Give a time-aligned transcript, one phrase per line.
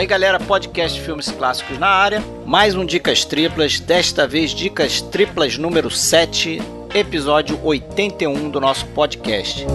[0.00, 2.22] aí, galera, podcast Filmes Clássicos na área.
[2.46, 6.58] Mais um Dicas Triplas, desta vez Dicas Triplas número 7,
[6.94, 9.66] episódio 81 do nosso podcast.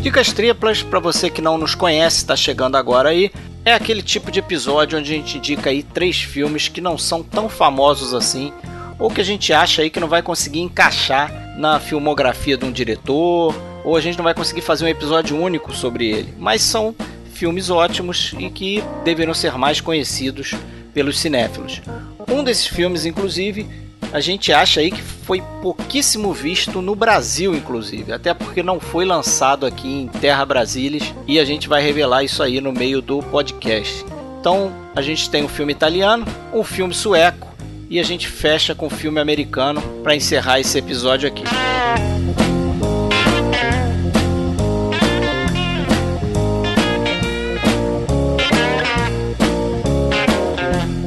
[0.00, 3.30] Dicas Triplas, para você que não nos conhece, está chegando agora aí,
[3.64, 7.22] é aquele tipo de episódio onde a gente indica aí três filmes que não são
[7.22, 8.52] tão famosos assim,
[8.98, 12.72] ou que a gente acha aí que não vai conseguir encaixar na filmografia de um
[12.72, 16.34] diretor, ou a gente não vai conseguir fazer um episódio único sobre ele.
[16.38, 16.94] Mas são
[17.32, 20.54] filmes ótimos e que deveriam ser mais conhecidos
[20.94, 21.82] pelos cinéfilos.
[22.28, 23.68] Um desses filmes, inclusive,
[24.12, 29.04] a gente acha aí que foi pouquíssimo visto no Brasil, inclusive, até porque não foi
[29.04, 33.20] lançado aqui em Terra Brasilis e a gente vai revelar isso aí no meio do
[33.24, 34.04] podcast.
[34.38, 37.52] Então, a gente tem um filme italiano, um filme sueco
[37.90, 41.44] e a gente fecha com o filme americano para encerrar esse episódio aqui.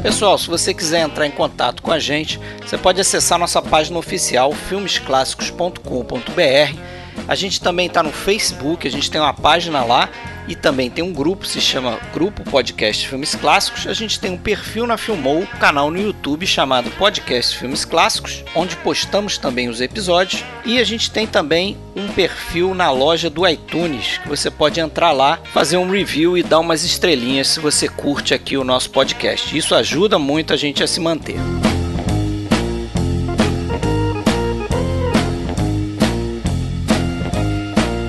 [0.08, 4.00] Pessoal, se você quiser entrar em contato com a gente, você pode acessar nossa página
[4.00, 6.97] oficial filmesclassicos.com.br.
[7.28, 10.10] A gente também está no Facebook, a gente tem uma página lá
[10.48, 13.86] e também tem um grupo, se chama Grupo Podcast Filmes Clássicos.
[13.86, 18.46] A gente tem um perfil na Filmou, um canal no YouTube chamado Podcast Filmes Clássicos,
[18.56, 20.44] onde postamos também os episódios.
[20.66, 25.12] E a gente tem também um perfil na loja do iTunes, que você pode entrar
[25.12, 29.58] lá, fazer um review e dar umas estrelinhas se você curte aqui o nosso podcast.
[29.58, 31.36] Isso ajuda muito a gente a se manter.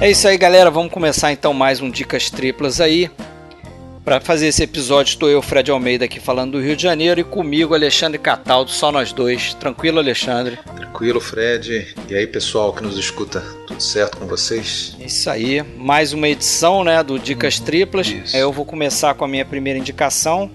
[0.00, 0.70] É isso aí, galera.
[0.70, 3.10] Vamos começar então mais um Dicas Triplas aí.
[4.04, 7.24] Para fazer esse episódio, estou eu, Fred Almeida, aqui falando do Rio de Janeiro e
[7.24, 9.54] comigo, Alexandre Cataldo, só nós dois.
[9.54, 10.56] Tranquilo, Alexandre?
[10.76, 11.94] Tranquilo, Fred.
[12.08, 14.96] E aí, pessoal que nos escuta, tudo certo com vocês?
[15.00, 15.62] Isso aí.
[15.76, 18.06] Mais uma edição né, do Dicas hum, Triplas.
[18.06, 18.36] Isso.
[18.36, 20.48] Eu vou começar com a minha primeira indicação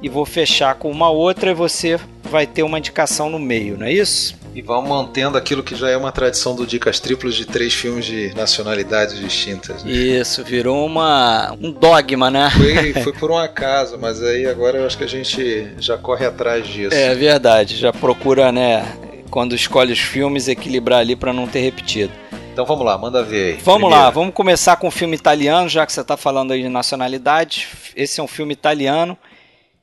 [0.00, 1.98] e vou fechar com uma outra e você
[2.30, 4.43] vai ter uma indicação no meio, não é isso?
[4.54, 8.04] E vão mantendo aquilo que já é uma tradição do Dicas Triplos de três filmes
[8.04, 9.82] de nacionalidades distintas.
[9.82, 9.90] Né?
[9.90, 12.50] Isso, virou uma, um dogma, né?
[12.50, 16.24] Foi, foi por um acaso, mas aí agora eu acho que a gente já corre
[16.24, 16.94] atrás disso.
[16.94, 18.84] É verdade, já procura, né,
[19.28, 22.12] quando escolhe os filmes, equilibrar ali para não ter repetido.
[22.52, 23.60] Então vamos lá, manda ver aí.
[23.60, 24.04] Vamos Primeiro.
[24.04, 27.66] lá, vamos começar com um filme italiano, já que você está falando aí de nacionalidade.
[27.96, 29.18] Esse é um filme italiano.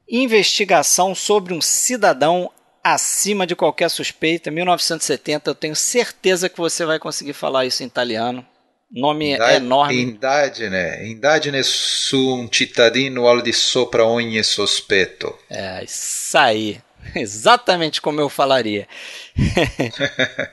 [0.09, 2.49] Investigação sobre um cidadão
[2.83, 5.49] acima de qualquer suspeita, 1970.
[5.49, 8.45] Eu tenho certeza que você vai conseguir falar isso em italiano.
[8.91, 10.01] Nome Indagine, é enorme.
[10.01, 15.33] Indagine, indagine su un cittadino al di sopra ogni sospetto.
[15.49, 16.81] É, isso aí.
[17.15, 18.87] Exatamente como eu falaria.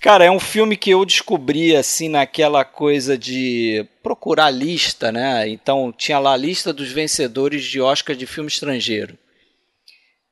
[0.00, 5.46] Cara, é um filme que eu descobri assim naquela coisa de procurar lista, né?
[5.48, 9.18] Então tinha lá a lista dos vencedores de Oscar de filme estrangeiro.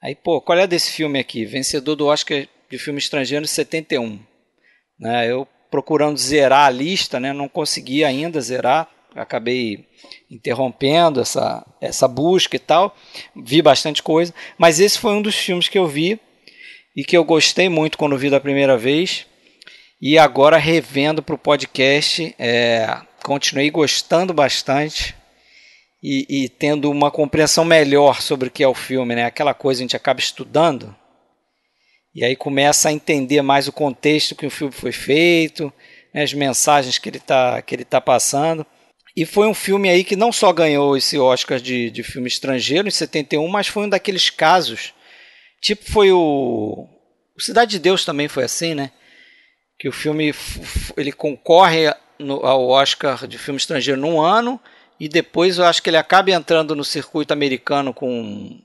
[0.03, 1.45] Aí, pô, qual é desse filme aqui?
[1.45, 4.21] Vencedor do Oscar de filme estrangeiro em 71.
[4.99, 9.87] Né, eu procurando zerar a lista, né, não consegui ainda zerar, acabei
[10.31, 12.97] interrompendo essa, essa busca e tal.
[13.35, 16.21] Vi bastante coisa, mas esse foi um dos filmes que eu vi
[16.97, 19.27] e que eu gostei muito quando vi da primeira vez.
[20.01, 25.18] E agora revendo para o podcast, é, continuei gostando bastante
[26.03, 29.25] e, e, tendo uma compreensão melhor sobre o que é o filme, né?
[29.25, 30.95] Aquela coisa a gente acaba estudando
[32.15, 35.73] e aí começa a entender mais o contexto que o filme foi feito,
[36.13, 36.23] né?
[36.23, 38.67] as mensagens que ele está que ele tá passando.
[39.17, 42.87] E foi um filme aí que não só ganhou esse Oscar de, de filme estrangeiro
[42.87, 44.95] em 71, mas foi um daqueles casos,
[45.61, 46.89] tipo foi o,
[47.37, 48.93] o Cidade de Deus também foi assim, né?
[49.79, 50.35] Que o filme
[50.97, 54.61] ele concorre no, ao Oscar de filme estrangeiro num ano
[54.99, 58.61] e depois eu acho que ele acaba entrando no circuito americano com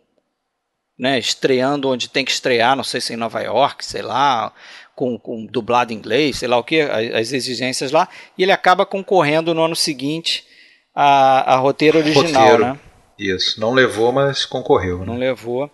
[0.97, 4.53] né, estreando onde tem que estrear, não sei se em Nova York, sei lá,
[4.95, 8.07] com, com dublado em inglês, sei lá o que, as, exigências lá,
[8.37, 10.45] e ele acaba concorrendo no ano seguinte
[10.93, 12.65] a, a roteiro original, roteiro.
[12.65, 12.79] né?
[13.17, 14.99] Isso, não levou, mas concorreu.
[14.99, 15.05] Né?
[15.05, 15.69] Não levou.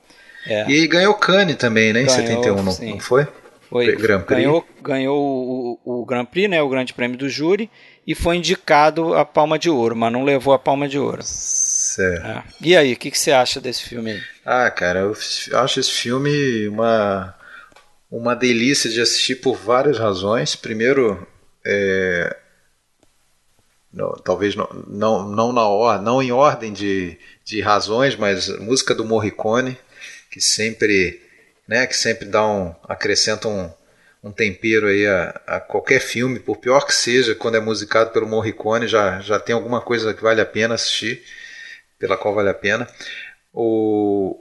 [0.45, 0.69] É.
[0.69, 3.27] E ganhou Cannes também, né, em ganhou, 71, não, não foi?
[3.69, 4.41] Foi, Grand Prix.
[4.41, 7.69] Ganhou, ganhou o, o Grand Prix, né, o Grande Prêmio do Júri,
[8.09, 11.21] e foi indicado a Palma de Ouro, mas não levou a Palma de Ouro.
[11.21, 12.25] Certo.
[12.25, 12.43] É.
[12.59, 14.21] E aí, o que, que, você acha desse filme aí?
[14.43, 15.15] Ah, cara, eu
[15.53, 17.35] acho esse filme uma,
[18.09, 20.55] uma delícia de assistir por várias razões.
[20.55, 21.27] Primeiro,
[21.63, 22.35] é,
[23.93, 27.15] não, talvez não, não, não, na or, não em ordem de,
[27.45, 29.77] de razões, mas música do Morricone,
[30.31, 31.21] que sempre,
[31.67, 33.71] né, que sempre dá um, acrescenta um,
[34.23, 38.27] um tempero aí a, a, qualquer filme, por pior que seja, quando é musicado pelo
[38.27, 41.23] Morricone, já, já tem alguma coisa que vale a pena assistir,
[41.97, 42.87] pela qual vale a pena.
[43.53, 44.39] O,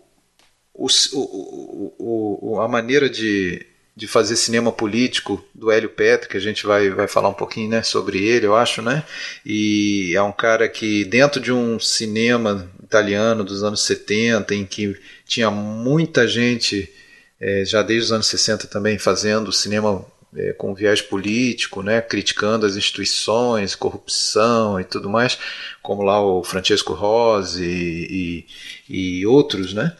[0.75, 3.65] o, o, o a maneira de,
[3.95, 7.71] de fazer cinema político do Hélio Petri, que a gente vai, vai falar um pouquinho
[7.71, 9.05] né, sobre ele, eu acho, né?
[9.45, 14.97] E é um cara que, dentro de um cinema italiano dos anos 70, em que
[15.25, 16.93] tinha muita gente,
[17.41, 20.05] é, já desde os anos 60 também, fazendo cinema
[20.37, 25.39] é, com viés político, né, criticando as instituições, corrupção e tudo mais,
[25.83, 28.47] como lá o Francesco Rosi e,
[28.89, 29.97] e, e outros, né?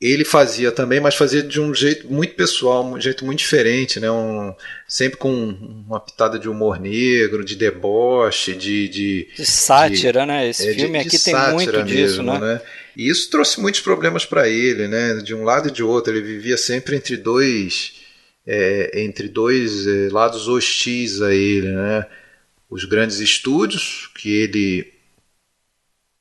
[0.00, 4.10] Ele fazia também, mas fazia de um jeito muito pessoal, um jeito muito diferente, né?
[4.10, 4.54] Um,
[4.86, 8.88] sempre com uma pitada de humor negro, de deboche, de.
[8.88, 10.48] De, de sátira, de, né?
[10.48, 12.38] Esse é, filme de, aqui tem muito mesmo, disso, né?
[12.38, 12.60] né?
[12.94, 15.14] E isso trouxe muitos problemas para ele, né?
[15.14, 16.12] De um lado e de outro.
[16.12, 17.94] Ele vivia sempre entre dois.
[18.48, 22.06] É, entre dois é, lados hostis a ele, né?
[22.68, 24.92] Os grandes estúdios, que ele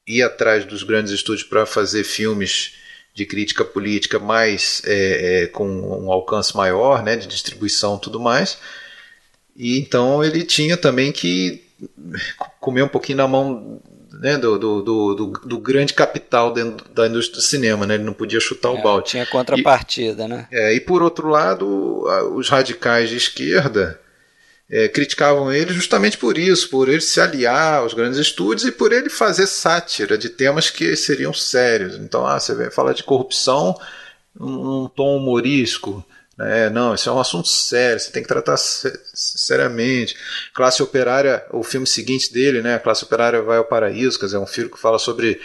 [0.08, 2.85] ia atrás dos grandes estúdios para fazer filmes
[3.16, 8.58] de crítica política mais é, é, com um alcance maior, né, de distribuição, tudo mais.
[9.56, 11.64] E então ele tinha também que
[12.60, 13.82] comer um pouquinho na mão
[14.12, 17.96] né, do, do, do, do, grande capital dentro da indústria do cinema, né?
[17.96, 19.10] Ele não podia chutar é, o balde.
[19.10, 20.48] Tinha contrapartida, e, né?
[20.52, 22.04] É, e por outro lado,
[22.36, 24.00] os radicais de esquerda
[24.70, 28.92] é, criticavam ele justamente por isso, por ele se aliar aos grandes estúdios e por
[28.92, 31.96] ele fazer sátira de temas que seriam sérios.
[31.96, 33.80] Então, ah, você fala de corrupção
[34.34, 36.04] num tom humorístico.
[36.38, 36.70] Né?
[36.70, 40.18] Não, isso é um assunto sério, você tem que tratar seriamente.
[40.54, 42.78] Classe Operária, o filme seguinte dele, né?
[42.80, 45.40] Classe Operária vai ao Paraíso, quer dizer, é um filme que fala sobre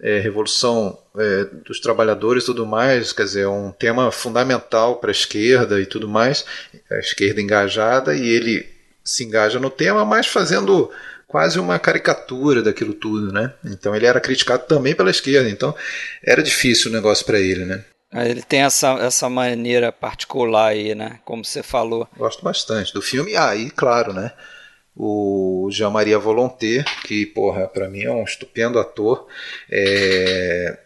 [0.00, 5.10] é, revolução é, dos trabalhadores e tudo mais, quer dizer, é um tema fundamental para
[5.10, 6.44] a esquerda e tudo mais,
[6.90, 8.68] a esquerda engajada, e ele
[9.04, 10.90] se engaja no tema, mas fazendo
[11.26, 13.52] quase uma caricatura daquilo tudo, né?
[13.64, 15.74] Então ele era criticado também pela esquerda, então
[16.22, 17.84] era difícil o negócio para ele, né?
[18.12, 21.18] É, ele tem essa, essa maneira particular aí, né?
[21.24, 22.08] Como você falou.
[22.16, 23.36] Gosto bastante do filme.
[23.36, 24.32] Ah, e claro, né?
[24.96, 29.26] O Jean-Maria Volonté, que, porra, para mim é um estupendo ator,
[29.70, 30.78] é,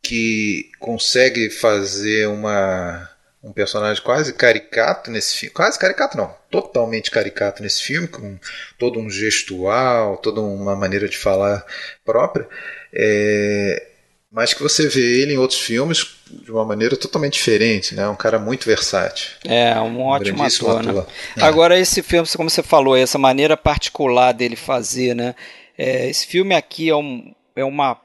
[0.00, 3.10] que consegue fazer uma,
[3.42, 8.38] um personagem quase caricato nesse filme, quase caricato não, totalmente caricato nesse filme, com
[8.78, 11.66] todo um gestual, toda uma maneira de falar
[12.04, 12.48] própria,
[12.92, 13.87] é,
[14.30, 18.06] mas que você vê ele em outros filmes de uma maneira totalmente diferente, né?
[18.08, 19.30] Um cara muito versátil.
[19.44, 21.06] É, um ótimo um ator, né?
[21.36, 21.42] É.
[21.42, 25.34] Agora esse filme, como você falou, essa maneira particular dele fazer, né?
[25.76, 27.98] É, esse filme aqui é, um, é uma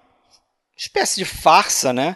[0.77, 2.15] espécie de farsa, né?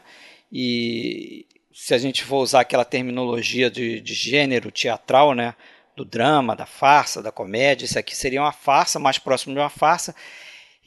[0.51, 5.53] E se a gente for usar aquela terminologia de, de gênero teatral, né?
[5.98, 9.69] Do drama, da farsa, da comédia, isso aqui seria uma farsa, mais próximo de uma
[9.69, 10.15] farsa.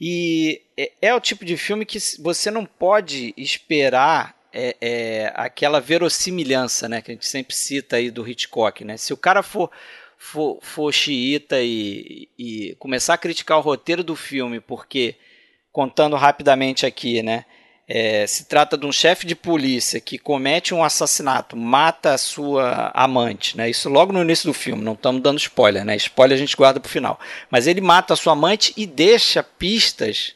[0.03, 5.79] E é, é, o tipo de filme que você não pode esperar é, é, aquela
[5.79, 8.97] verossimilhança, né, que a gente sempre cita aí do Hitchcock, né?
[8.97, 9.69] Se o cara for
[10.17, 15.15] for, for xiita e, e começar a criticar o roteiro do filme, porque
[15.71, 17.45] contando rapidamente aqui, né?
[17.93, 22.89] É, se trata de um chefe de polícia que comete um assassinato, mata a sua
[22.93, 23.69] amante, né?
[23.69, 25.97] Isso logo no início do filme, não estamos dando spoiler, né?
[25.97, 27.19] Spoiler a gente guarda para o final.
[27.49, 30.33] Mas ele mata a sua amante e deixa pistas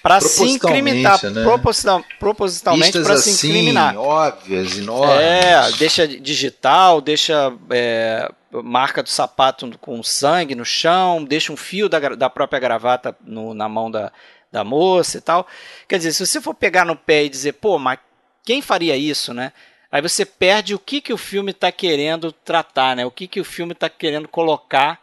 [0.00, 1.42] para se incriminar, né?
[1.42, 3.96] proposital, propositalmente para se assim, incriminar.
[3.96, 5.18] óbvias, enormes.
[5.18, 8.30] É, deixa digital, deixa é,
[8.62, 13.52] marca do sapato com sangue no chão, deixa um fio da, da própria gravata no,
[13.52, 14.12] na mão da,
[14.54, 15.46] da moça e tal.
[15.88, 17.98] Quer dizer, se você for pegar no pé e dizer, pô, mas
[18.44, 19.52] quem faria isso, né?
[19.90, 23.04] Aí você perde o que, que o filme está querendo tratar, né?
[23.04, 25.00] O que, que o filme está querendo colocar,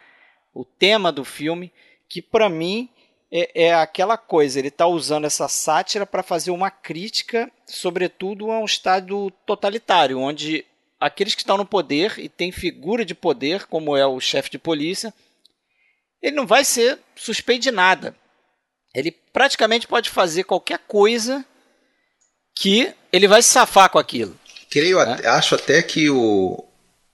[0.54, 1.72] o tema do filme,
[2.08, 2.90] que para mim
[3.30, 8.60] é, é, aquela coisa, ele está usando essa sátira para fazer uma crítica, sobretudo a
[8.60, 10.66] um Estado totalitário, onde
[11.00, 14.60] aqueles que estão no poder e têm figura de poder, como é o chefe de
[14.60, 15.14] polícia,
[16.22, 18.16] ele não vai ser suspeito de nada
[18.94, 21.46] ele praticamente pode fazer qualquer coisa
[22.56, 24.38] que ele vai se safar com aquilo.
[24.70, 25.20] Creio, né?
[25.26, 26.66] acho até que o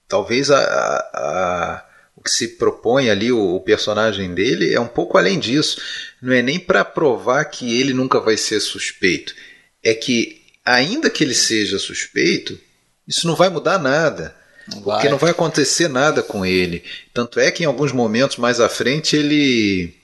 [0.08, 5.18] talvez a, a, o que se propõe ali o, o, personagem dele é um pouco
[5.18, 5.82] além disso.
[6.22, 9.36] Não é nem para provar que ele nunca vai ser suspeito,
[9.84, 12.60] é que ainda que ele seja suspeito,
[13.08, 14.36] isso não vai mudar nada.
[14.68, 15.10] Não porque vai.
[15.10, 16.84] não vai acontecer nada com ele.
[17.14, 19.97] Tanto é que em alguns momentos mais à frente ele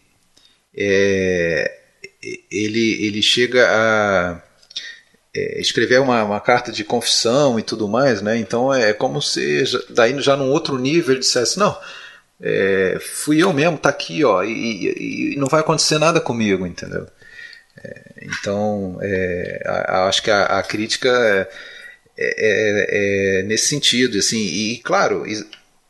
[0.75, 1.79] é,
[2.51, 4.41] ele, ele chega a.
[5.35, 8.37] é, escrever uma, uma, carta de confissão e tudo mais, né?
[8.37, 11.77] Então é como se daí já num outro nível ele dissesse não,
[12.41, 17.07] é, fui eu mesmo, tá aqui, ó, e, e, não vai acontecer nada comigo, entendeu?
[17.83, 21.09] É, então é, a, a, acho que a, a crítica
[22.17, 25.25] é, é, nesse sentido, assim, e claro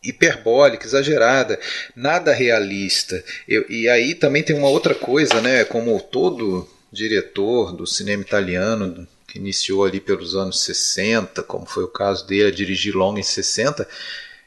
[0.04, 1.60] hiperbólica, exagerada,
[1.96, 3.24] nada realista.
[3.48, 5.64] Eu, e aí também tem uma outra coisa, né?
[5.64, 11.88] Como todo diretor do cinema italiano que iniciou ali pelos anos 60, como foi o
[11.88, 13.88] caso dele, a dirigir longa em 60,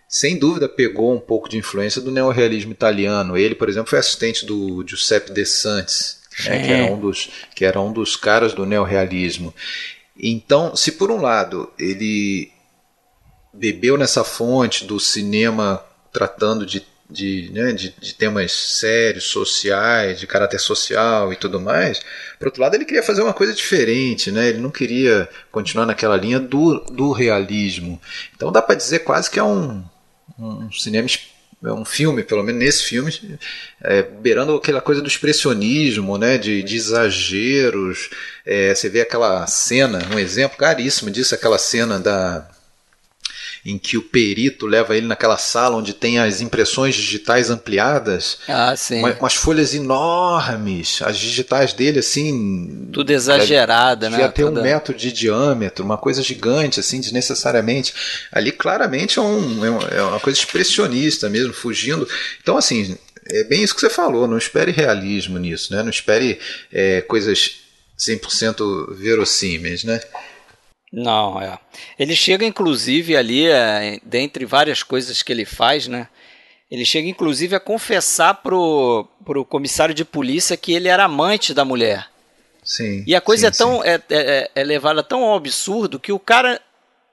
[0.08, 3.36] sem dúvida pegou um pouco de influência do neorrealismo italiano.
[3.36, 7.64] Ele, por exemplo, foi assistente do Giuseppe De Santis, né, que, era um dos, que
[7.64, 9.52] era um dos caras do neorrealismo.
[10.16, 12.52] Então, se por um lado ele
[13.56, 20.26] bebeu nessa fonte do cinema tratando de de, né, de, de, temas sérios, sociais, de
[20.26, 22.00] caráter social e tudo mais.
[22.38, 24.48] Por outro lado, ele queria fazer uma coisa diferente, né?
[24.48, 28.00] ele não queria continuar naquela linha do, do realismo.
[28.34, 29.84] Então dá para dizer quase que é um,
[30.38, 31.08] um cinema
[31.64, 33.38] é um filme, pelo menos nesse filme,
[33.82, 38.10] é, beirando aquela coisa do expressionismo, né, de, de exageros.
[38.44, 42.46] É, você vê aquela cena, um exemplo caríssimo disso, aquela cena da,
[43.66, 48.38] em que o perito leva ele naquela sala onde tem as impressões digitais ampliadas.
[48.46, 49.00] Ah, sim.
[49.00, 52.88] Uma, umas folhas enormes, as digitais dele, assim.
[52.92, 54.18] Tudo exagerada, né?
[54.18, 54.60] Devia ter Toda...
[54.60, 57.92] um metro de diâmetro, uma coisa gigante, assim, desnecessariamente.
[58.30, 62.08] Ali claramente é, um, é, é uma coisa expressionista mesmo, fugindo.
[62.40, 62.96] Então, assim,
[63.28, 65.82] é bem isso que você falou, não espere realismo nisso, né?
[65.82, 66.38] Não espere
[66.72, 67.62] é, coisas
[67.98, 70.00] 100% verossímeis, né?
[70.92, 71.58] Não, é.
[71.98, 76.08] Ele chega, inclusive, ali, é, dentre várias coisas que ele faz, né?
[76.70, 81.64] Ele chega, inclusive, a confessar pro, pro comissário de polícia que ele era amante da
[81.64, 82.08] mulher.
[82.64, 83.04] Sim.
[83.06, 86.18] E a coisa sim, é tão é, é, é, levada tão ao absurdo que o
[86.18, 86.60] cara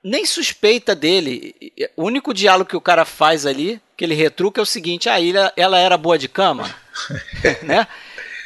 [0.04, 1.56] nem suspeita dele.
[1.96, 5.22] O único diálogo que o cara faz ali, que ele retruca, é o seguinte: ah,
[5.24, 6.74] ela, ela era boa de cama,
[7.62, 7.88] né?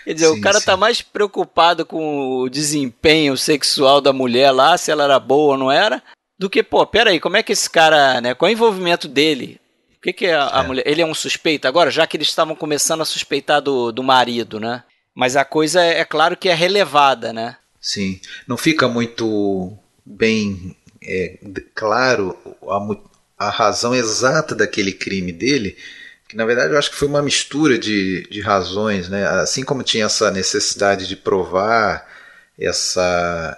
[0.07, 0.65] Quer dizer, sim, o cara tá sim.
[0.67, 5.57] tá mais preocupado com o desempenho sexual da mulher lá, se ela era boa ou
[5.57, 6.01] não era,
[6.39, 9.59] do que, pô, peraí, como é que esse cara, né, qual é o envolvimento dele?
[9.97, 10.65] O que, que é a, é.
[10.65, 10.83] mulher?
[10.87, 14.61] Ele é um suspeito agora, já que eles estavam começando a suspeitar do, do marido,
[14.61, 14.81] né?
[15.13, 17.57] Mas a coisa é, é claro que é relevada, né?
[17.81, 18.21] Sim.
[18.47, 20.73] Não fica muito bem
[21.03, 21.37] é,
[21.75, 22.37] claro
[23.37, 25.75] a, a razão exata daquele crime dele,
[26.27, 29.25] que na verdade eu acho que foi uma mistura de, de razões, né?
[29.25, 32.05] Assim como tinha essa necessidade de provar
[32.59, 33.57] essa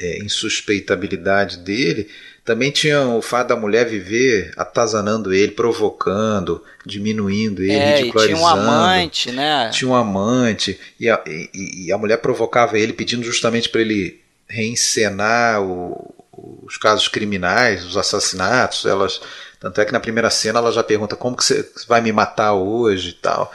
[0.00, 2.08] é, insuspeitabilidade dele,
[2.44, 8.40] também tinha o fato da mulher viver atazanando ele, provocando, diminuindo ele, é, ridicularizando.
[8.40, 9.70] tinha um amante, né?
[9.70, 14.18] Tinha um amante, e a, e, e a mulher provocava ele pedindo justamente para ele
[14.48, 16.14] reencenar o,
[16.62, 19.20] os casos criminais, os assassinatos, elas
[19.60, 22.54] tanto é que na primeira cena ela já pergunta como que você vai me matar
[22.54, 23.52] hoje e tal.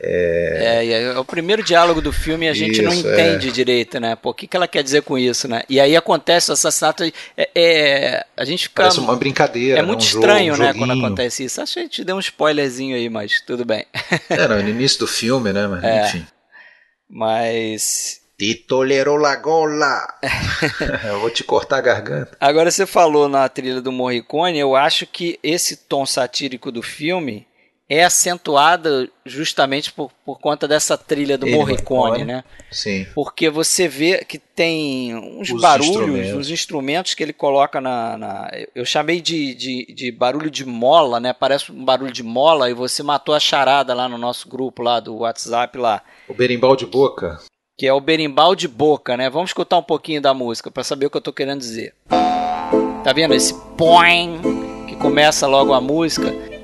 [0.00, 0.86] É...
[0.86, 3.50] é, é o primeiro diálogo do filme e a gente isso, não entende é.
[3.50, 4.14] direito, né?
[4.14, 5.62] Pô, o que, que ela quer dizer com isso, né?
[5.68, 7.02] E aí acontece o assassinato.
[7.36, 8.82] É, é a gente fica.
[8.82, 9.80] Parece uma brincadeira.
[9.80, 10.78] É muito um estranho, jogo, um né?
[10.78, 11.60] Quando acontece isso.
[11.60, 13.86] Acho que a gente deu um spoilerzinho aí, mas tudo bem.
[14.30, 15.66] É, no início do filme, né?
[15.66, 16.06] Mas, é.
[16.06, 16.26] enfim.
[17.10, 20.06] Mas te tolerou la gola.
[21.04, 22.36] eu vou te cortar a garganta.
[22.40, 27.48] Agora você falou na trilha do Morricone, eu acho que esse tom satírico do filme
[27.90, 32.44] é acentuado justamente por, por conta dessa trilha do Ele Morricone, né?
[32.70, 33.06] Sim.
[33.14, 36.34] Porque você vê que tem uns Os barulhos, instrumentos.
[36.34, 38.18] uns instrumentos que ele coloca na.
[38.18, 41.32] na eu chamei de, de, de, barulho de mola, né?
[41.32, 45.00] Parece um barulho de mola e você matou a charada lá no nosso grupo lá
[45.00, 46.02] do WhatsApp lá.
[46.28, 47.40] O berimbau de boca
[47.78, 49.30] que é o berimbau de boca, né?
[49.30, 51.94] Vamos escutar um pouquinho da música para saber o que eu tô querendo dizer.
[53.04, 54.40] Tá vendo esse poing
[54.88, 56.57] que começa logo a música?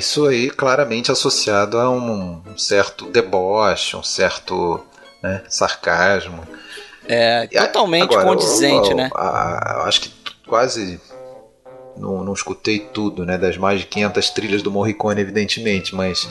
[0.00, 4.84] Isso aí claramente associado a um certo deboche, um certo
[5.22, 6.42] né, sarcasmo.
[7.06, 9.10] É, totalmente Agora, condizente, eu, eu, né?
[9.12, 10.12] eu acho que
[10.46, 11.00] quase
[11.96, 13.36] não, não, escutei tudo, né?
[13.36, 16.28] Das mais de 500 trilhas do Morricone, evidentemente, mas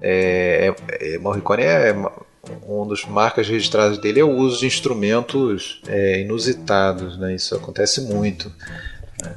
[0.00, 1.94] é, é, é Morricone é
[2.66, 7.34] um dos marcas registradas dele é o uso de instrumentos é, inusitados, né?
[7.34, 8.50] Isso acontece muito.
[9.22, 9.36] Né?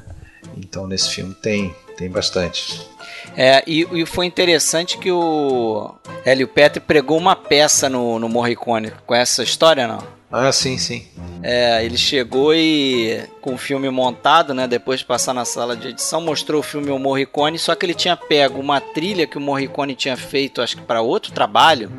[0.56, 2.88] Então nesse filme tem tem bastante.
[3.36, 8.92] É, e, e, foi interessante que o Hélio Petri pregou uma peça no, no Morricone.
[9.06, 10.02] Com essa história, não?
[10.32, 11.06] Ah, sim, sim.
[11.42, 15.88] É, ele chegou e com o filme montado, né, depois de passar na sala de
[15.88, 19.40] edição, mostrou o filme ao Morricone, só que ele tinha pego uma trilha que o
[19.40, 21.90] Morricone tinha feito, acho que para outro trabalho,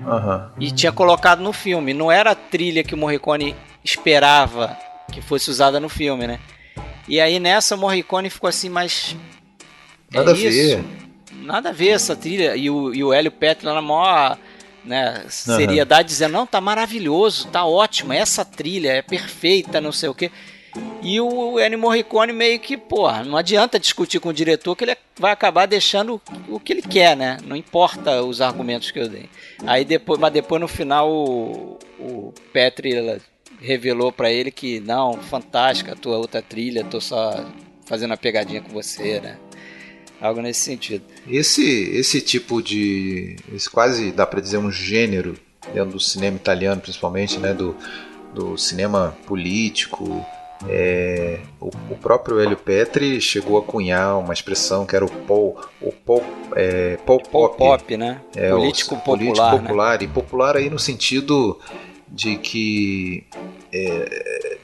[0.00, 0.48] uhum.
[0.58, 1.92] e tinha colocado no filme.
[1.92, 3.54] Não era a trilha que o Morricone
[3.84, 4.74] esperava
[5.12, 6.40] que fosse usada no filme, né?
[7.06, 9.14] E aí nessa o Morricone ficou assim, mas
[10.14, 10.84] Nada é a ver.
[11.42, 12.56] Nada a ver essa trilha.
[12.56, 14.38] E o, e o Hélio Petri na maior
[14.84, 16.08] né, seriedade uhum.
[16.08, 20.30] dizendo, não, tá maravilhoso, tá ótimo, essa trilha é perfeita, não sei o que.
[21.02, 24.96] E o Ennio Morricone meio que, porra, não adianta discutir com o diretor que ele
[25.16, 27.38] vai acabar deixando o que ele quer, né?
[27.44, 29.28] Não importa os argumentos que eu dei.
[29.66, 33.20] Aí depois, mas depois no final o, o Petri
[33.60, 37.46] revelou para ele que não, fantástica a tua outra trilha, tô só
[37.86, 39.38] fazendo a pegadinha com você, né?
[40.24, 41.04] Algo nesse sentido.
[41.28, 43.36] Esse, esse tipo de.
[43.54, 45.36] Esse quase dá para dizer um gênero
[45.74, 47.52] dentro do cinema italiano, principalmente, né?
[47.52, 47.76] Do,
[48.32, 50.24] do cinema político.
[50.66, 55.58] É, o, o, próprio Hélio Petri chegou a cunhar uma expressão que era o Paul,
[55.78, 56.24] o Paul,
[56.56, 58.22] é, Paul Pop, pop, né?
[58.34, 60.04] É, político popular, político popular né?
[60.04, 61.60] e popular aí no sentido
[62.08, 63.26] de que
[63.70, 64.56] é,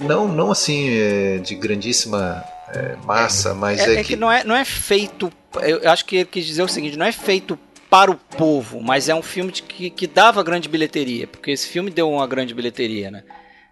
[0.00, 4.10] não não assim é, de grandíssima é, massa, mas é, é, é que...
[4.10, 4.16] que...
[4.16, 5.32] não é não é feito.
[5.60, 7.58] Eu acho que ele quis dizer o seguinte: não é feito
[7.90, 11.90] para o povo, mas é um filme que, que dava grande bilheteria, porque esse filme
[11.90, 13.22] deu uma grande bilheteria, né?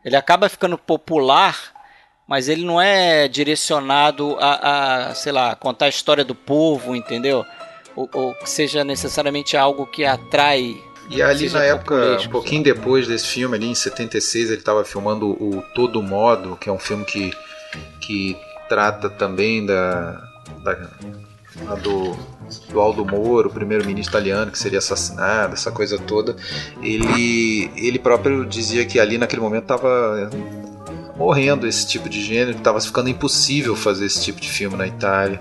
[0.04, 1.58] Ele acaba ficando popular,
[2.28, 7.46] mas ele não é direcionado a, a sei lá, contar a história do povo, entendeu?
[7.96, 10.76] Ou, ou que seja necessariamente algo que atrai
[11.10, 15.30] e ali na época, um pouquinho depois desse filme, ali em 76, ele estava filmando
[15.30, 17.32] o Todo Modo, que é um filme que,
[18.00, 18.36] que
[18.70, 20.22] trata também da,
[20.62, 20.74] da
[21.82, 22.16] do,
[22.70, 26.36] do Aldo Moro, primeiro-ministro italiano que seria assassinado, essa coisa toda.
[26.80, 30.30] Ele, ele próprio dizia que ali naquele momento estava
[31.16, 35.40] morrendo esse tipo de gênero, estava ficando impossível fazer esse tipo de filme na Itália,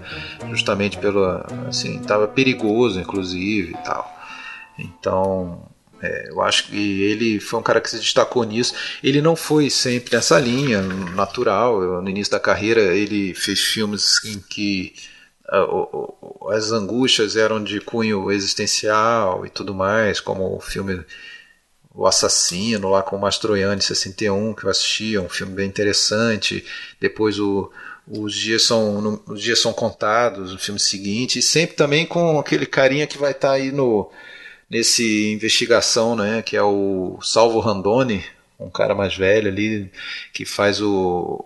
[0.50, 1.24] justamente pelo
[1.68, 4.12] assim, estava perigoso inclusive e tal.
[4.78, 5.69] Então,
[6.02, 8.74] é, eu acho que ele foi um cara que se destacou nisso.
[9.04, 12.02] Ele não foi sempre nessa linha natural.
[12.02, 14.94] No início da carreira, ele fez filmes em que
[15.52, 21.04] uh, as angústias eram de cunho existencial e tudo mais, como o filme
[21.94, 26.66] O Assassino, lá com o Mastroianni, 61, que eu assisti, é um filme bem interessante.
[27.00, 27.70] Depois o
[28.12, 32.66] os dias são os dias são contados no filme seguinte e sempre também com aquele
[32.66, 34.10] carinha que vai estar tá aí no
[34.70, 38.24] nesse investigação, né, que é o Salvo Randoni,
[38.60, 39.92] um cara mais velho ali
[40.34, 41.46] que faz o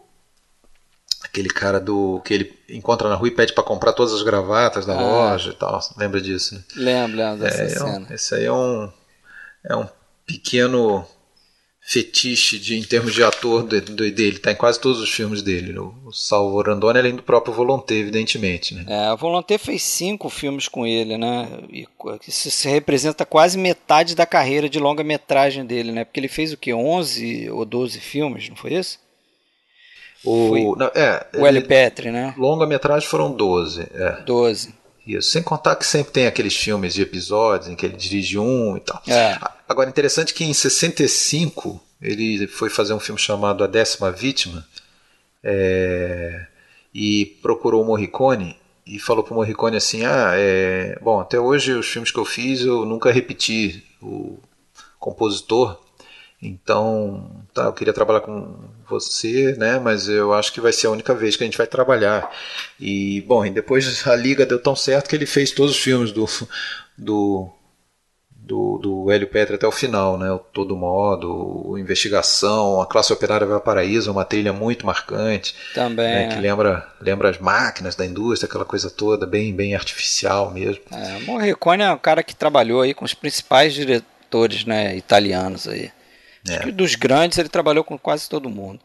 [1.23, 4.85] aquele cara do que ele encontra na rua e pede para comprar todas as gravatas
[4.85, 5.01] da ah.
[5.01, 5.79] loja e tal.
[5.97, 6.55] Lembra disso?
[6.55, 6.63] Né?
[6.75, 7.89] Lembro, lembro dessa é, cena.
[7.89, 8.91] É um, esse aí é um
[9.63, 9.87] é um
[10.25, 11.05] pequeno
[11.85, 15.77] fetiche de, em termos de ator de, dele, tá em quase todos os filmes dele.
[15.77, 18.73] O Salvo Randoni, além do próprio Volonté, evidentemente.
[18.73, 18.85] Né?
[18.87, 21.47] É, o Volonté fez cinco filmes com ele, né?
[21.69, 21.85] E
[22.27, 26.05] isso se representa quase metade da carreira de longa-metragem dele, né?
[26.05, 26.73] Porque ele fez o que?
[26.73, 28.97] 11 ou 12 filmes, não foi isso?
[30.23, 31.61] O, foi não, é, o L.
[31.63, 32.33] Petri, né?
[32.37, 33.81] Longa-metragem foram 12.
[33.93, 34.21] É.
[34.21, 34.73] 12.
[35.05, 38.77] Isso, sem contar que sempre tem aqueles filmes de episódios em que ele dirige um
[38.77, 39.01] e tal.
[39.07, 39.37] É.
[39.67, 44.65] Agora, interessante que em 65 ele foi fazer um filme chamado A Décima Vítima
[45.43, 46.45] é,
[46.93, 51.73] e procurou o Morricone e falou para o Morricone assim: Ah, é, bom, até hoje
[51.73, 54.37] os filmes que eu fiz eu nunca repeti o
[54.99, 55.81] compositor,
[56.47, 58.55] então tá, eu queria trabalhar com
[58.87, 59.79] você, né?
[59.79, 62.29] Mas eu acho que vai ser a única vez que a gente vai trabalhar.
[62.79, 66.11] E bom, e depois a liga deu tão certo que ele fez todos os filmes
[66.11, 66.27] do
[66.97, 67.49] do
[68.45, 70.29] do, do Hélio Petri até o final, né?
[70.31, 75.55] O Todo Modo, o Investigação, a Classe Operária Valparaíso, uma trilha muito marcante.
[75.73, 76.27] Também.
[76.27, 76.27] Né?
[76.27, 80.83] Que lembra, lembra as máquinas da indústria, aquela coisa toda, bem, bem artificial mesmo.
[80.91, 85.67] É, o Morricone é um cara que trabalhou aí com os principais diretores né, italianos
[85.67, 85.89] aí.
[86.49, 86.71] É.
[86.71, 88.79] Dos grandes ele trabalhou com quase todo mundo.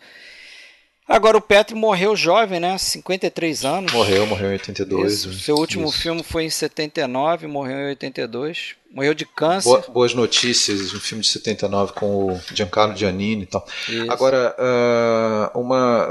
[1.08, 2.76] Agora o Petri morreu jovem, né?
[2.76, 3.92] 53 anos.
[3.92, 5.12] Morreu, morreu em 82.
[5.12, 5.32] Isso.
[5.40, 5.98] Seu último Isso.
[5.98, 8.74] filme foi em 79, morreu em 82.
[8.92, 9.70] Morreu de câncer.
[9.70, 13.66] Boa, boas notícias, um filme de 79 com o Giancarlo Giannini e tal.
[13.88, 14.10] Isso.
[14.12, 16.06] Agora, uh, uma,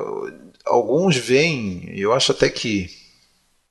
[0.66, 2.90] alguns veem, eu acho até que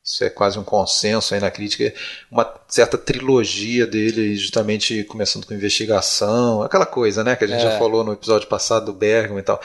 [0.06, 1.92] isso é quase um consenso aí na crítica,
[2.30, 7.72] uma certa trilogia dele, justamente começando com investigação, aquela coisa, né, que a gente é.
[7.72, 9.60] já falou no episódio passado do Bergman e tal.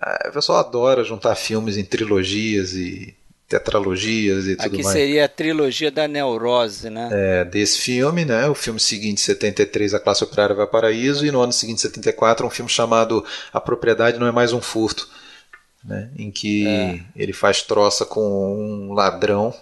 [0.00, 3.14] Ah, o pessoal adora juntar filmes em trilogias e
[3.46, 4.96] tetralogias e tudo Aqui mais.
[4.96, 7.08] seria a trilogia da neurose, né?
[7.12, 8.48] É, desse filme, né?
[8.48, 12.46] O filme seguinte, 73, A Classe Operária vai ao Paraíso, e no ano seguinte, 74,
[12.46, 15.08] um filme chamado A Propriedade Não é Mais um Furto,
[15.84, 16.10] né?
[16.18, 17.00] Em que É.
[17.14, 19.54] ele faz troça com um ladrão,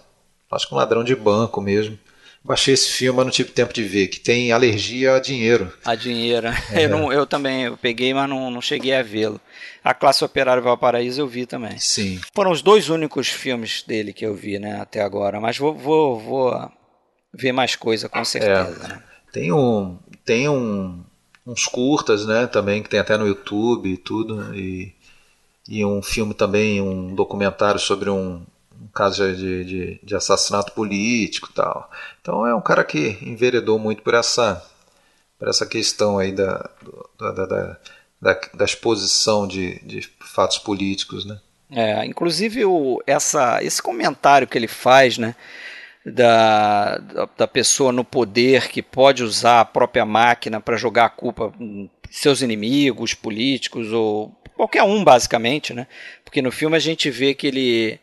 [0.55, 1.97] acho que um ladrão de banco mesmo.
[2.43, 5.73] Baixei esse filme, mas não tive tempo de ver, que tem alergia a dinheiro.
[5.83, 6.47] A dinheiro.
[6.71, 6.85] É.
[6.85, 9.41] Eu, não- eu também eu peguei, mas não, não cheguei a vê-lo.
[9.83, 11.77] A Classe Operária Valparaíso eu vi também.
[11.79, 12.19] Sim.
[12.35, 15.41] Foram os dois únicos filmes dele que eu vi, né, até agora.
[15.41, 16.71] Mas vou, vou, vou
[17.33, 18.87] ver mais coisa, com certeza.
[18.89, 19.01] né?
[19.33, 19.97] Tem um.
[20.23, 21.03] Tem um,
[21.47, 22.45] uns curtas, né?
[22.45, 24.55] Também, que tem até no YouTube e tudo.
[24.55, 24.93] E,
[25.67, 28.45] e um filme também, um documentário sobre um
[28.95, 31.91] caso de, de, de assassinato político tal.
[32.21, 34.65] Então é um cara que enveredou muito por essa,
[35.37, 36.69] por essa questão aí da,
[37.19, 41.39] da, da, da, da, exposição de, de fatos políticos, né?
[41.69, 45.35] É, inclusive o, essa, esse comentário que ele faz, né,
[46.05, 51.09] da, da, da pessoa no poder que pode usar a própria máquina para jogar a
[51.09, 55.87] culpa em seus inimigos políticos ou qualquer um basicamente, né?
[56.23, 57.99] Porque no filme a gente vê que ele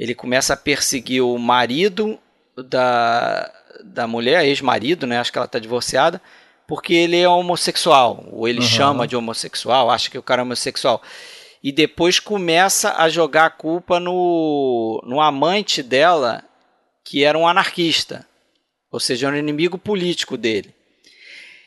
[0.00, 2.18] ele começa a perseguir o marido
[2.56, 3.52] da,
[3.84, 5.18] da mulher, ex-marido, né?
[5.20, 6.22] Acho que ela está divorciada,
[6.66, 8.66] porque ele é homossexual, ou ele Uhum.
[8.66, 11.02] chama de homossexual, acha que o cara é homossexual.
[11.62, 16.42] E depois começa a jogar a culpa no, no amante dela,
[17.04, 18.26] que era um anarquista,
[18.90, 20.74] ou seja, um inimigo político dele.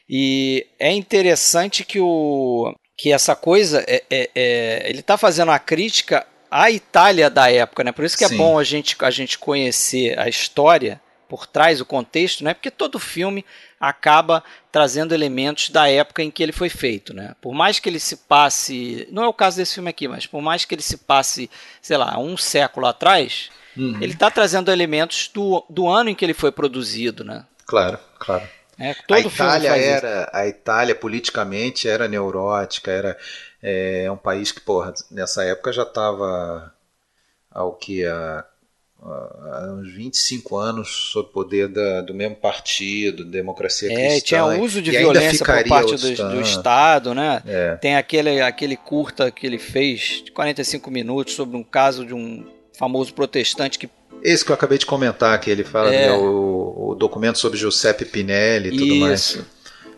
[0.10, 5.60] E é interessante que, o, que essa coisa, é, é- é- ele está fazendo a
[5.60, 7.91] crítica à Itália da época, né?
[7.91, 8.35] Por isso que Sim.
[8.35, 12.53] é bom a gente, a gente conhecer a história por trás, o contexto, né?
[12.53, 13.43] Porque todo filme
[13.79, 17.35] acaba trazendo elementos da época em que ele foi feito, né?
[17.41, 20.43] Por mais que ele se passe, não é o caso desse filme aqui, mas por
[20.43, 21.49] mais que ele se passe,
[21.81, 23.97] sei lá, um século atrás, Uhum.
[23.99, 27.43] ele está trazendo elementos do, do ano em que ele foi produzido, né?
[27.65, 28.47] Claro, claro.
[28.79, 29.73] É, a Itália faz isso.
[30.05, 33.17] era a Itália politicamente era neurótica era
[33.62, 36.73] é, um país que porra, nessa época já estava
[37.51, 38.43] ao que há,
[39.01, 44.81] há uns 25 anos sob poder da- do mesmo partido democracia É, cristã tinha uso
[44.81, 46.41] de violência por parte do, do.
[46.41, 47.41] Estado, né?
[47.45, 47.75] É.
[47.75, 52.45] Tem aquele, aquele curta que ele fez de 45 minutos sobre um caso de um
[52.77, 53.88] famoso protestante que
[54.23, 56.07] esse que eu acabei de comentar que ele fala É.
[56.07, 59.45] né, o, documento sobre Giuseppe Pinelli e tudo mais Isso.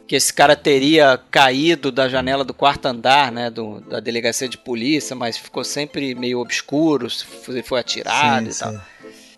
[0.08, 4.58] que esse cara teria caído da janela do quarto andar, né, do, da delegacia de
[4.58, 8.72] polícia, mas ficou sempre meio obscuro, se foi, foi atirado sim, e tal.
[8.72, 8.80] sim.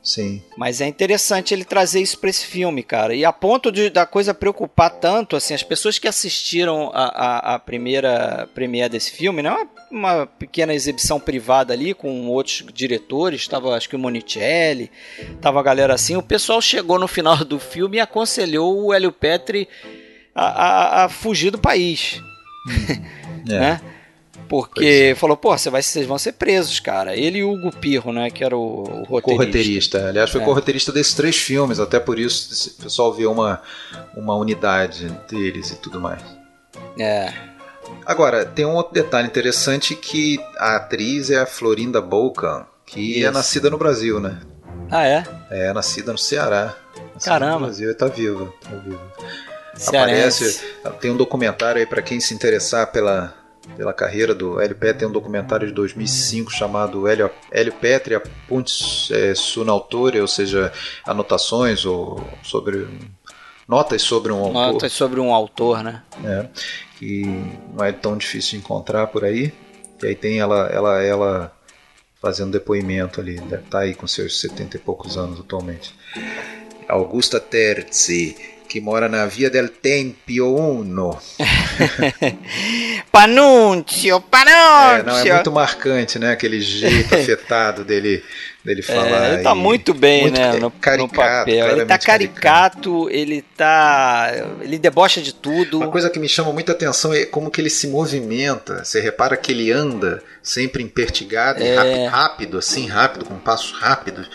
[0.07, 3.13] Sim Mas é interessante ele trazer isso para esse filme, cara.
[3.13, 7.55] E a ponto de, da coisa preocupar tanto, assim, as pessoas que assistiram a, a,
[7.55, 9.51] a primeira premiere desse filme, né?
[9.51, 14.89] Uma, uma pequena exibição privada ali com outros diretores, estava acho que o Monicelli,
[15.41, 16.15] tava a galera assim.
[16.15, 19.67] O pessoal chegou no final do filme e aconselhou o Hélio Petri
[20.33, 22.21] a, a, a fugir do país,
[23.49, 23.59] É.
[23.59, 23.81] né?
[24.47, 27.15] Porque falou, pô, você vai, vocês vão ser presos, cara.
[27.15, 28.29] Ele e o Hugo Pirro, né?
[28.29, 29.21] Que era o, o roteirista.
[29.21, 30.07] Co-roteirista.
[30.07, 30.43] Aliás, foi É.
[30.45, 33.61] co-roteirista desses três filmes, até por isso o pessoal vê uma,
[34.15, 36.21] uma unidade deles e tudo mais.
[36.99, 37.33] É.
[38.05, 43.19] Agora, tem um outro detalhe interessante que a atriz é a Florinda Bolkan, que é
[43.19, 43.31] Isso.
[43.31, 44.39] nascida no Brasil, né?
[44.89, 45.23] Ah, é?
[45.49, 46.75] É nascida no Ceará.
[47.13, 47.59] Nascida Caramba.
[47.59, 48.53] No Brasil e tá viva.
[48.63, 49.01] Tá viva.
[49.75, 50.61] Cearense.
[50.81, 53.33] Aparece, tem um documentário aí para quem se interessar pela,
[53.75, 58.21] pela carreira do Hélio Petri, tem um documentário de 2005 chamado Hélio, Hélio Petri, a
[58.47, 60.71] Puntes é, Sunautore, ou seja,
[61.05, 62.87] anotações ou sobre
[63.67, 66.01] notas sobre um autor, Notas sobre um autor, né?
[66.19, 66.49] né,
[66.97, 67.23] que
[67.73, 69.53] não é tão difícil de encontrar por aí.
[70.01, 71.57] E aí tem ela, ela, ela
[72.21, 75.93] fazendo depoimento ali, deve estar aí com seus 70 e poucos anos atualmente.
[76.87, 78.35] Augusta Terzi,
[78.69, 81.17] que mora na Via del Tempio 1.
[83.11, 85.05] Panúncio, É, Panúncio!
[85.05, 86.31] não, é muito marcante, né?
[86.31, 88.23] Aquele jeito afetado dele,
[88.63, 89.29] dele falar.
[89.29, 91.53] É, ele tá e- muito bem, muito né, no, no caricato, papel.
[91.67, 94.31] Ele tá claramente caricato, ele tá.
[94.61, 95.77] Ele debocha de tudo.
[95.79, 98.83] Uma coisa que me chama muita atenção é como que ele se movimenta.
[98.83, 101.75] Você repara que ele anda sempre impertigado, e É.
[101.75, 104.29] rápido, rápido, assim, rápido, com passos rápidos.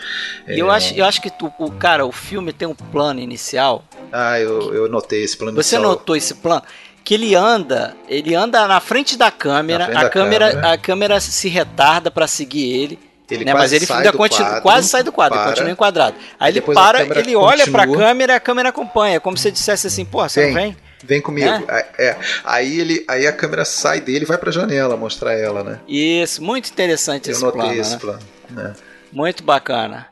[0.47, 3.83] Eu, acho, eu acho que tu, o cara, o filme tem um plano inicial.
[4.11, 5.81] Ah, eu, eu notei esse plano Você inicial.
[5.91, 6.61] notou esse plano?
[7.03, 10.73] Que ele anda, ele anda na frente da câmera, frente a da câmera, câmera.
[10.73, 12.99] a câmera se retarda pra seguir ele.
[13.29, 13.53] Ele né?
[13.53, 15.49] Mas ele ainda continua, quadro, quase sai do quadro, para.
[15.49, 16.15] continua enquadrado.
[16.39, 18.07] Aí ele a para, ele olha pra continua.
[18.07, 19.19] câmera e a câmera acompanha.
[19.19, 20.67] Como se dissesse assim, pô, você não Vem.
[20.67, 20.77] vem?
[21.03, 21.49] Vem comigo.
[21.97, 25.79] É, aí, ele, aí a câmera sai dele e vai pra janela mostrar ela, né?
[25.87, 27.81] Isso, muito interessante Eu esse notei plano.
[27.81, 27.97] esse né?
[27.99, 28.19] plano.
[28.51, 28.73] né?
[29.11, 30.07] Muito bacana.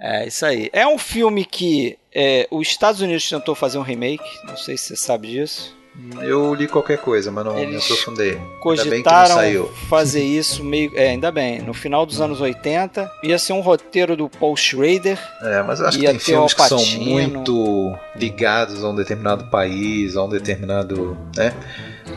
[0.00, 0.70] É isso aí.
[0.72, 4.24] É um filme que é, os Estados Unidos tentou fazer um remake.
[4.44, 5.76] Não sei se você sabe disso.
[6.20, 8.40] Eu li qualquer coisa, mas não Eles me aprofundei.
[8.60, 10.92] Cogitaram fazer isso meio.
[10.94, 11.60] É, ainda bem.
[11.60, 15.18] No final dos anos 80, ia ser um roteiro do Paul Schrader.
[15.42, 20.16] É, mas eu acho que tem filmes que são muito ligados a um determinado país,
[20.16, 21.16] a um determinado.
[21.36, 21.54] né?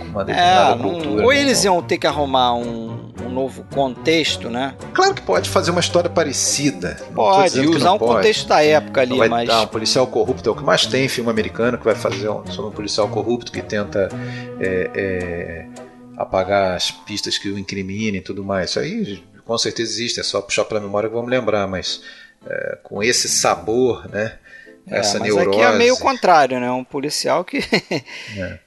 [0.10, 1.23] Uma determinada é, cultura.
[1.23, 1.41] Ou né?
[1.41, 4.75] eles iam ter que arrumar um, um, novo contexto, né?
[4.93, 6.97] Claro que pode fazer uma história parecida.
[7.13, 8.15] Pode, usar um pode.
[8.15, 9.49] contexto da época ali, vai mas.
[9.49, 12.71] Um policial corrupto é o que mais tem filme americano que vai fazer um, sobre
[12.71, 14.10] um policial corrupto que tenta.
[14.60, 15.65] É, é,
[16.15, 18.69] apagar as pistas que o incriminem e tudo mais.
[18.69, 22.01] Isso aí com certeza existe, é só puxar pela memória que vamos lembrar, mas
[22.45, 24.38] é, com esse sabor, né?
[24.88, 25.50] É, essa mas neurose.
[25.50, 26.69] aqui é meio contrário, né?
[26.72, 27.58] Um policial que,
[28.38, 28.60] é.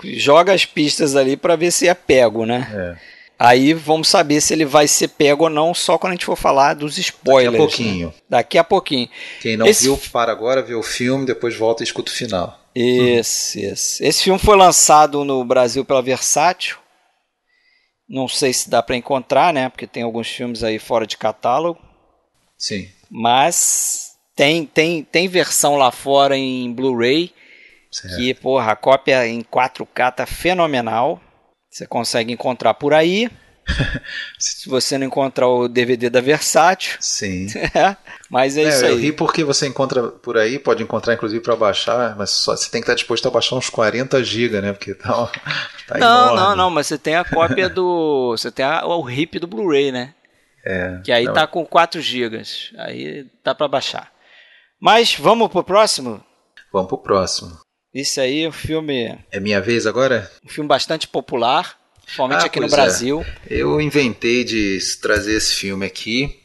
[0.00, 2.70] que joga as pistas ali para ver se é pego, né?
[3.08, 3.12] É.
[3.38, 6.36] Aí vamos saber se ele vai ser pego ou não só quando a gente for
[6.36, 7.50] falar dos spoilers.
[7.50, 8.06] Daqui a pouquinho.
[8.06, 8.14] Né?
[8.28, 9.08] Daqui a pouquinho.
[9.40, 9.84] Quem não Esse...
[9.84, 12.60] viu, para agora, vê o filme, depois volta e escuta o final.
[12.72, 13.72] Esse, hum.
[13.72, 14.04] esse.
[14.04, 16.76] Esse filme foi lançado no Brasil pela Versátil.
[18.08, 19.68] Não sei se dá para encontrar, né?
[19.68, 21.80] Porque tem alguns filmes aí fora de catálogo.
[22.56, 22.88] Sim.
[23.10, 27.32] Mas tem, tem, tem versão lá fora em Blu-ray.
[28.16, 31.20] Que, porra, a cópia em 4K tá fenomenal.
[31.70, 33.30] Você consegue encontrar por aí.
[34.38, 36.96] Se você não encontrar o DVD da Versátil.
[37.00, 37.46] Sim.
[37.74, 37.96] É,
[38.28, 38.90] mas é, é, isso aí.
[38.90, 42.70] Eu ri porque você encontra por aí, pode encontrar inclusive para baixar, mas só, você
[42.70, 44.72] tem que estar disposto a baixar uns 40 GB, né?
[44.72, 45.30] Porque tá,
[45.86, 46.36] tá Não, enorme.
[46.36, 48.34] não, não, mas você tem a cópia do.
[48.36, 50.14] Você tem a, o RIP do Blu-ray, né?
[50.64, 51.32] É, que aí não.
[51.32, 52.42] tá com 4 GB.
[52.78, 54.11] Aí dá para baixar.
[54.82, 56.20] Mas vamos pro próximo?
[56.72, 57.56] Vamos pro próximo.
[57.94, 59.16] Isso aí, um filme.
[59.30, 60.28] É minha vez agora?
[60.44, 63.24] Um filme bastante popular, principalmente ah, aqui no Brasil.
[63.48, 63.54] É.
[63.54, 66.36] Eu inventei de trazer esse filme aqui,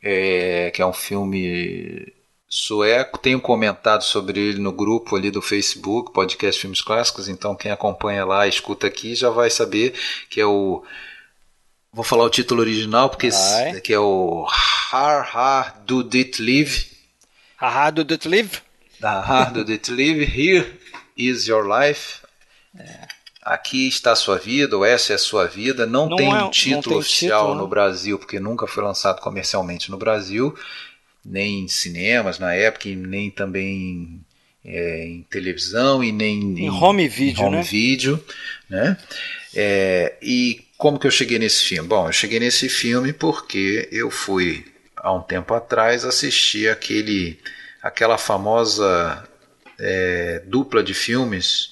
[0.00, 2.12] é, que é um filme
[2.48, 3.18] sueco.
[3.18, 7.28] Tenho comentado sobre ele no grupo ali do Facebook, Podcast Filmes Clássicos.
[7.28, 9.94] Então, quem acompanha lá, escuta aqui, já vai saber
[10.28, 10.84] que é o.
[11.92, 14.46] Vou falar o título original, porque esse, que é o
[14.92, 16.99] Har Har Do Dit Live
[17.60, 18.62] Haha, do it live?
[19.02, 20.22] Haha, do it live?
[20.22, 20.66] Here
[21.14, 22.20] is your life.
[22.74, 23.06] É.
[23.42, 25.84] Aqui está a sua vida, ou essa é a sua vida.
[25.84, 29.20] Não, não tem é, um título tem oficial título, no Brasil, porque nunca foi lançado
[29.20, 30.56] comercialmente no Brasil,
[31.22, 34.22] nem em cinemas na época, nem também
[34.64, 37.42] é, em televisão, e nem em, em home video.
[37.42, 37.62] Em home né?
[37.62, 38.24] video
[38.70, 38.96] né?
[39.54, 41.86] É, e como que eu cheguei nesse filme?
[41.86, 44.64] Bom, eu cheguei nesse filme porque eu fui
[45.02, 47.38] há um tempo atrás, assisti aquele,
[47.82, 49.24] aquela famosa
[49.78, 51.70] é, dupla de filmes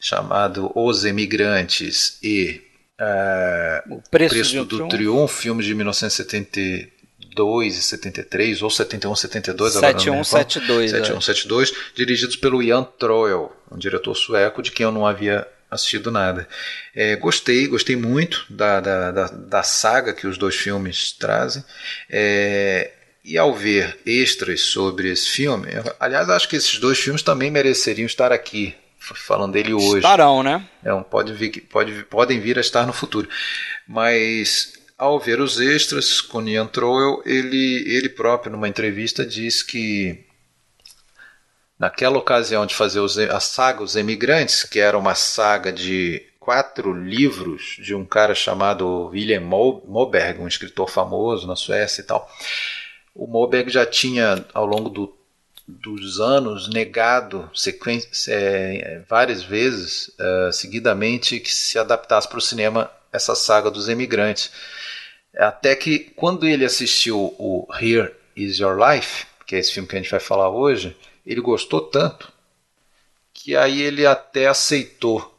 [0.00, 2.62] chamado Os Emigrantes e
[2.98, 4.88] é, O Preço, Preço do Triunfo.
[4.88, 12.62] Triunfo, filmes de 1972 e 73, ou 71, 72, 71, 72, 71, 72, dirigidos pelo
[12.62, 16.48] Jan Troell, um diretor sueco de quem eu não havia assistido nada.
[16.94, 21.64] É, gostei, gostei muito da, da, da, da, saga que os dois filmes trazem.
[22.08, 22.92] É,
[23.24, 25.68] e ao ver extras sobre esse filme,
[26.00, 29.98] aliás, acho que esses dois filmes também mereceriam estar aqui, falando dele hoje.
[29.98, 30.66] Estarão, né?
[30.82, 33.28] É, pode vir, pode, podem vir a estar no futuro.
[33.86, 40.24] Mas ao ver os extras com Ian Troell, ele, ele próprio, numa entrevista, diz que
[41.78, 47.76] naquela ocasião de fazer a saga Os Emigrantes, que era uma saga de quatro livros
[47.78, 52.28] de um cara chamado William Moberg, um escritor famoso na Suécia e tal.
[53.14, 55.14] O Moberg já tinha, ao longo do,
[55.66, 57.50] dos anos, negado
[58.28, 64.50] é, várias vezes, uh, seguidamente, que se adaptasse para o cinema essa saga dos emigrantes.
[65.36, 69.96] Até que, quando ele assistiu o Here Is Your Life, que é esse filme que
[69.96, 70.96] a gente vai falar hoje,
[71.28, 72.32] ele gostou tanto
[73.34, 75.34] que aí ele até aceitou,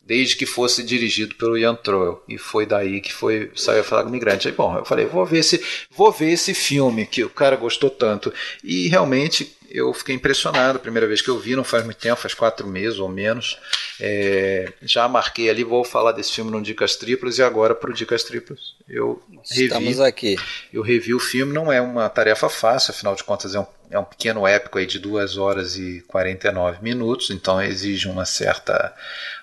[0.00, 2.22] desde que fosse dirigido pelo Ian Troell.
[2.28, 4.46] E foi daí que foi saiu a falar com o migrante.
[4.46, 7.88] Aí, bom, eu falei, vou ver esse, vou ver esse filme que o cara gostou
[7.88, 8.32] tanto.
[8.62, 10.76] E realmente eu fiquei impressionado.
[10.76, 13.58] A primeira vez que eu vi, não faz muito tempo, faz quatro meses ou menos.
[13.98, 17.94] É, já marquei ali, vou falar desse filme no Dicas Triplas e agora para o
[17.94, 20.36] Dicas Triplas eu Estamos revi, aqui.
[20.72, 23.98] Eu revi o filme, não é uma tarefa fácil, afinal de contas é um, é
[23.98, 28.94] um pequeno épico aí de 2 horas e 49 minutos, então exige uma certa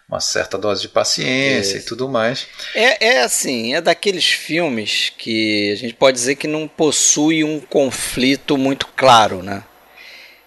[0.09, 1.79] uma certa dose de paciência é.
[1.79, 2.47] e tudo mais.
[2.73, 7.59] É, é assim, é daqueles filmes que a gente pode dizer que não possui um
[7.59, 9.63] conflito muito claro, né?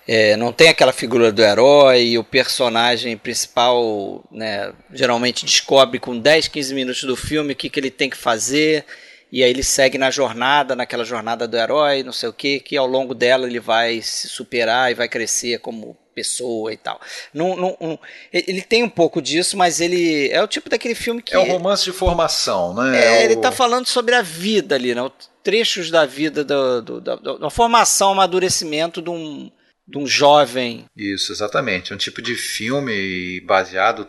[0.06, 6.18] É, não tem aquela figura do herói e o personagem principal né, geralmente descobre com
[6.18, 8.84] 10, 15 minutos do filme o que, que ele tem que fazer
[9.32, 12.76] e aí ele segue na jornada, naquela jornada do herói, não sei o que, que
[12.76, 17.00] ao longo dela ele vai se superar e vai crescer como pessoa e tal.
[17.32, 17.98] Não, não, não,
[18.30, 21.34] ele tem um pouco disso, mas ele é o tipo daquele filme que.
[21.34, 23.00] É um romance de formação, né?
[23.00, 25.10] É, é ele está falando sobre a vida ali, né?
[25.42, 29.50] Trechos da vida, do, do, da, da formação, amadurecimento de um,
[29.92, 30.86] de um jovem.
[30.96, 31.92] Isso, exatamente.
[31.92, 34.08] É um tipo de filme baseado,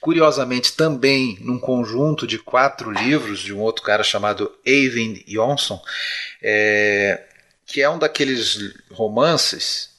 [0.00, 5.80] curiosamente, também num conjunto de quatro livros de um outro cara chamado Eivind Jonsson,
[6.42, 7.22] é,
[7.64, 9.90] que é um daqueles romances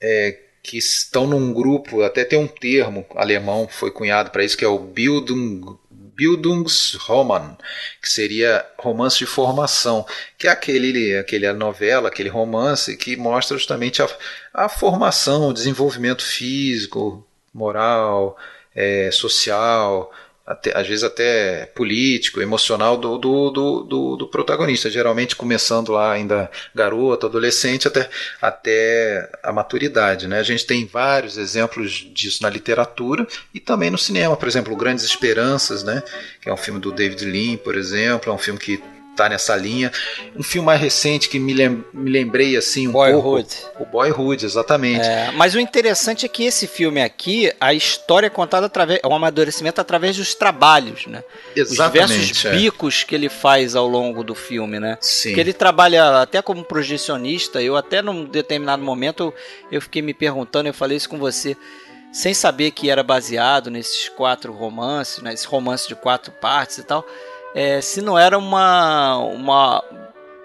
[0.00, 4.64] é, que estão num grupo, até tem um termo alemão foi cunhado para isso, que
[4.64, 5.76] é o Bildung,
[6.22, 7.56] Bildungsroman,
[8.00, 10.06] que seria romance de formação,
[10.38, 14.08] que é aquele, aquele novela, aquele romance que mostra justamente a,
[14.54, 18.36] a formação, o desenvolvimento físico, moral,
[18.72, 20.12] é, social,
[20.52, 26.50] até, às vezes até político, emocional do, do, do, do, protagonista, geralmente começando lá ainda
[26.74, 28.08] garoto, adolescente, até,
[28.40, 30.28] até a maturidade.
[30.28, 30.38] Né?
[30.38, 35.04] A gente tem vários exemplos disso na literatura e também no cinema, por exemplo, Grandes
[35.04, 36.02] Esperanças, né?
[36.40, 38.82] que é um filme do David Lean, por exemplo, é um filme que
[39.16, 39.90] tá nessa linha.
[40.36, 43.48] Um filme mais recente que me, lem me lembrei assim um Boyhood.
[43.56, 43.82] pouco.
[43.82, 45.04] O Boyhood, exatamente.
[45.06, 49.06] É, mas o interessante é que esse filme aqui, a história é contada através, é
[49.06, 51.22] um amadurecimento através dos trabalhos, né?
[51.54, 52.12] Exatamente.
[52.20, 52.50] Os diversos é.
[52.50, 54.96] bicos que ele faz ao longo do filme, né?
[55.00, 55.34] Sim.
[55.34, 57.62] Que ele trabalha até como projecionista.
[57.62, 59.32] Eu até num determinado momento
[59.70, 61.56] eu fiquei me perguntando, eu falei isso com você
[62.12, 66.82] sem saber que era baseado nesses quatro romances, né, esse romance de quatro partes e
[66.82, 67.06] tal
[67.54, 69.84] é, se não era uma, uma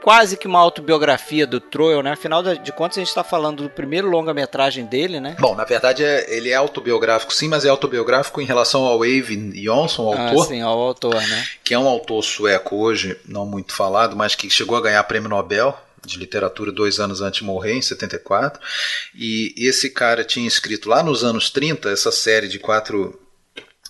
[0.07, 2.11] quase que uma autobiografia do Troil, né?
[2.11, 5.35] Afinal de contas, a gente está falando do primeiro longa-metragem dele, né?
[5.37, 9.53] Bom, na verdade é, ele é autobiográfico, sim, mas é autobiográfico em relação ao Eivind
[9.55, 10.45] Jonsson, o autor.
[10.45, 11.47] Ah, sim, ao autor, né?
[11.63, 15.29] Que é um autor sueco hoje, não muito falado, mas que chegou a ganhar prêmio
[15.29, 18.61] Nobel de literatura dois anos antes de morrer, em 74.
[19.13, 23.19] E esse cara tinha escrito lá nos anos 30 essa série de quatro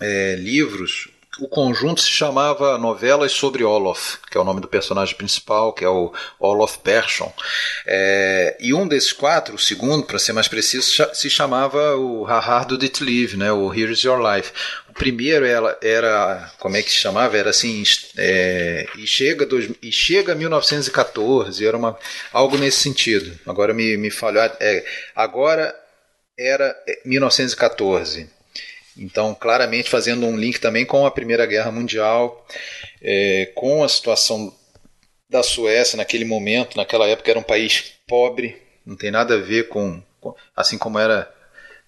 [0.01, 5.15] é, livros o conjunto se chamava Novelas sobre Olof, que é o nome do personagem
[5.15, 7.31] principal, que é o Olof Persson.
[7.85, 12.81] É, e um desses quatro, o segundo, para ser mais preciso, se chamava o Hard
[12.81, 14.51] It Live, né, o Here's Your Life.
[14.89, 17.37] O primeiro era, era como é que se chamava?
[17.37, 17.83] Era assim,
[18.17, 21.97] é, e, chega dois, e chega 1914, era uma,
[22.33, 23.37] algo nesse sentido.
[23.45, 24.43] Agora me, me falhou.
[24.59, 24.83] É,
[25.15, 25.75] agora
[26.37, 28.36] era 1914
[28.97, 32.45] então, claramente fazendo um link também com a Primeira Guerra Mundial,
[33.01, 34.53] é, com a situação
[35.29, 39.67] da Suécia naquele momento, naquela época era um país pobre, não tem nada a ver
[39.67, 41.31] com, com assim como era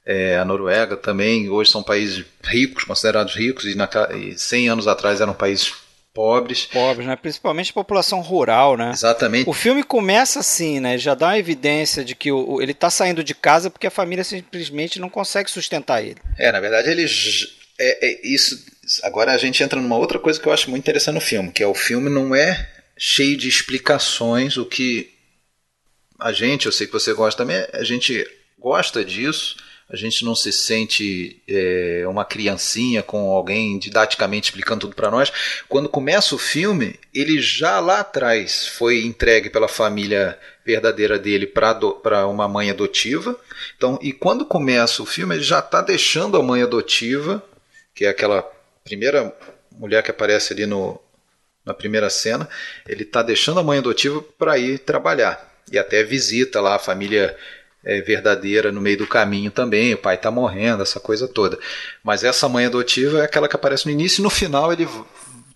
[0.05, 4.87] é, a Noruega também, hoje são países ricos, considerados ricos, e, na, e 100 anos
[4.87, 5.73] atrás eram países
[6.13, 6.65] pobres.
[6.65, 7.15] Pobres, né?
[7.15, 8.91] Principalmente a população rural, né?
[8.91, 9.49] Exatamente.
[9.49, 10.97] O filme começa assim, né?
[10.97, 14.23] Já dá uma evidência de que o, ele está saindo de casa porque a família
[14.23, 16.17] simplesmente não consegue sustentar ele.
[16.37, 17.05] É, na verdade ele
[17.79, 18.65] é, é, isso.
[19.03, 21.63] Agora a gente entra numa outra coisa que eu acho muito interessante no filme, que
[21.63, 25.09] é o filme não é cheio de explicações, o que
[26.19, 28.27] a gente, eu sei que você gosta também, a gente
[28.59, 29.55] gosta disso
[29.89, 35.31] a gente não se sente é, uma criancinha com alguém didaticamente explicando tudo para nós.
[35.67, 42.27] Quando começa o filme, ele já lá atrás foi entregue pela família verdadeira dele para
[42.27, 43.35] uma mãe adotiva.
[43.75, 47.43] Então, e quando começa o filme, ele já está deixando a mãe adotiva,
[47.95, 48.43] que é aquela
[48.83, 49.35] primeira
[49.71, 51.01] mulher que aparece ali no,
[51.65, 52.47] na primeira cena,
[52.87, 55.49] ele está deixando a mãe adotiva para ir trabalhar.
[55.71, 57.35] E até visita lá a família
[57.83, 61.57] é, verdadeira no meio do caminho também, o pai está morrendo, essa coisa toda.
[62.03, 64.87] Mas essa mãe adotiva é aquela que aparece no início e no final ele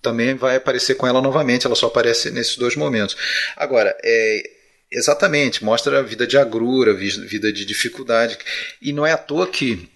[0.01, 3.15] também vai aparecer com ela novamente, ela só aparece nesses dois momentos.
[3.55, 4.51] Agora, é,
[4.91, 8.37] exatamente, mostra a vida de agrura, vida de dificuldade.
[8.81, 9.89] E não é à toa que,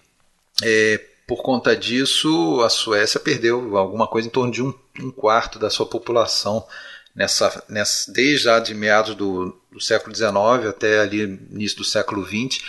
[0.62, 5.58] é, por conta disso, a Suécia perdeu alguma coisa em torno de um, um quarto
[5.58, 6.66] da sua população
[7.14, 12.26] nessa, nessa desde já de meados do, do século XIX até ali início do século
[12.26, 12.60] XX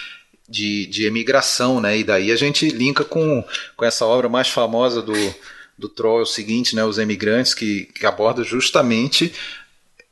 [0.47, 1.97] de, de emigração, né?
[1.97, 3.43] E daí a gente linka com,
[3.75, 5.13] com essa obra mais famosa do,
[5.77, 6.83] do Troll, o seguinte, né?
[6.83, 9.33] Os Emigrantes, que, que aborda justamente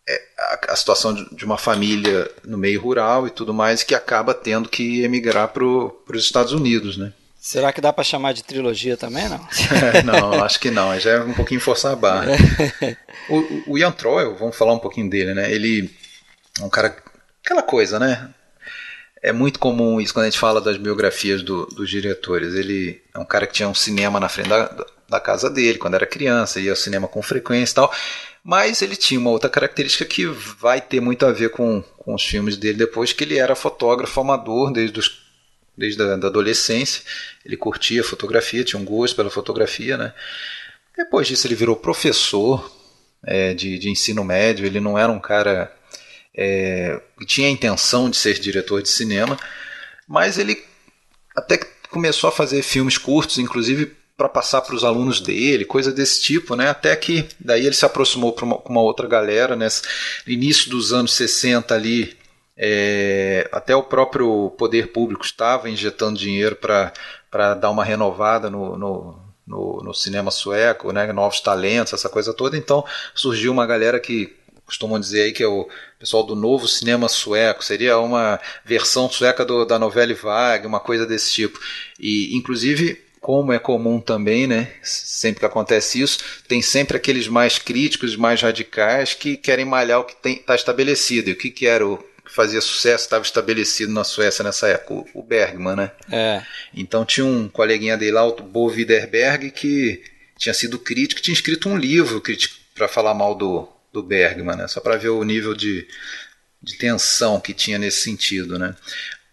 [0.08, 3.96] é, a, a situação de, de, uma família no meio rural e tudo mais que
[3.96, 7.14] acaba tendo que emigrar para os Estados Unidos, né?
[7.40, 9.40] Será que dá para chamar de trilogia também, não?
[10.04, 11.00] não, acho que não.
[11.00, 12.32] Já é um pouquinho forçar a barra.
[13.30, 15.50] o, o Ian Troy, vamos falar um pouquinho dele, né?
[15.52, 15.90] Ele é
[16.62, 16.96] um cara...
[17.44, 18.30] Aquela coisa, né?
[19.22, 22.54] É muito comum isso quando a gente fala das biografias do, dos diretores.
[22.54, 25.96] Ele é um cara que tinha um cinema na frente da, da casa dele, quando
[25.96, 27.94] era criança, ia ao cinema com frequência e tal.
[28.44, 32.24] Mas ele tinha uma outra característica que vai ter muito a ver com, com os
[32.24, 35.22] filmes dele depois, que ele era fotógrafo amador desde, os,
[35.78, 37.02] desde a da adolescência.
[37.46, 40.14] Ele curtia fotografia, tinha um gosto pela fotografia, né?
[40.96, 42.72] Depois disso ele virou professor
[43.24, 45.72] é, de, de ensino médio, ele não era um cara
[46.38, 49.38] é, tinha a intenção de ser diretor de cinema,
[50.08, 50.64] mas ele
[51.36, 51.58] até
[51.90, 56.56] começou a fazer filmes curtos, inclusive para passar para os alunos dele, coisa desse tipo,
[56.56, 56.70] né?
[56.70, 59.68] Até que daí ele se aproximou com uma, uma, outra galera, né?
[60.26, 62.18] No início dos anos 60 ali,
[62.58, 69.20] é, até o próprio poder público estava injetando dinheiro para dar uma renovada no, no,
[69.46, 71.12] no, no, cinema sueco, né?
[71.14, 72.58] Novos talentos, essa coisa toda.
[72.58, 72.84] Então
[73.14, 74.36] surgiu uma galera que
[74.68, 79.46] costumam dizer aí que é o pessoal do novo cinema sueco, seria uma versão sueca
[79.46, 81.60] do, da novela Vague, uma coisa desse tipo.
[81.98, 84.72] E inclusive como é comum também, né?
[84.84, 90.04] Sempre que acontece isso, tem sempre aqueles mais críticos, mais radicais que querem malhar o
[90.04, 91.30] que está estabelecido.
[91.30, 95.10] E o que, que era o que fazia sucesso estava estabelecido na Suécia nessa época?
[95.14, 95.92] O, Bergman, né?
[96.12, 96.42] É.
[96.74, 100.02] Então tinha um coleguinha dele lá, o Bo Widerberg, que
[100.38, 102.22] tinha sido crítico, tinha escrito um livro
[102.76, 104.68] para falar mal do, do Bergman, né?
[104.68, 105.88] Só para ver o nível de,
[106.62, 108.76] de tensão que tinha nesse sentido, né?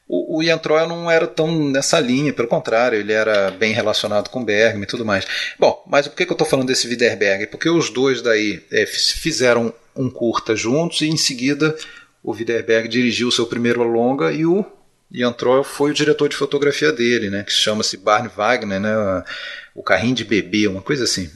[0.06, 4.28] O, o Ian Troy não era tão nessa linha, pelo contrário, ele era bem relacionado
[4.28, 5.26] com Bergman e tudo mais.
[5.58, 7.46] Bom, mas por que, que eu estou falando desse Widerberg?
[7.46, 11.74] Porque os dois daí é, fizeram um curta juntos e em seguida
[12.22, 14.64] o Widerberg dirigiu seu primeiro longa e o
[15.10, 19.22] Ian Troy foi o diretor de fotografia dele, né, que chama-se Barney Wagner, né,
[19.74, 21.30] o carrinho de bebê, uma coisa assim.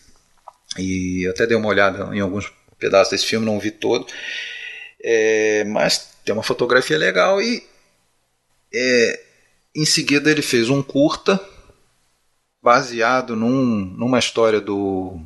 [0.77, 4.07] E eu até dei uma olhada em alguns pedaços desse filme, não vi todo.
[5.03, 7.65] É, mas tem uma fotografia legal e
[8.75, 9.21] é,
[9.75, 11.41] em seguida ele fez um curta
[12.63, 15.21] baseado num, numa história do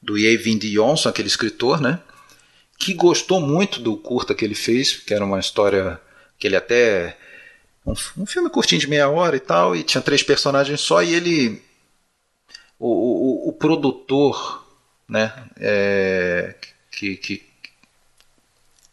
[0.00, 1.98] do Eyvind Jonsson, aquele escritor, né?
[2.78, 5.98] Que gostou muito do curta que ele fez, que era uma história
[6.38, 7.16] que ele até
[7.86, 11.14] um, um filme curtinho de meia hora e tal, e tinha três personagens só, e
[11.14, 11.62] ele
[12.78, 14.63] o, o, o produtor,
[15.08, 15.32] né?
[15.58, 16.54] É,
[16.90, 17.54] que, que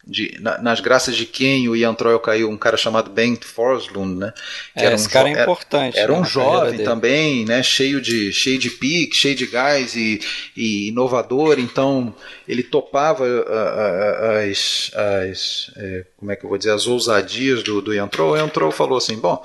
[0.05, 4.20] de, na, nas graças de quem o Ian Troy caiu, um cara chamado Ben Forslund,
[4.20, 4.34] né?
[4.74, 5.97] Que é, era um esse cara é importante.
[5.97, 7.62] Era, era um jovem também, né?
[7.62, 10.20] Cheio de, cheio de pique, cheio de gás e,
[10.55, 12.14] e inovador, então
[12.47, 13.26] ele topava
[14.43, 18.32] as, as é, como é que eu vou dizer, as ousadias do, do Ian Troy.
[18.32, 19.43] O Ian Troy falou assim, bom,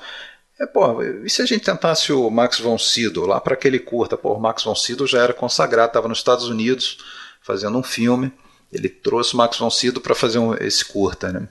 [0.59, 4.17] é, pô, e se a gente tentasse o Max von Sydow lá para aquele curta?
[4.17, 6.97] Pô, o Max von Sydow já era consagrado, estava nos Estados Unidos
[7.41, 8.31] fazendo um filme
[8.71, 11.47] ele trouxe o Max von Sydow para fazer um, esse curta, né?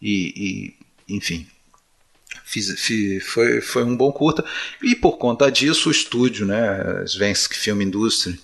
[0.00, 0.74] E,
[1.08, 1.46] e enfim,
[2.44, 4.44] fiz, fiz, foi, foi um bom curta.
[4.82, 8.38] E por conta disso, o estúdio, né, Svensk Film Industry,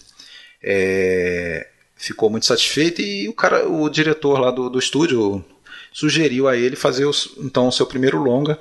[0.62, 5.44] é, ficou muito satisfeito e o cara, o diretor lá do, do estúdio
[5.92, 8.58] sugeriu a ele fazer os, então o seu primeiro longa.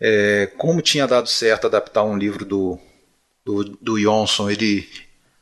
[0.00, 2.78] É, como tinha dado certo adaptar um livro do,
[3.44, 4.88] do, do Johnson, ele,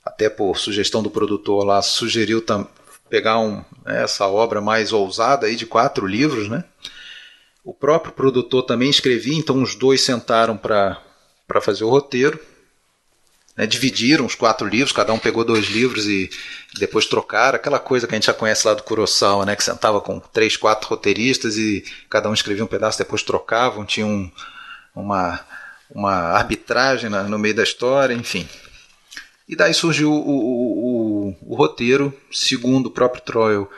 [0.04, 2.68] até por sugestão do produtor lá, sugeriu também
[3.08, 6.64] pegar um, né, essa obra mais ousada aí de quatro livros, né?
[7.62, 11.00] O próprio produtor também escrevia, então os dois sentaram para
[11.62, 12.38] fazer o roteiro.
[13.56, 16.28] Né, dividiram os quatro livros, cada um pegou dois livros e
[16.76, 17.54] depois trocaram.
[17.54, 20.56] Aquela coisa que a gente já conhece lá do Kurosawa, né, que sentava com três,
[20.56, 24.28] quatro roteiristas e cada um escrevia um pedaço, depois trocavam, tinha um,
[24.94, 25.40] uma,
[25.88, 28.48] uma arbitragem no meio da história, enfim.
[29.48, 33.70] E daí surgiu o, o, o, o roteiro, segundo o próprio Troil,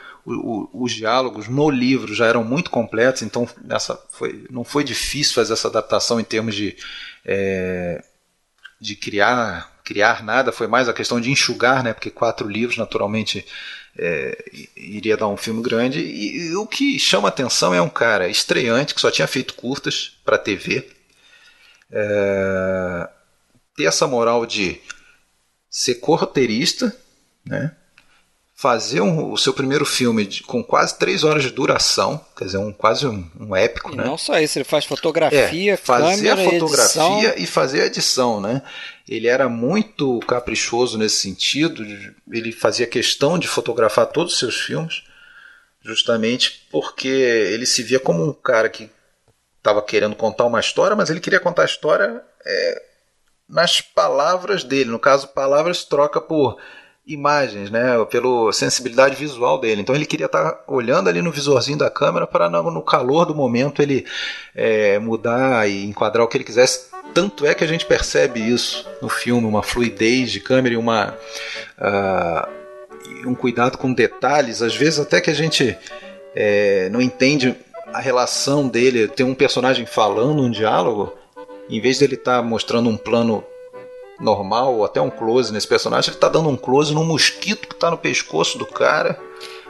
[0.73, 5.53] os diálogos no livro já eram muito completos, então essa foi, não foi difícil fazer
[5.53, 6.75] essa adaptação em termos de,
[7.25, 8.03] é,
[8.79, 13.45] de criar, criar nada, foi mais a questão de enxugar, né, porque quatro livros naturalmente
[13.97, 15.99] é, iria dar um filme grande.
[15.99, 20.17] E, e, o que chama atenção é um cara estreante que só tinha feito curtas
[20.23, 20.87] para TV,
[21.91, 23.09] é,
[23.75, 24.79] ter essa moral de
[25.69, 26.95] ser corroteirista,
[27.45, 27.75] né?
[28.59, 32.57] Fazer um, o seu primeiro filme de, com quase três horas de duração, quer dizer,
[32.57, 33.93] um, quase um, um épico.
[33.93, 34.03] E né?
[34.03, 37.33] não só isso, ele faz fotografia, é, fazer câmera, a fotografia edição.
[37.37, 38.41] e fazer a edição.
[38.41, 38.63] Né?
[39.07, 41.85] Ele era muito caprichoso nesse sentido,
[42.31, 45.03] ele fazia questão de fotografar todos os seus filmes,
[45.83, 48.89] justamente porque ele se via como um cara que
[49.59, 52.83] estava querendo contar uma história, mas ele queria contar a história é,
[53.47, 54.89] nas palavras dele.
[54.89, 56.57] No caso, palavras troca por
[57.07, 59.81] imagens, né, pela sensibilidade visual dele.
[59.81, 63.81] Então ele queria estar olhando ali no visorzinho da câmera para no, calor do momento
[63.81, 64.05] ele
[64.53, 68.87] é, mudar e enquadrar o que ele quisesse tanto é que a gente percebe isso
[69.01, 71.15] no filme, uma fluidez de câmera e uma
[71.79, 72.47] uh,
[73.25, 75.75] um cuidado com detalhes, às vezes até que a gente
[76.35, 77.55] é, não entende
[77.93, 81.13] a relação dele, tem um personagem falando um diálogo,
[81.69, 83.43] em vez dele estar tá mostrando um plano
[84.19, 87.75] normal ou até um close nesse personagem, ele está dando um close num mosquito que
[87.75, 89.19] está no pescoço do cara.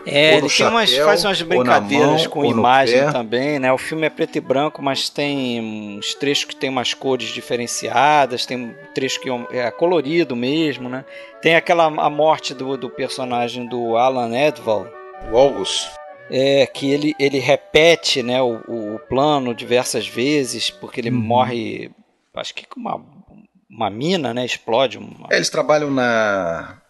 [0.10, 3.74] É, ele chapéu, umas, faz umas brincadeiras mão, com imagem também, né?
[3.74, 5.60] O filme é preto e branco, mas tem
[6.00, 11.04] uns trechos que tem umas cores diferenciadas, tem um trecho que é colorido mesmo, né?
[11.42, 14.88] Tem aquela a morte do, do personagem do Alan Edval.
[15.30, 15.90] O August.
[16.30, 21.18] É, que ele, ele repete né, o, o plano diversas vezes, porque ele uhum.
[21.18, 21.92] morre,
[22.36, 23.02] acho que com uma,
[23.70, 24.46] uma mina, né?
[24.46, 24.98] Explode.
[24.98, 25.28] Uma...
[25.32, 26.82] É, eles trabalham na.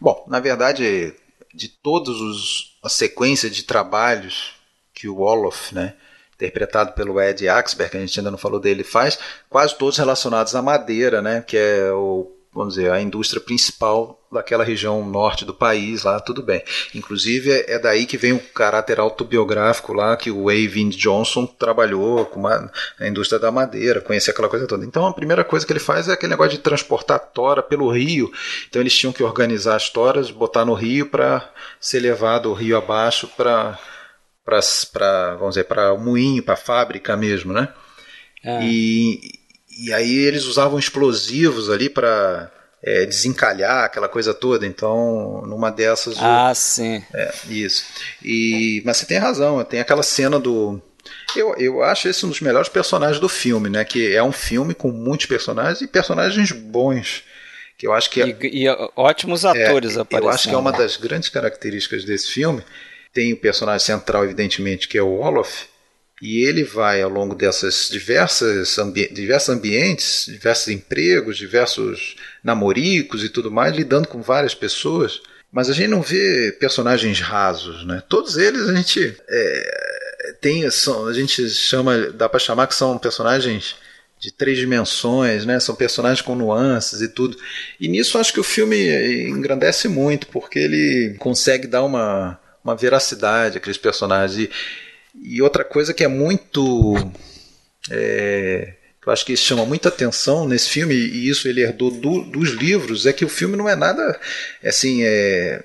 [0.00, 1.14] Bom, na verdade,
[1.52, 4.54] de todos os a sequência de trabalhos
[4.92, 5.94] que o Olof, né,
[6.34, 10.54] interpretado pelo Ed Axberg, que a gente ainda não falou dele, faz, quase todos relacionados
[10.54, 15.52] à madeira, né, que é o vamos dizer, a indústria principal daquela região norte do
[15.52, 16.62] país lá, tudo bem.
[16.94, 22.46] Inclusive é, daí que vem o caráter autobiográfico lá que o Eyvind Johnson trabalhou com
[22.46, 24.84] a, a indústria da madeira, conhecia aquela coisa toda.
[24.84, 28.30] Então a primeira coisa que ele faz é aquele negócio de transportar tora pelo rio.
[28.68, 31.50] Então eles tinham que organizar as toras, botar no rio para
[31.80, 33.78] ser levado o rio abaixo para
[34.44, 37.68] para vamos dizer para o moinho, para a fábrica mesmo, né?
[38.44, 38.62] É.
[38.62, 39.43] E
[39.78, 42.50] e aí eles usavam explosivos ali para
[42.82, 44.66] é, desencalhar aquela coisa toda.
[44.66, 46.16] Então, numa dessas.
[46.18, 46.54] Ah, o...
[46.54, 47.02] sim.
[47.14, 47.84] É, isso.
[48.22, 50.80] E, mas você tem razão, tem aquela cena do.
[51.34, 53.84] Eu, eu acho esse um dos melhores personagens do filme, né?
[53.84, 57.24] Que é um filme com muitos personagens e personagens bons.
[57.76, 60.28] Que eu acho que é, e, e ótimos atores é, aparecendo.
[60.28, 62.62] Eu acho que é uma das grandes características desse filme.
[63.12, 65.66] Tem o personagem central, evidentemente, que é o Olof,
[66.22, 73.28] e ele vai, ao longo dessas diversas ambi diversos ambientes, diversos empregos, diversos namoricos e
[73.28, 75.20] tudo mais, lidando com várias pessoas.
[75.50, 78.02] Mas a gente não vê personagens rasos, né?
[78.08, 82.98] Todos eles a gente é, tem, são, a gente chama, dá para chamar que são
[82.98, 83.76] personagens
[84.18, 85.60] de três dimensões, né?
[85.60, 87.36] São personagens com nuances e tudo.
[87.78, 93.58] E nisso acho que o filme engrandece muito, porque ele consegue dar uma, uma veracidade
[93.58, 94.38] àqueles personagens.
[94.38, 94.50] E,
[95.14, 96.94] e outra coisa que é muito.
[97.90, 98.74] É,
[99.06, 102.50] eu acho que isso chama muita atenção nesse filme, e isso ele herdou do, dos
[102.50, 104.18] livros, é que o filme não é nada
[104.62, 105.62] assim, é,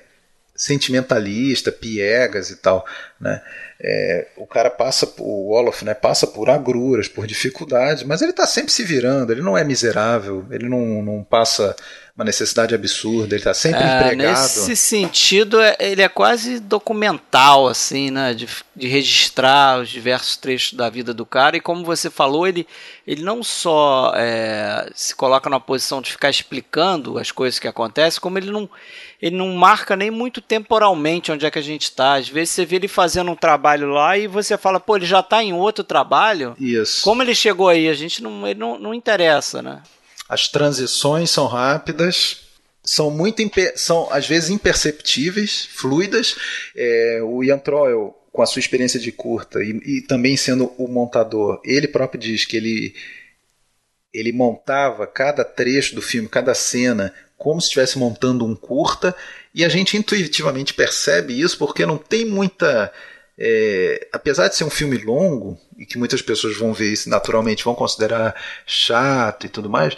[0.54, 2.84] sentimentalista, piegas e tal.
[3.18, 3.42] Né?
[3.80, 8.46] É, o cara passa, o Olof né, passa por agruras, por dificuldades, mas ele está
[8.46, 11.74] sempre se virando, ele não é miserável, ele não, não passa
[12.20, 14.42] uma necessidade absurda, ele está sempre é, empregado.
[14.42, 18.34] Nesse sentido, é, ele é quase documental, assim, né?
[18.34, 18.46] De,
[18.76, 21.56] de, registrar os diversos trechos da vida do cara.
[21.56, 22.66] E como você falou, ele,
[23.06, 28.20] ele não só é, se coloca na posição de ficar explicando as coisas que acontecem,
[28.20, 28.68] como ele não,
[29.20, 32.16] ele não marca nem muito temporalmente onde é que a gente está.
[32.16, 35.20] Às vezes você vê ele fazendo um trabalho lá e você fala, pô, ele já
[35.20, 36.54] está em outro trabalho.
[36.60, 37.02] Isso.
[37.02, 37.88] Como ele chegou aí?
[37.88, 39.80] A gente não, ele não, não interessa, né?
[40.30, 42.42] As transições são rápidas,
[42.84, 43.42] são muito
[43.74, 46.36] são às vezes imperceptíveis, fluidas.
[46.76, 50.86] É, o Ian Troell, com a sua experiência de curta e, e, também sendo o
[50.86, 52.94] montador, ele próprio diz que ele
[54.14, 59.14] ele montava cada trecho do filme, cada cena, como se estivesse montando um curta,
[59.52, 62.92] e a gente intuitivamente percebe isso porque não tem muita
[63.42, 67.64] é, apesar de ser um filme longo, e que muitas pessoas vão ver isso naturalmente,
[67.64, 68.34] vão considerar
[68.66, 69.96] chato e tudo mais,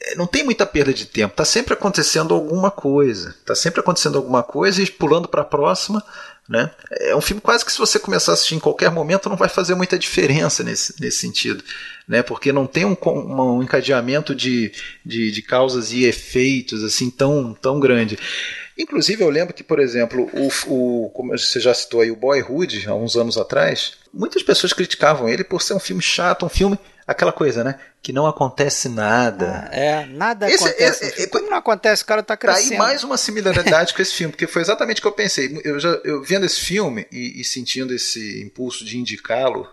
[0.00, 1.32] é, não tem muita perda de tempo.
[1.32, 3.30] Está sempre acontecendo alguma coisa.
[3.30, 6.00] Está sempre acontecendo alguma coisa e pulando para a próxima.
[6.48, 6.70] Né?
[6.92, 9.50] É um filme quase que se você começar a assistir em qualquer momento não vai
[9.50, 11.62] fazer muita diferença nesse, nesse sentido,
[12.06, 12.22] né?
[12.22, 14.72] porque não tem um, um encadeamento de,
[15.04, 18.18] de, de causas e efeitos assim tão, tão grande.
[18.78, 22.88] Inclusive, eu lembro que, por exemplo, o, o, como você já citou aí, o Boyhood,
[22.88, 26.78] há uns anos atrás, muitas pessoas criticavam ele por ser um filme chato, um filme,
[27.04, 27.80] aquela coisa, né?
[28.00, 29.68] Que não acontece nada.
[29.68, 31.20] Ah, é, nada esse, acontece.
[31.20, 32.68] É, é, como não acontece, o cara tá crescendo.
[32.68, 35.60] Tá aí mais uma similaridade com esse filme, porque foi exatamente o que eu pensei.
[35.64, 39.66] Eu, já, eu vendo esse filme e, e sentindo esse impulso de indicá-lo,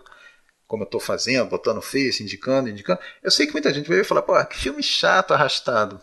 [0.66, 4.22] como eu estou fazendo, botando face, indicando, indicando, eu sei que muita gente vai falar,
[4.22, 6.00] pô, que filme chato, arrastado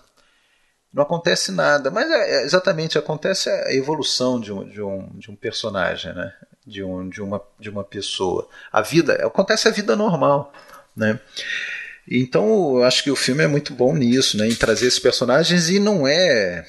[0.93, 1.89] não acontece nada.
[1.89, 6.33] Mas é, é, exatamente, acontece a evolução de um, de um, de um personagem, né?
[6.65, 8.47] de, um, de, uma, de uma pessoa.
[8.71, 10.53] A vida, acontece a vida normal.
[10.95, 11.19] Né?
[12.09, 14.47] Então eu acho que o filme é muito bom nisso, né?
[14.47, 16.65] em trazer esses personagens e não é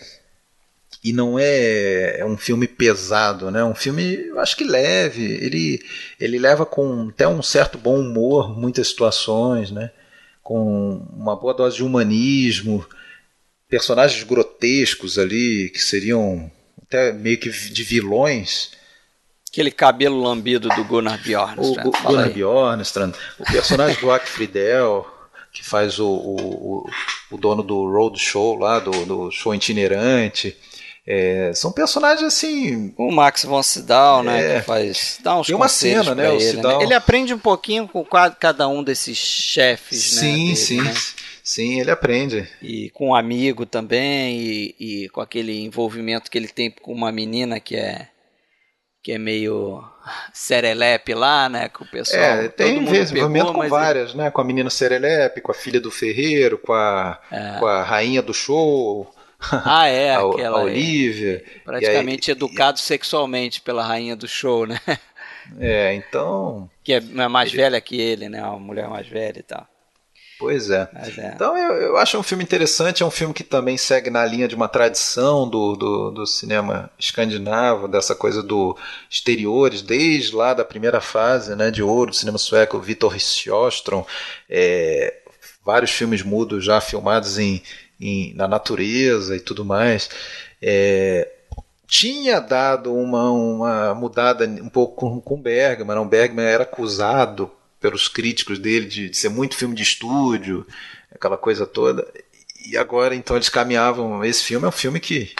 [1.02, 3.62] e não é um filme pesado, né?
[3.62, 5.22] Um filme, eu acho que leve.
[5.22, 5.78] Ele,
[6.18, 9.90] ele leva com até um certo bom humor muitas situações, né?
[10.44, 12.86] com uma boa dose de humanismo,
[13.74, 16.48] personagens grotescos ali, que seriam
[16.80, 18.70] até meio que de vilões.
[19.50, 21.84] Aquele cabelo lambido do Gunnar Bjornstrand.
[21.84, 25.04] O, Gunnar Bjornstrand, o personagem do Ack Friedel,
[25.52, 26.90] que faz o, o,
[27.32, 30.56] o, dono do road show lá, do, do show itinerante.
[31.04, 32.94] É, são personagens assim.
[32.96, 34.56] O Max von Sydow, né?
[34.56, 35.18] É, que faz.
[35.20, 36.32] Dá uns tem uma cena, né?
[36.32, 36.78] Ele, né?
[36.80, 38.06] ele aprende um pouquinho com
[38.38, 40.44] cada um desses chefes, sim, né?
[40.44, 40.94] Dele, sim, né?
[41.44, 42.48] Sim, ele aprende.
[42.60, 47.12] E com um amigo também, e, e, com aquele envolvimento que ele tem com uma
[47.12, 48.08] menina que é
[49.04, 49.84] que é meio
[50.32, 51.68] serelepe lá, né?
[51.68, 52.22] Com o pessoal.
[52.22, 54.18] É, tem envolvimento com várias, ele...
[54.18, 54.30] né?
[54.30, 57.58] Com a menina serelepe, com a filha do ferreiro, com a, é.
[57.58, 59.12] com a rainha do show.
[59.62, 60.60] Ah, é, aquela.
[60.60, 61.44] A Olivia.
[61.66, 62.80] Praticamente aí, educado e...
[62.80, 64.80] sexualmente pela rainha do show, né?
[65.60, 66.70] É, então.
[66.82, 67.58] Que é mais ele...
[67.58, 68.42] velha que ele, né?
[68.42, 69.68] Uma mulher mais velha e tal.
[70.44, 70.88] Pois é.
[70.94, 71.32] é.
[71.34, 74.46] Então eu, eu, acho um filme interessante, é um filme que também segue na linha
[74.46, 78.76] de uma tradição do, do, do cinema escandinavo, dessa coisa do
[79.10, 84.04] exteriores, desde lá da primeira fase né, de ouro do cinema sueco, Vitor Sjöström,
[84.48, 85.14] é,
[85.64, 87.62] vários filmes mudos já filmados em,
[87.98, 90.10] em, na natureza e tudo mais.
[90.60, 91.30] É,
[91.86, 95.98] tinha dado uma, uma mudada um pouco com, com Bergman.
[95.98, 97.50] O Bergman era acusado
[97.84, 100.66] pelos críticos dele de, de ser muito filme de estúdio,
[101.14, 102.10] aquela coisa toda.
[102.66, 104.24] E agora, então, eles caminhavam.
[104.24, 105.34] Esse filme é um filme que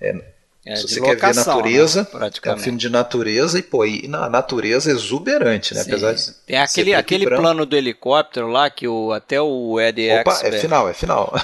[0.00, 0.24] é,
[0.66, 4.08] é, Se você quer ver natureza, né, é um filme de natureza e, pô, e
[4.08, 5.82] na natureza exuberante, né?
[5.82, 5.90] Sim.
[5.90, 10.40] Apesar de Tem aquele, aquele plano do helicóptero lá que o, até o Ed Opa,
[10.42, 11.34] é final, é final.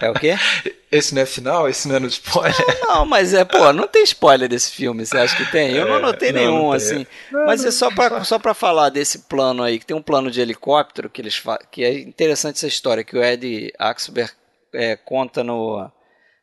[0.00, 0.36] É o quê?
[0.92, 1.68] Esse não é final?
[1.68, 2.54] Esse não é no spoiler?
[2.82, 5.70] Não, não, mas é, pô, não tem spoiler desse filme, você acha que tem?
[5.70, 7.06] Eu não é, notei não, nenhum, não assim.
[7.30, 10.30] Não, mas é só pra, só pra falar desse plano aí, que tem um plano
[10.30, 11.40] de helicóptero, que eles
[11.70, 14.32] que é interessante essa história, que o Ed Axberg
[14.74, 15.90] é, conta no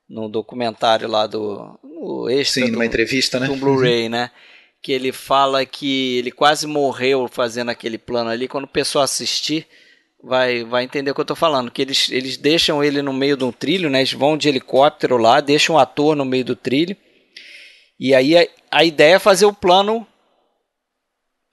[0.10, 3.48] no documentário lá do no extra Sim, numa entrevista, né?
[3.48, 4.32] Do Blu-ray, né?
[4.82, 8.48] Que ele fala que ele quase morreu fazendo aquele plano ali.
[8.48, 9.68] Quando o pessoal assistir,
[10.24, 11.72] vai, vai entender o que eu tô falando.
[11.72, 14.00] Que eles, eles deixam ele no meio de um trilho, né?
[14.00, 16.96] Eles vão de helicóptero lá, deixam o ator no meio do trilho.
[18.00, 20.06] E aí a, a ideia é fazer o plano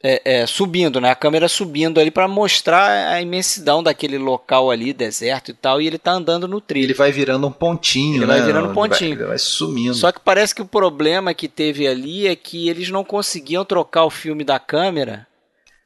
[0.06, 1.10] é, é, subindo, né?
[1.10, 5.86] A câmera subindo ali para mostrar a imensidão daquele local ali, deserto e tal, e
[5.86, 6.84] ele tá andando no trilho.
[6.84, 8.34] Ele vai virando um pontinho, ele né?
[8.36, 9.12] vai virando um pontinho.
[9.12, 9.94] Ele vai, ele vai, sumindo.
[9.94, 14.04] Só que parece que o problema que teve ali é que eles não conseguiam trocar
[14.04, 15.26] o filme da câmera.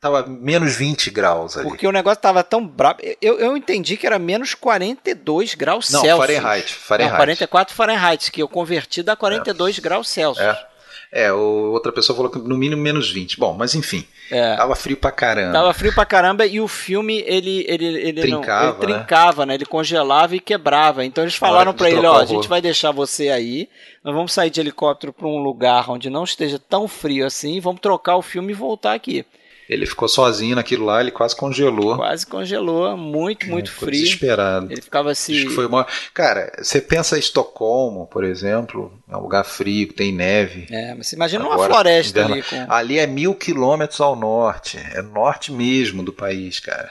[0.01, 1.69] Tava menos 20 graus ali.
[1.69, 3.01] Porque o negócio tava tão brabo.
[3.23, 6.19] Eu, eu entendi que era menos 42 graus não, Celsius.
[6.19, 6.75] Fahrenheit.
[6.75, 7.13] Fahrenheit.
[7.13, 9.81] Não, 44 Fahrenheit, que eu converti da 42 é.
[9.81, 10.45] graus Celsius.
[10.45, 10.78] É.
[11.11, 13.39] É, outra pessoa falou que no mínimo menos 20.
[13.39, 14.07] Bom, mas enfim.
[14.31, 14.57] É.
[14.57, 15.53] Tava frio pra caramba.
[15.53, 19.55] Tava frio pra caramba e o filme, ele, ele, ele, trincava, não, ele trincava, né?
[19.55, 21.05] Ele congelava e quebrava.
[21.05, 23.69] Então eles falaram para ele, ó, a gente vai deixar você aí,
[24.05, 27.81] nós vamos sair de helicóptero para um lugar onde não esteja tão frio assim, vamos
[27.81, 29.25] trocar o filme e voltar aqui.
[29.69, 31.97] Ele ficou sozinho naquilo lá, ele quase congelou.
[31.97, 34.01] Quase congelou, muito, é, muito frio.
[34.01, 34.73] Desesperado.
[34.73, 35.37] Ele ficava assim.
[35.37, 35.87] Acho que foi uma...
[36.15, 40.67] Cara, você pensa em Estocolmo, por exemplo, é um lugar frio, tem neve.
[40.71, 42.43] É, mas você imagina Agora, uma floresta ali.
[42.43, 42.67] Com...
[42.67, 46.91] Ali é mil quilômetros ao norte, é norte mesmo do país, cara.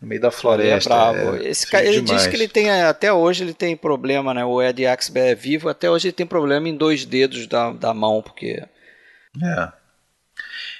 [0.00, 0.88] No meio da floresta.
[0.88, 1.36] é bravo.
[1.36, 4.44] É Esse cara, ele disse que ele tem, até hoje ele tem problema, né?
[4.44, 7.92] O Ed Axber é vivo, até hoje ele tem problema em dois dedos da, da
[7.92, 8.62] mão, porque.
[9.42, 9.68] É.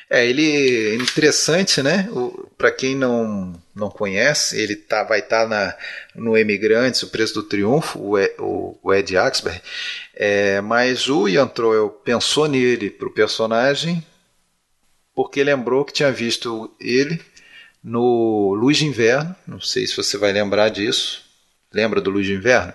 [0.09, 2.09] É, ele é interessante, né?
[2.57, 5.79] Para quem não, não conhece, ele tá, vai estar tá
[6.15, 9.61] no Emigrantes, o Preço do Triunfo, o, o, o Ed Axberg.
[10.15, 14.05] É, mas o Ian Troel pensou nele para o personagem
[15.17, 17.19] porque lembrou que tinha visto ele
[17.83, 19.35] no Luz de Inverno.
[19.47, 21.25] Não sei se você vai lembrar disso.
[21.73, 22.75] Lembra do Luz de Inverno?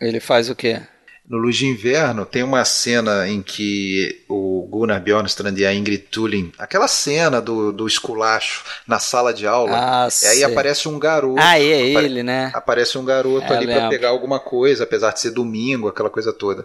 [0.00, 0.82] Ele faz o quê?
[1.28, 6.04] No Luz de Inverno tem uma cena em que o Gunnar Bjornstrand e a Ingrid
[6.04, 11.00] Tullin, aquela cena do, do esculacho na sala de aula, ah, e aí aparece um
[11.00, 11.40] garoto.
[11.40, 12.52] Ah, é ele, né?
[12.54, 16.32] Aparece um garoto é, ali para pegar alguma coisa, apesar de ser domingo, aquela coisa
[16.32, 16.64] toda.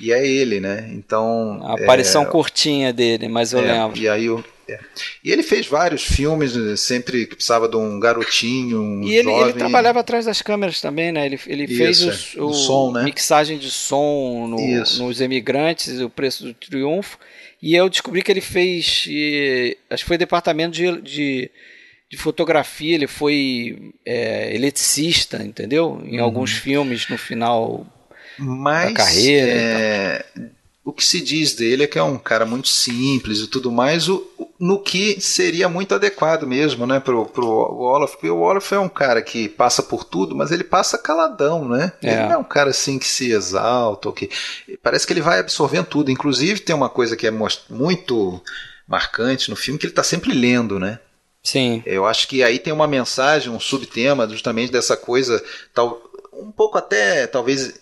[0.00, 0.88] E é ele, né?
[0.92, 1.60] Então.
[1.62, 3.98] A aparição é, curtinha dele, mas eu é, lembro.
[3.98, 4.78] E aí o, é.
[5.22, 9.30] E ele fez vários filmes, né, sempre que precisava de um garotinho, um E ele,
[9.30, 11.26] ele trabalhava atrás das câmeras também, né?
[11.26, 13.04] Ele, ele Isso, fez o, o, som, né?
[13.04, 17.18] mixagem de som no, nos Emigrantes, o Preço do Triunfo.
[17.60, 21.50] E eu descobri que ele fez, e, acho que foi departamento de, de,
[22.10, 26.00] de fotografia, ele foi é, eletricista, entendeu?
[26.04, 26.24] Em uhum.
[26.24, 27.86] alguns filmes no final
[28.38, 29.50] Mas, da carreira.
[29.50, 30.24] É
[30.84, 34.06] o que se diz dele é que é um cara muito simples e tudo mais,
[34.06, 34.22] o,
[34.60, 38.88] no que seria muito adequado mesmo, né, pro, pro Olaf, porque o Olaf é um
[38.88, 41.92] cara que passa por tudo, mas ele passa caladão, né?
[42.02, 42.12] É.
[42.12, 44.28] Ele não é um cara assim que se exalta, que
[44.82, 46.10] parece que ele vai absorvendo tudo.
[46.10, 48.42] Inclusive tem uma coisa que é muito
[48.86, 50.98] marcante no filme que ele está sempre lendo, né?
[51.42, 51.82] Sim.
[51.86, 56.76] Eu acho que aí tem uma mensagem, um subtema justamente dessa coisa, tal, um pouco
[56.76, 57.74] até talvez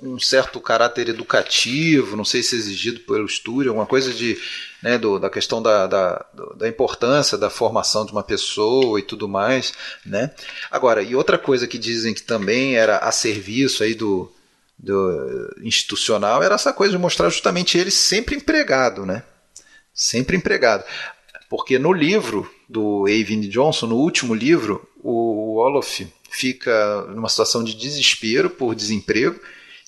[0.00, 4.38] um certo caráter educativo, não sei se exigido pelo estúdio, alguma coisa de,
[4.82, 6.24] né, do, da questão da, da,
[6.56, 9.72] da, importância da formação de uma pessoa e tudo mais,
[10.06, 10.30] né?
[10.70, 14.30] Agora, e outra coisa que dizem que também era a serviço aí do,
[14.78, 19.24] do institucional era essa coisa de mostrar justamente ele sempre empregado, né?
[19.92, 20.84] Sempre empregado.
[21.50, 27.74] Porque no livro do Avin Johnson, no último livro, o Olof fica numa situação de
[27.74, 29.40] desespero por desemprego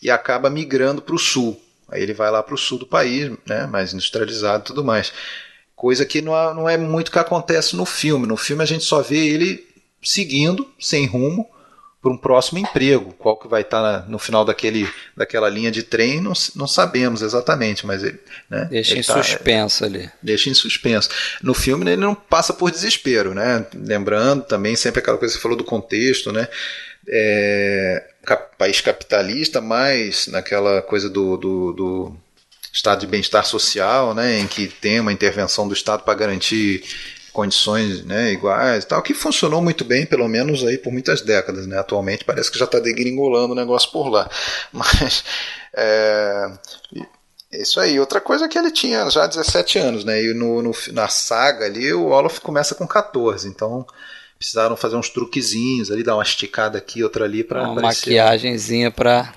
[0.02, 1.60] e acaba migrando para o sul.
[1.88, 5.12] Aí ele vai lá para o sul do país, né, mais industrializado e tudo mais.
[5.74, 8.26] Coisa que não, é, não é muito que acontece no filme.
[8.26, 9.66] No filme a gente só vê ele
[10.02, 11.48] seguindo, sem rumo,
[12.00, 13.12] para um próximo emprego.
[13.18, 17.86] Qual que vai estar no final daquele, daquela linha de trem, não, não sabemos exatamente,
[17.86, 18.18] mas ele.
[18.48, 20.10] Né, deixa ele em tá, suspenso ali.
[20.22, 21.10] Deixa em suspenso.
[21.42, 23.66] No filme ele não passa por desespero, né?
[23.74, 26.48] Lembrando também sempre aquela coisa que você falou do contexto, né?
[27.08, 32.16] É, país capitalista, mas naquela coisa do, do, do
[32.72, 36.84] estado de bem-estar social, né, em que tem uma intervenção do Estado para garantir
[37.32, 41.66] condições né, iguais tal, que funcionou muito bem, pelo menos aí por muitas décadas.
[41.66, 41.78] Né?
[41.78, 44.28] Atualmente parece que já está degringolando o negócio por lá.
[44.72, 45.24] Mas
[45.74, 46.50] é,
[47.52, 47.98] isso aí.
[47.98, 50.22] Outra coisa é que ele tinha já 17 anos, né?
[50.22, 53.86] E no, no, na saga ali o Olaf começa com 14, então
[54.40, 59.34] precisaram fazer uns truquezinhos ali, dar uma esticada aqui, outra ali para uma maquiagemzinha para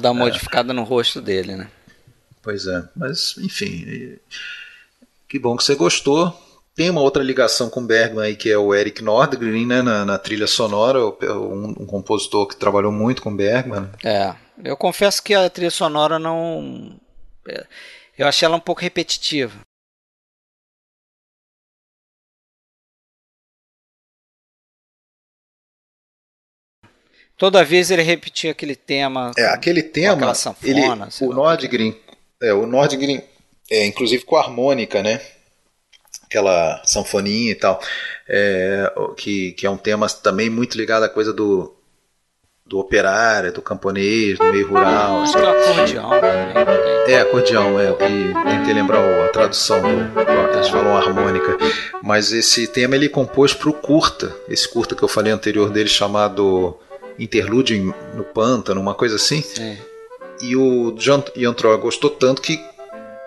[0.00, 0.24] dar uma é.
[0.26, 1.68] modificada no rosto dele, né?
[2.40, 4.16] Pois é, mas enfim,
[5.28, 6.32] que bom que você gostou.
[6.76, 10.16] Tem uma outra ligação com Bergman aí que é o Eric Nordgren, né, na, na
[10.16, 13.90] trilha sonora, um, um, compositor que trabalhou muito com Bergman.
[14.04, 16.96] É, eu confesso que a trilha sonora não,
[17.48, 17.66] é,
[18.16, 19.58] eu achei ela um pouco repetitiva.
[27.40, 29.30] Toda vez ele repetia aquele tema.
[29.34, 30.34] É, aquele tema.
[30.34, 31.96] Sanfona, ele, o Nordgren,
[32.42, 33.22] é, o Nordgren,
[33.70, 35.22] é, inclusive com a harmônica, né?
[36.22, 37.80] Aquela sanfoninha e tal,
[38.28, 41.74] é, que, que é um tema também muito ligado à coisa do,
[42.66, 45.22] do operário, do camponês, do meio rural.
[45.22, 46.10] Acho que é acordeão.
[46.10, 46.54] Né?
[47.08, 49.88] É, acordeão, é o que tentei lembrar a tradução do,
[50.56, 51.56] eles falam harmônica.
[52.02, 55.88] Mas esse tema ele compôs para o curta, esse curta que eu falei anterior dele
[55.88, 56.78] chamado
[57.20, 59.42] interlúdio no pântano, uma coisa assim.
[59.42, 59.78] Sim.
[60.42, 62.58] E o John Iantroa gostou tanto que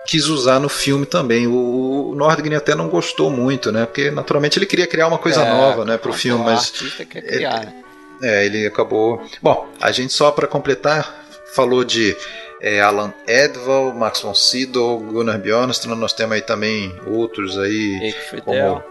[0.06, 1.46] quis usar no filme também.
[1.46, 3.86] O, o Nordgren até não gostou muito, né?
[3.86, 7.06] Porque naturalmente ele queria criar uma coisa é, nova, né, para o filme, mas quer
[7.06, 7.84] criar, é, né?
[8.22, 9.24] é, ele acabou.
[9.40, 11.24] Bom, a gente só para completar
[11.54, 12.16] falou de
[12.60, 18.20] é, Alan Edval, Max von Sydow, Gunnar Bjornström, nós temos aí também outros aí Eike
[18.20, 18.44] Friedel.
[18.44, 18.84] como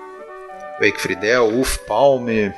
[0.81, 2.53] Eike Friedel, Ulf Palme,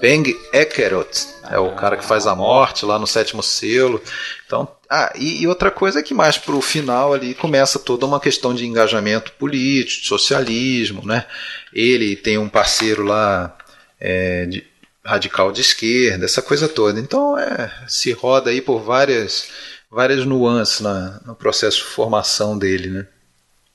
[0.00, 4.02] Bang Ekerot, é o cara que faz a morte lá no sétimo selo.
[4.46, 8.06] Então, ah, e, e outra coisa é que mais para o final ali começa toda
[8.06, 11.26] uma questão de engajamento político, de socialismo, né?
[11.72, 13.56] Ele tem um parceiro lá
[13.98, 14.64] é, de,
[15.04, 17.00] radical de esquerda, essa coisa toda.
[17.00, 19.48] Então, é, se roda aí por várias
[19.90, 23.06] várias nuances na, no processo de formação dele, né?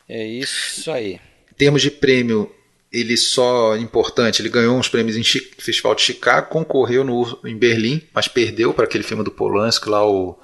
[0.07, 1.19] É isso aí.
[1.49, 2.53] Em termos de prêmio
[2.91, 7.57] ele só importante, ele ganhou uns prêmios em Chico, Festival de Chicago, concorreu no, em
[7.57, 10.37] Berlim, mas perdeu para aquele filme do Polanski lá, o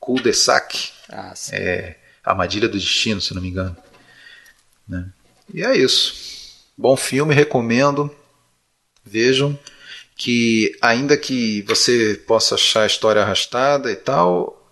[0.00, 3.76] Cul de Sac, ah, é, Armadilha do Destino, se não me engano.
[4.88, 5.08] Né?
[5.54, 6.66] E é isso.
[6.76, 8.14] Bom filme, recomendo.
[9.04, 9.56] Vejam
[10.16, 14.66] que ainda que você possa achar a história arrastada e tal,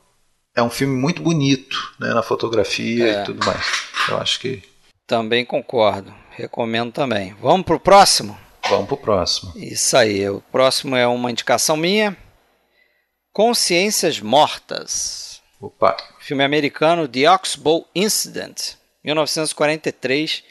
[0.55, 3.23] é um filme muito bonito né, na fotografia é.
[3.23, 3.65] e tudo mais.
[4.09, 4.63] Eu acho que
[5.07, 6.13] também concordo.
[6.37, 7.35] Recomendo também.
[7.41, 8.39] Vamos pro próximo?
[8.69, 9.53] Vamos pro próximo.
[9.57, 10.29] Isso aí.
[10.29, 12.17] O próximo é uma indicação minha.
[13.33, 15.43] Consciências Mortas.
[15.61, 15.97] Opa.
[16.21, 18.75] Filme americano The Oxbow Incident,
[19.05, 20.43] 1943.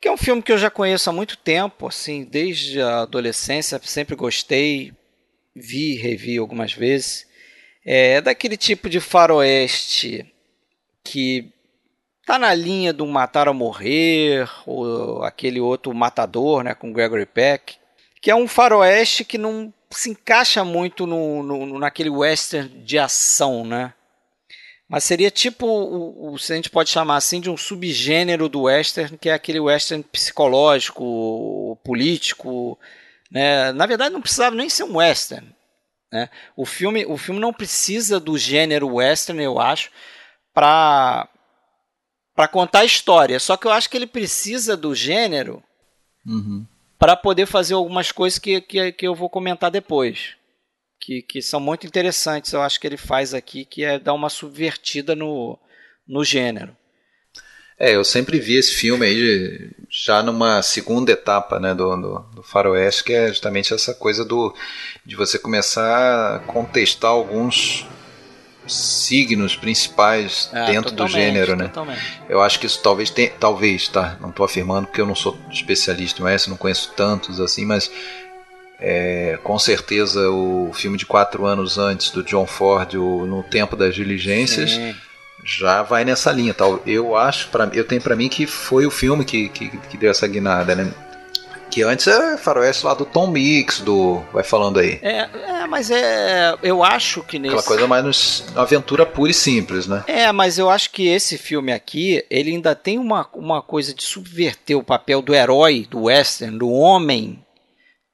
[0.00, 3.80] Que é um filme que eu já conheço há muito tempo, assim, desde a adolescência,
[3.84, 4.92] sempre gostei,
[5.54, 7.26] vi, revi algumas vezes.
[7.84, 10.26] É daquele tipo de faroeste
[11.04, 11.52] que
[12.26, 17.76] tá na linha do Matar ou Morrer, ou aquele outro Matador, né, com Gregory Peck,
[18.20, 23.64] que é um faroeste que não se encaixa muito no, no, naquele western de ação,
[23.64, 23.92] né?
[24.88, 28.62] Mas seria tipo, o, o, se a gente pode chamar assim, de um subgênero do
[28.62, 32.78] western, que é aquele western psicológico, político.
[33.30, 33.72] Né?
[33.72, 35.48] Na verdade, não precisava nem ser um western.
[36.12, 36.28] Né?
[36.54, 39.90] O, filme, o filme não precisa do gênero western, eu acho,
[40.52, 41.26] para
[42.34, 43.38] para contar a história.
[43.38, 45.62] Só que eu acho que ele precisa do gênero
[46.26, 46.66] uhum.
[46.98, 50.36] para poder fazer algumas coisas que, que, que eu vou comentar depois
[51.02, 54.30] que, que são muito interessantes, eu acho que ele faz aqui, que é dar uma
[54.30, 55.58] subvertida no,
[56.06, 56.76] no gênero.
[57.76, 62.42] É, eu sempre vi esse filme aí já numa segunda etapa né, do, do, do
[62.44, 64.54] faroeste, que é justamente essa coisa do,
[65.04, 67.84] de você começar a contestar alguns
[68.74, 71.64] signos principais é, dentro do gênero, né?
[71.66, 72.22] Totalmente.
[72.28, 74.16] Eu acho que isso talvez tenha, talvez, tá?
[74.20, 77.90] Não estou afirmando porque eu não sou especialista em não conheço tantos assim, mas
[78.84, 83.76] é, com certeza o filme de quatro anos antes do John Ford, o No Tempo
[83.76, 84.94] das Diligências, Sim.
[85.44, 86.52] já vai nessa linha.
[86.52, 86.82] Tal.
[86.84, 90.10] Eu acho, pra, eu tenho para mim que foi o filme que, que, que, deu
[90.10, 90.92] essa guinada, né?
[91.72, 94.22] Que antes era faroeste lá do Tom Mix, do.
[94.30, 95.00] Vai falando aí.
[95.00, 95.26] É,
[95.62, 96.54] é mas é.
[96.62, 97.54] Eu acho que nesse.
[97.54, 100.04] Aquela coisa mais aventura pura e simples, né?
[100.06, 104.02] É, mas eu acho que esse filme aqui, ele ainda tem uma, uma coisa de
[104.02, 107.42] subverter o papel do herói, do western, do homem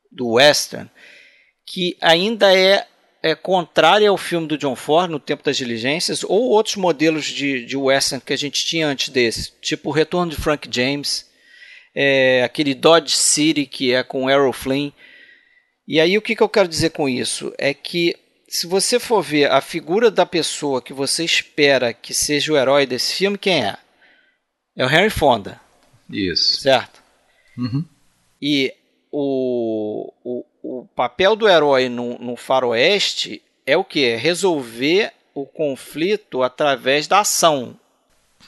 [0.08, 0.88] do western,
[1.66, 2.86] que ainda é,
[3.20, 7.66] é contrária ao filme do John Ford, No Tempo das Diligências, ou outros modelos de,
[7.66, 11.27] de western que a gente tinha antes desse, tipo o Retorno de Frank James,
[11.94, 14.90] é, aquele Dodge City, que é com Errol Flynn.
[15.86, 17.52] E aí o que, que eu quero dizer com isso?
[17.58, 18.14] É que
[18.48, 22.86] se você for ver a figura da pessoa que você espera que seja o herói
[22.86, 23.76] desse filme, quem é?
[24.76, 25.60] É o Henry Fonda.
[26.08, 26.60] Isso.
[26.60, 27.02] Certo?
[27.56, 27.84] Uhum.
[28.40, 28.72] E
[29.10, 34.14] o, o, o papel do herói no, no faroeste é o que?
[34.16, 37.78] Resolver o conflito através da ação.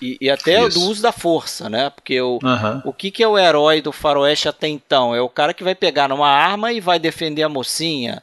[0.00, 0.78] E, e até Isso.
[0.78, 1.90] do uso da força, né?
[1.90, 2.82] Porque o, uhum.
[2.84, 5.14] o que, que é o herói do faroeste até então?
[5.14, 8.22] É o cara que vai pegar numa arma e vai defender a mocinha.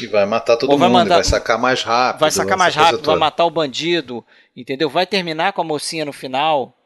[0.00, 2.20] E vai matar todo vai mundo, mandar, vai sacar mais rápido.
[2.20, 4.90] Vai sacar mais rápido, vai matar o bandido, entendeu?
[4.90, 6.76] Vai terminar com a mocinha no final.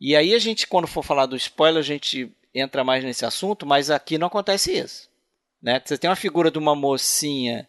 [0.00, 3.66] E aí a gente, quando for falar do spoiler, a gente entra mais nesse assunto,
[3.66, 5.08] mas aqui não acontece isso.
[5.62, 5.80] Né?
[5.84, 7.68] Você tem uma figura de uma mocinha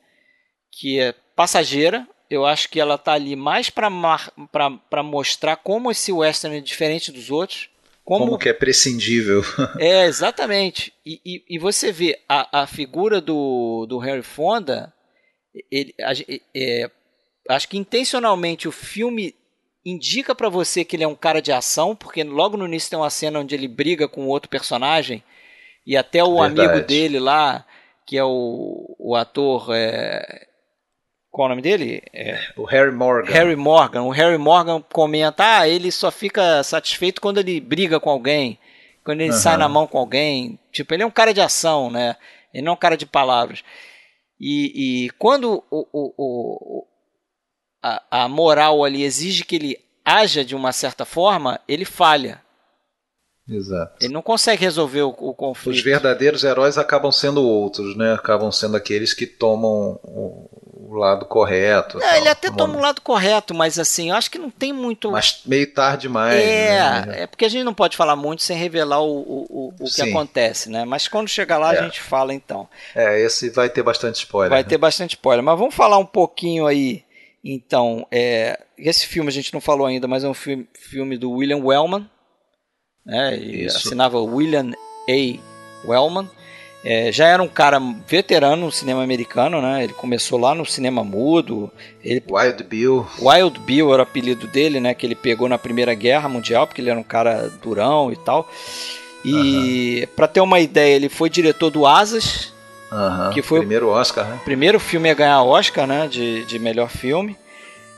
[0.72, 6.58] que é passageira, eu acho que ela está ali mais para mostrar como esse western
[6.58, 7.70] é diferente dos outros.
[8.04, 9.42] Como, como que é prescindível.
[9.80, 10.94] é, exatamente.
[11.06, 14.94] E, e, e, você vê a, a figura do, do Harry Fonda,
[15.72, 15.94] ele,
[16.56, 16.90] é,
[17.50, 19.34] acho que intencionalmente o filme
[19.84, 23.00] indica para você que ele é um cara de ação, porque logo no início tem
[23.00, 25.24] uma cena onde ele briga com outro personagem
[25.86, 26.70] e até o Verdade.
[26.70, 27.66] amigo dele lá,
[28.06, 29.70] que é o, o ator.
[29.74, 30.48] É...
[31.36, 32.02] Qual o nome dele?
[32.14, 32.40] É...
[32.56, 33.30] O Harry Morgan.
[33.30, 34.04] Harry Morgan.
[34.04, 38.58] O Harry Morgan comenta: ah, ele só fica satisfeito quando ele briga com alguém,
[39.04, 39.38] quando ele uhum.
[39.38, 40.58] sai na mão com alguém.
[40.72, 42.16] Tipo, ele é um cara de ação, né?
[42.54, 43.66] Ele não é um cara de palavras.
[44.40, 46.88] E, e quando o, o, o,
[47.84, 52.42] a, a moral ali exige que ele haja de uma certa forma, ele falha.
[53.48, 53.94] Exato.
[54.02, 55.76] Ele não consegue resolver o, o, conflito.
[55.76, 58.14] Os verdadeiros heróis acabam sendo outros, né?
[58.14, 62.02] Acabam sendo aqueles que tomam o, o lado correto.
[62.02, 65.12] É, ele até toma o lado correto, mas assim, eu acho que não tem muito.
[65.12, 66.42] Mas meio tarde demais.
[66.42, 67.22] É, né?
[67.22, 70.68] é porque a gente não pode falar muito sem revelar o, o, o que acontece,
[70.70, 70.84] né?
[70.84, 71.80] Mas quando chegar lá é.
[71.80, 72.68] a gente fala então.
[72.96, 74.50] É, esse vai ter bastante spoiler.
[74.50, 74.70] Vai né?
[74.70, 75.44] ter bastante spoiler.
[75.44, 77.06] Mas vamos falar um pouquinho aí
[77.48, 81.30] então, é, esse filme a gente não falou ainda, mas é um filme, filme do
[81.30, 82.10] William Wellman.
[83.06, 84.72] Né, e assinava William
[85.10, 85.40] A.
[85.88, 86.30] Wellman.
[86.84, 89.84] É, já era um cara veterano no cinema americano, né?
[89.84, 91.72] Ele começou lá no cinema mudo.
[92.04, 93.08] Ele, Wild Bill.
[93.20, 94.94] Wild Bill era o apelido dele, né?
[94.94, 98.48] Que ele pegou na Primeira Guerra Mundial, porque ele era um cara durão e tal.
[99.24, 102.54] E para ter uma ideia, ele foi diretor do Asas,
[102.92, 104.40] Uhum, que foi primeiro Oscar, né?
[104.46, 106.08] Primeiro filme a ganhar Oscar, né?
[106.08, 107.36] De, de melhor filme.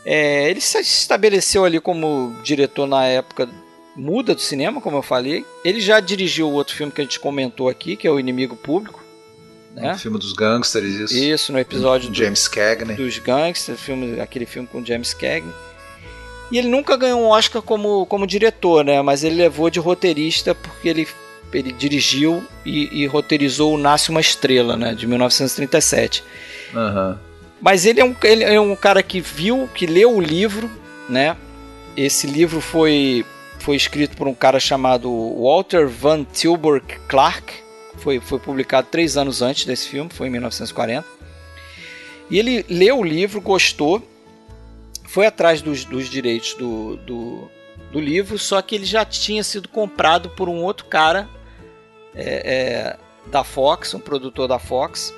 [0.06, 3.50] É, ele se estabeleceu ali como diretor na época
[3.98, 5.46] muda do cinema, como eu falei.
[5.66, 8.56] Ele já dirigiu o outro filme que a gente comentou aqui, que é o Inimigo
[8.56, 9.04] Público.
[9.76, 9.94] Né?
[9.94, 11.16] O filme dos gangsters, isso.
[11.16, 12.96] Isso, no episódio James do, Cagney.
[12.96, 15.54] dos gangsters, filme, aquele filme com James Cagney.
[16.52, 19.02] E ele nunca ganhou um Oscar como, como diretor, né?
[19.02, 21.08] Mas ele levou de roteirista porque ele
[21.54, 26.22] ele dirigiu e, e, roteirizou o Nasce uma Estrela, né, de 1937.
[26.74, 27.18] Uhum.
[27.62, 30.70] Mas ele é, um, ele é um cara que viu, que leu o livro,
[31.10, 31.36] né?
[31.96, 33.26] Esse livro foi,
[33.60, 35.10] foi escrito por um cara chamado
[35.42, 37.54] Walter Van Tilburg Clark.
[37.98, 41.06] Foi, foi publicado três anos antes desse filme, foi em 1940.
[42.30, 44.06] E ele leu o livro, gostou,
[45.06, 47.50] foi atrás dos, dos direitos do, do,
[47.92, 51.28] do, livro, só que ele já tinha sido comprado por um outro cara
[52.14, 52.98] é, é,
[53.32, 55.14] da Fox, um produtor da Fox.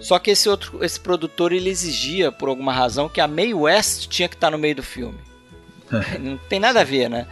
[0.00, 4.08] Só que esse outro, esse produtor ele exigia por alguma razão que a Mae West
[4.08, 5.18] tinha que estar no meio do filme.
[6.18, 7.26] Não tem nada a ver, né?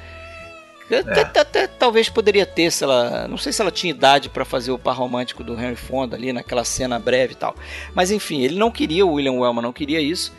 [1.01, 3.27] Até, até, talvez poderia ter, se ela.
[3.29, 6.33] Não sei se ela tinha idade para fazer o par romântico do Henry Fonda ali
[6.33, 7.55] naquela cena breve e tal.
[7.95, 10.33] Mas enfim, ele não queria, o William Wellman não queria isso.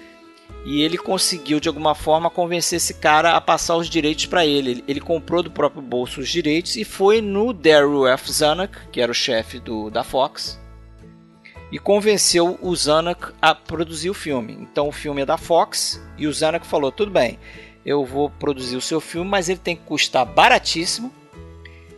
[0.65, 4.71] E ele conseguiu de alguma forma convencer esse cara a passar os direitos para ele.
[4.71, 4.83] ele.
[4.87, 5.01] ele.
[5.01, 8.31] comprou do próprio bolso os direitos e foi no Daryl F.
[8.31, 10.61] Zanuck, que era o chefe do, da Fox,
[11.71, 14.53] e convenceu o Zanuck a produzir o filme.
[14.61, 17.39] Então o filme é da Fox e o Zanuck falou: tudo bem,
[17.85, 21.11] eu vou produzir o seu filme, mas ele tem que custar baratíssimo.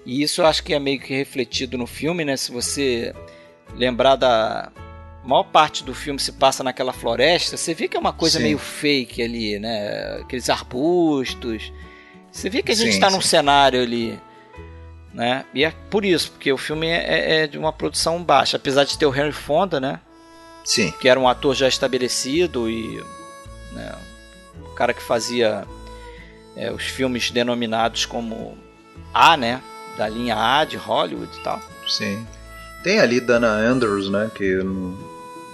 [0.05, 2.37] E isso eu acho que é meio que refletido no filme, né?
[2.37, 3.13] Se você
[3.75, 4.71] lembrar da
[5.25, 8.37] a maior parte do filme se passa naquela floresta, você vê que é uma coisa
[8.37, 8.43] sim.
[8.43, 10.19] meio fake ali, né?
[10.21, 11.73] Aqueles arbustos.
[12.31, 14.19] Você vê que a gente está num cenário ali,
[15.11, 15.43] né?
[15.51, 18.83] E é por isso, porque o filme é, é, é, de uma produção baixa, apesar
[18.83, 19.99] de ter o Henry Fonda, né?
[20.63, 20.93] Sim.
[21.01, 23.03] Que era um ator já estabelecido e
[23.71, 23.95] né,
[24.75, 25.65] cara que fazia
[26.55, 28.57] é, os filmes denominados como
[29.13, 29.61] A, né?
[29.97, 31.61] Da linha A de Hollywood e tal.
[31.87, 32.25] Sim.
[32.83, 34.29] Tem ali Dana Andrews, né?
[34.35, 34.97] Que não,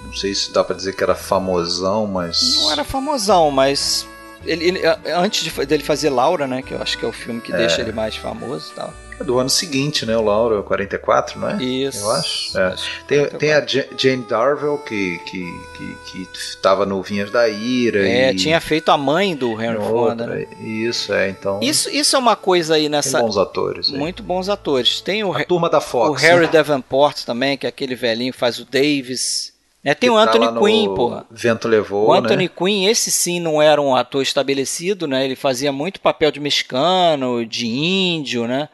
[0.05, 2.57] não sei se dá para dizer que era famosão, mas.
[2.57, 4.05] Não era famosão, mas.
[4.43, 4.82] Ele, ele,
[5.15, 6.61] antes de, dele fazer Laura, né?
[6.61, 7.57] Que eu acho que é o filme que é.
[7.57, 8.93] deixa ele mais famoso e tal.
[9.22, 10.17] É do ano seguinte, né?
[10.17, 11.63] O Laura 44, não é?
[11.63, 11.99] Isso.
[11.99, 12.57] Eu acho.
[12.57, 12.76] É.
[13.07, 15.45] tem, tem a Jane Darville, que, que,
[15.78, 18.07] que, que tava no Vinhas da Ira.
[18.07, 18.36] É, e...
[18.36, 20.26] tinha feito a mãe do Henry Fonda.
[20.26, 20.47] Né?
[20.59, 21.59] Isso, é, então.
[21.61, 23.19] Isso, isso é uma coisa aí nessa.
[23.19, 23.89] Tem bons atores.
[23.93, 23.97] Aí.
[23.97, 25.01] Muito bons atores.
[25.01, 25.32] Tem o.
[25.34, 26.09] A turma da Fox.
[26.09, 26.51] O Harry né?
[26.51, 29.53] Davenport também, que é aquele velhinho que faz o Davis.
[29.84, 31.26] É, tem o tá Anthony tá Quinn, porra.
[31.30, 32.09] Vento levou.
[32.09, 32.51] O Anthony né?
[32.55, 35.26] Quinn, esse sim não era um ator estabelecido, né?
[35.26, 38.69] Ele fazia muito papel de mexicano, de índio, né?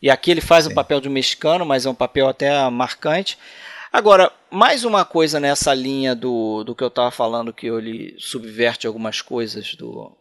[0.00, 0.72] E aqui ele faz sim.
[0.72, 3.38] o papel de mexicano, mas é um papel até marcante.
[3.92, 8.86] Agora, mais uma coisa nessa linha do, do que eu estava falando, que ele subverte
[8.86, 10.16] algumas coisas do,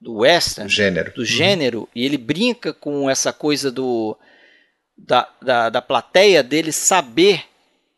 [0.00, 1.88] do western, do gênero, do gênero uhum.
[1.94, 4.16] e ele brinca com essa coisa do
[4.96, 7.44] da, da, da plateia dele saber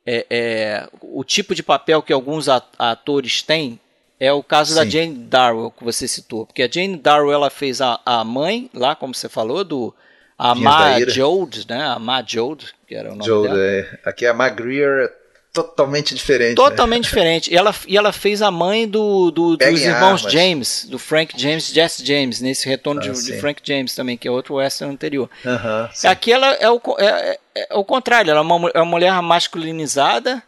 [0.04, 3.78] é, é, o tipo de papel que alguns atores têm
[4.18, 4.76] é o caso Sim.
[4.76, 8.68] da Jane Darwell que você citou, porque a Jane Darwell ela fez a, a mãe
[8.74, 9.94] lá, como você falou, do
[10.38, 11.82] a Ma Jode, né?
[11.82, 13.60] A Ma Jode, que era o nome Jode, dela.
[13.60, 13.98] É.
[14.04, 15.12] Aqui é a Ma Greer
[15.52, 16.50] totalmente diferente.
[16.50, 16.54] Né?
[16.54, 17.08] Totalmente né?
[17.10, 17.52] diferente.
[17.52, 20.32] E ela, e ela fez a mãe do, do dos irmãos armas.
[20.32, 24.28] James, do Frank James, Jesse James, nesse retorno ah, de, de, Frank James também, que
[24.28, 25.28] é outro western anterior.
[25.44, 28.78] Uh -huh, Aqui ela é o, é, é, é, o contrário, ela é uma, é
[28.78, 30.40] uma mulher masculinizada,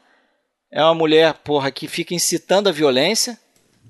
[0.70, 3.36] é uma mulher, porra, que fica incitando a violência.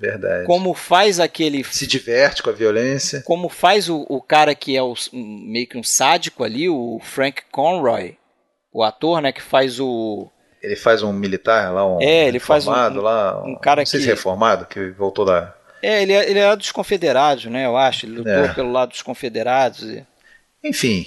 [0.01, 0.47] Verdade.
[0.47, 1.63] Como faz aquele.
[1.63, 3.23] Se diverte com a violência.
[3.23, 7.43] Como faz o, o cara que é o, meio que um sádico ali, o Frank
[7.53, 8.17] Conroy,
[8.73, 10.31] o ator, né, que faz o
[10.63, 13.87] ele faz um militar lá, um é, ele faz um, lá, um, um cara não
[13.87, 15.55] sei que, se reformado, que voltou da...
[15.83, 18.53] É, ele, é, ele é dos confederados, né, eu acho, ele lutou é.
[18.53, 19.83] pelo lado dos confederados.
[19.83, 20.07] E...
[20.63, 21.07] Enfim,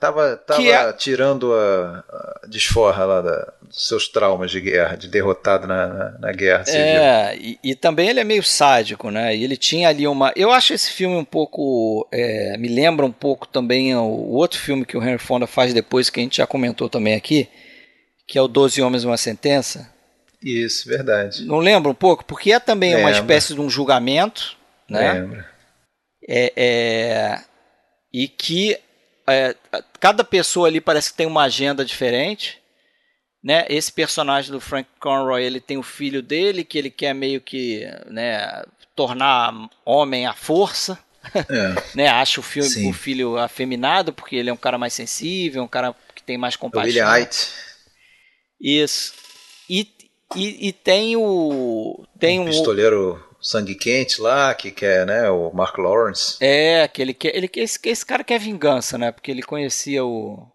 [0.00, 0.92] tava, tava é...
[0.94, 6.32] tirando a, a, desforra lá da, seus traumas de guerra, de derrotado na, na, na
[6.32, 6.80] guerra civil.
[6.80, 10.32] É, e, e, também ele é meio sádico, né, e ele tinha ali uma...
[10.36, 12.06] Eu acho esse filme um pouco...
[12.12, 15.72] É, me lembra um pouco também o, o outro filme que o Henry Fonda faz
[15.72, 17.48] depois, que a gente já comentou também aqui,
[18.28, 19.90] que é o Doze Homens e uma Sentença.
[20.42, 21.44] Isso, verdade.
[21.44, 22.24] Não lembra um pouco?
[22.24, 23.06] Porque é também lembra.
[23.06, 24.56] uma espécie de um julgamento,
[24.88, 25.12] né?
[25.12, 25.46] Lembra.
[26.28, 27.40] É, é,
[28.12, 28.78] e que
[29.26, 29.54] é,
[29.98, 32.61] cada pessoa ali parece que tem uma agenda diferente.
[33.42, 33.66] Né?
[33.68, 37.84] Esse personagem do Frank Conroy, ele tem o filho dele, que ele quer meio que
[38.06, 38.62] né,
[38.94, 39.52] tornar
[39.84, 40.98] homem à força.
[41.34, 41.74] É.
[41.96, 42.08] né?
[42.08, 45.94] Acha o, filho, o filho afeminado, porque ele é um cara mais sensível, um cara
[46.14, 46.88] que tem mais compaixão.
[46.88, 47.48] William Height.
[48.60, 49.14] Isso.
[49.68, 49.88] E,
[50.36, 52.04] e, e tem o.
[52.18, 52.44] Tem um.
[52.44, 55.28] Pistoleiro sangue quente lá, que quer, né?
[55.28, 56.36] O Mark Lawrence.
[56.40, 57.34] É, que ele quer.
[57.34, 59.10] Ele, esse, esse cara quer vingança, né?
[59.10, 60.46] Porque ele conhecia o.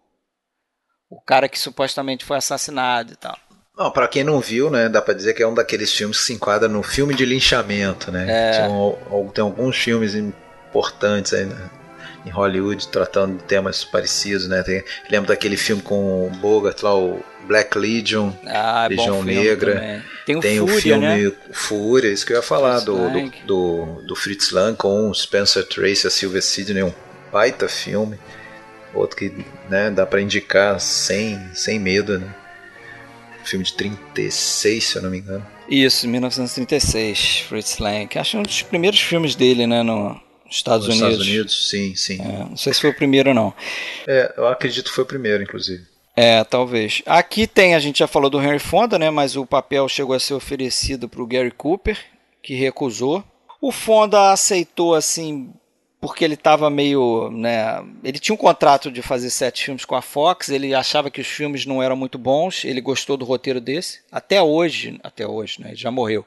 [1.10, 3.36] O cara que supostamente foi assassinado e tal.
[3.76, 6.24] Não, pra quem não viu, né, dá pra dizer que é um daqueles filmes que
[6.24, 8.26] se enquadra no filme de linchamento, né?
[8.28, 8.52] É.
[8.58, 11.70] Tem, tem alguns filmes importantes aí, né?
[12.28, 14.62] em Hollywood tratando de temas parecidos, né?
[14.62, 20.04] Tem, lembro daquele filme com o Bogart lá, o Black Legion, ah, Legião Negra.
[20.26, 21.32] Tem o, Tem Fúria, o filme né?
[21.52, 25.64] Fúria, isso que eu ia falar, do, do, do, do, Fritz Lang com o Spencer
[25.66, 26.92] Tracy, a Silver Sidney, um
[27.32, 28.18] baita filme.
[28.94, 32.34] Outro que né, dá para indicar sem, sem medo, né?
[33.48, 35.46] filme de 36, se eu não me engano.
[35.68, 38.18] Isso, 1936, Fritz Lang.
[38.18, 40.20] Acho um dos primeiros filmes dele, né, no
[40.50, 41.12] Estados Nos Unidos.
[41.12, 42.20] Estados Unidos, sim, sim.
[42.20, 43.54] É, não sei se foi o primeiro ou não.
[44.06, 45.84] É, eu acredito que foi o primeiro, inclusive.
[46.14, 47.02] É, talvez.
[47.06, 50.20] Aqui tem, a gente já falou do Henry Fonda, né, mas o papel chegou a
[50.20, 51.98] ser oferecido para o Gary Cooper,
[52.42, 53.24] que recusou.
[53.60, 55.52] O Fonda aceitou, assim,
[56.00, 60.02] porque ele estava meio, né, ele tinha um contrato de fazer sete filmes com a
[60.02, 64.00] Fox, ele achava que os filmes não eram muito bons, ele gostou do roteiro desse,
[64.10, 66.24] até hoje, até hoje, né, ele já morreu,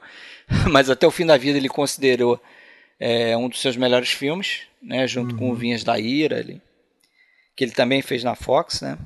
[0.69, 2.41] mas até o fim da vida ele considerou
[2.99, 5.39] é, um dos seus melhores filmes, né, junto uhum.
[5.39, 6.61] com o Vinhas da Ira, ele,
[7.55, 8.97] que ele também fez na Fox, né,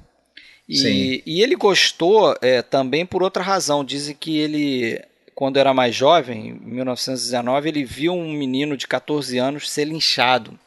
[0.68, 5.00] e, e ele gostou é, também por outra razão, dizem que ele
[5.36, 10.58] quando era mais jovem, em 1919, ele viu um menino de 14 anos ser linchado.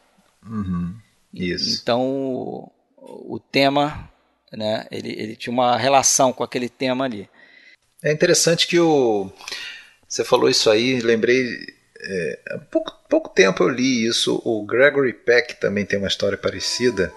[0.47, 0.95] Uhum.
[1.33, 1.81] Isso.
[1.83, 4.09] Então, o, o tema,
[4.53, 7.29] né, ele, ele tinha uma relação com aquele tema ali.
[8.03, 9.33] É interessante que o
[10.09, 11.59] você falou isso aí, lembrei
[12.01, 14.41] é, há pouco, pouco tempo eu li isso.
[14.45, 17.13] O Gregory Peck também tem uma história parecida.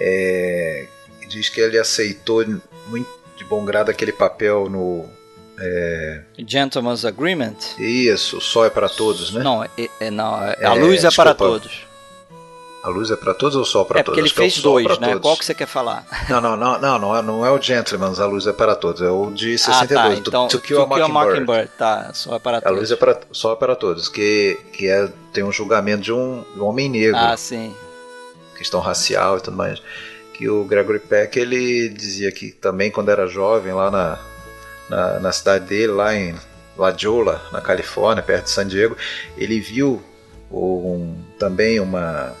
[0.00, 0.86] É,
[1.28, 2.44] diz que ele aceitou
[2.86, 5.08] muito de bom grado aquele papel no
[5.58, 6.22] é...
[6.46, 7.56] Gentleman's Agreement?
[7.78, 9.42] Isso, só é para todos, né?
[9.42, 9.68] Não, é,
[10.00, 11.84] é não é, a luz é, para todos.
[12.82, 14.18] A luz é para todos ou só para é todos?
[14.18, 15.08] É porque ele fez dois, né?
[15.08, 15.22] Todos.
[15.22, 16.06] Qual que você quer falar?
[16.28, 19.00] Não, não, não, não, não, é, não é o Gentleman's, a luz é para todos,
[19.00, 21.12] é o de 62, ah, tá, então, To, to Kill, a, Mockingbird.
[21.12, 21.70] Mockingbird.
[21.78, 22.76] Tá, só é para todos.
[22.76, 26.12] A luz é para, só é para todos, que, que é, tem um julgamento de
[26.12, 27.16] um, um homem negro.
[27.16, 27.74] Ah, sim.
[28.58, 29.80] Questão racial e tudo mais.
[30.34, 34.18] Que o Gregory Peck, ele dizia que também quando era jovem, lá na,
[34.88, 36.34] na, na cidade dele, lá em
[36.76, 38.96] La Jolla, na Califórnia, perto de San Diego,
[39.36, 40.02] ele viu
[40.50, 42.34] um, também uma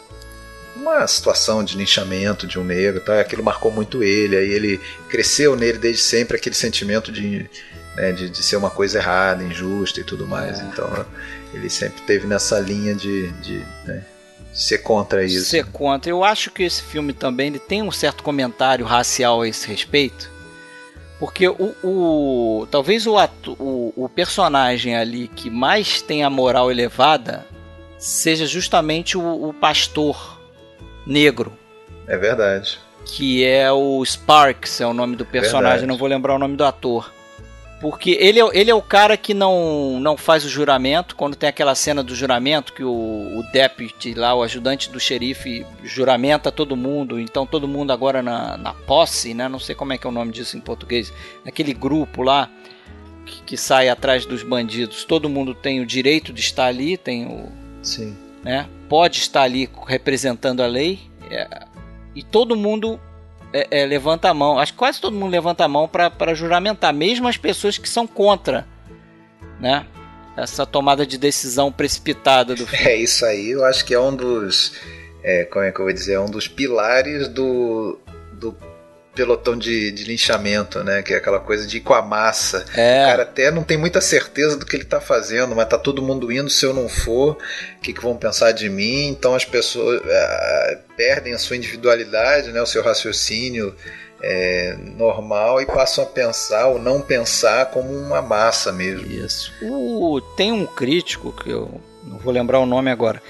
[0.76, 3.20] uma situação de linchamento de um negro, tá?
[3.20, 7.48] aquilo marcou muito ele, aí ele cresceu nele desde sempre aquele sentimento de,
[7.96, 10.60] né, de, de, ser uma coisa errada, injusta e tudo mais.
[10.60, 10.64] É.
[10.64, 11.06] Então
[11.54, 14.04] ele sempre teve nessa linha de, de né,
[14.52, 15.46] ser contra isso.
[15.46, 16.10] Ser contra.
[16.10, 20.33] Eu acho que esse filme também ele tem um certo comentário racial a esse respeito.
[21.24, 26.70] Porque o, o talvez o, ato, o, o personagem ali que mais tem a moral
[26.70, 27.46] elevada
[27.96, 30.38] seja justamente o, o pastor
[31.06, 31.50] negro.
[32.06, 32.78] É verdade.
[33.06, 36.64] Que é o Sparks, é o nome do personagem, não vou lembrar o nome do
[36.64, 37.10] ator.
[37.84, 41.14] Porque ele é, ele é o cara que não, não faz o juramento.
[41.14, 45.66] Quando tem aquela cena do juramento, que o, o deputy lá, o ajudante do xerife,
[45.82, 47.20] juramenta todo mundo.
[47.20, 49.50] Então todo mundo agora na, na posse, né?
[49.50, 51.12] Não sei como é que é o nome disso em português.
[51.44, 52.48] Naquele grupo lá
[53.26, 55.04] que, que sai atrás dos bandidos.
[55.04, 57.52] Todo mundo tem o direito de estar ali, tem o.
[57.82, 58.16] Sim.
[58.42, 58.66] Né?
[58.88, 61.00] Pode estar ali representando a lei.
[61.30, 61.66] É,
[62.14, 62.98] e todo mundo
[63.54, 64.58] é, é, levanta a mão.
[64.58, 68.04] Acho que quase todo mundo levanta a mão para juramentar, mesmo as pessoas que são
[68.04, 68.66] contra,
[69.60, 69.86] né?
[70.36, 72.84] Essa tomada de decisão precipitada do filme.
[72.90, 73.52] É isso aí.
[73.52, 74.72] Eu acho que é um dos,
[75.22, 77.96] é, como é que eu vou dizer, é um dos pilares do,
[78.32, 78.56] do
[79.14, 81.02] pelotão de, de, linchamento, né?
[81.02, 82.64] Que é aquela coisa de ir com a massa.
[82.74, 83.04] É.
[83.04, 86.02] O cara até não tem muita certeza do que ele tá fazendo, mas tá todo
[86.02, 86.50] mundo indo.
[86.50, 89.08] Se eu não for, o que, que vão pensar de mim?
[89.08, 92.60] Então as pessoas é, perdem a sua individualidade, né?
[92.60, 93.74] O seu raciocínio
[94.22, 99.06] é, normal e passam a pensar ou não pensar como uma massa mesmo.
[99.10, 99.52] Isso.
[99.62, 103.22] O, tem um crítico que eu não vou lembrar o nome agora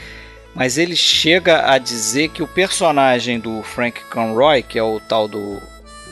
[0.55, 5.27] mas ele chega a dizer que o personagem do Frank Conroy, que é o tal
[5.27, 5.61] do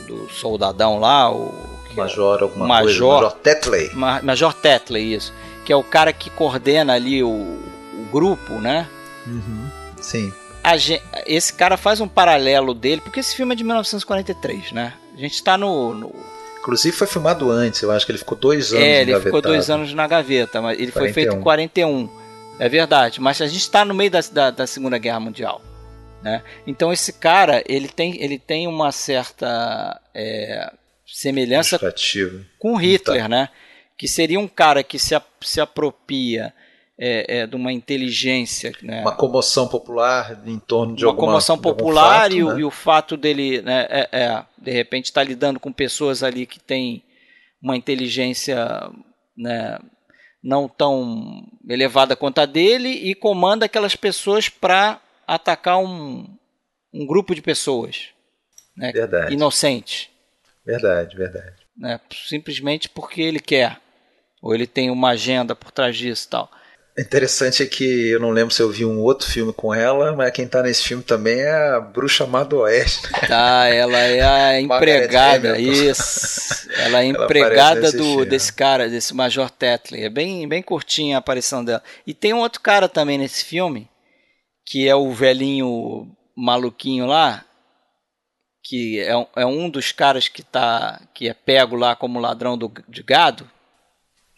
[0.03, 1.53] do soldadão lá, o
[1.95, 3.91] Major alguma Major, coisa, Major Tetley.
[3.93, 5.33] Major Tetley, isso.
[5.65, 8.87] Que é o cara que coordena ali o, o grupo, né?
[9.25, 9.69] Uhum.
[10.01, 10.33] Sim.
[10.77, 14.93] Gente, esse cara faz um paralelo dele, porque esse filme é de 1943, né?
[15.15, 16.11] A gente está no, no,
[16.59, 19.69] Inclusive foi filmado antes, eu acho que ele ficou dois anos É, ele ficou dois
[19.69, 20.93] anos na gaveta, mas ele 41.
[20.93, 22.09] foi feito em 41.
[22.57, 25.61] É verdade, mas a gente está no meio da, da, da Segunda Guerra Mundial.
[26.23, 26.43] Né?
[26.65, 30.71] Então esse cara ele tem, ele tem uma certa é,
[31.05, 31.77] semelhança
[32.57, 33.29] com Hitler, tá.
[33.29, 33.49] né?
[33.97, 36.53] que seria um cara que se, se apropria
[36.97, 39.01] é, é, de uma inteligência, né?
[39.01, 42.59] uma comoção popular em torno de uma alguma, comoção popular fato, e, né?
[42.59, 46.45] e, o fato dele, né, é, é de repente, estar tá lidando com pessoas ali
[46.45, 47.03] que têm
[47.61, 48.57] uma inteligência
[49.37, 49.79] né,
[50.43, 56.27] não tão elevada quanto a dele e comanda aquelas pessoas para atacar um,
[56.93, 58.09] um grupo de pessoas
[58.75, 59.33] né, verdade.
[59.33, 60.09] inocentes.
[60.65, 61.55] Verdade, verdade.
[61.77, 63.79] Né, simplesmente porque ele quer,
[64.41, 66.51] ou ele tem uma agenda por trás disso e tal.
[66.95, 70.31] Interessante é que eu não lembro se eu vi um outro filme com ela, mas
[70.31, 73.09] quem tá nesse filme também é a Bruxa Má do Oeste.
[73.27, 76.69] Tá, ela é a empregada, isso.
[76.77, 80.03] Ela é empregada do, desse cara, desse Major Tetley.
[80.03, 81.81] É bem, bem curtinha a aparição dela.
[82.05, 83.89] E tem um outro cara também nesse filme,
[84.65, 87.43] que é o velhinho maluquinho lá,
[88.63, 92.71] que é, é um dos caras que tá que é pego lá como ladrão do,
[92.87, 93.49] de gado.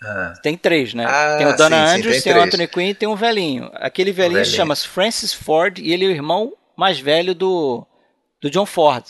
[0.01, 0.33] Ah.
[0.41, 1.05] Tem três, né?
[1.05, 3.15] Ah, tem o Donna sim, Andrews, sim, tem, tem o Anthony Quinn e tem um
[3.15, 3.69] velhinho.
[3.75, 4.51] Aquele velhinho, velhinho.
[4.51, 7.85] se chama Francis Ford e ele é o irmão mais velho do,
[8.41, 9.05] do John Ford.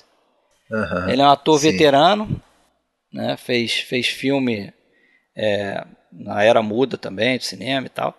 [1.08, 1.72] ele é um ator sim.
[1.72, 2.42] veterano,
[3.12, 3.36] né?
[3.38, 4.74] fez, fez filme
[5.36, 8.16] é, na era muda também, de cinema e tal.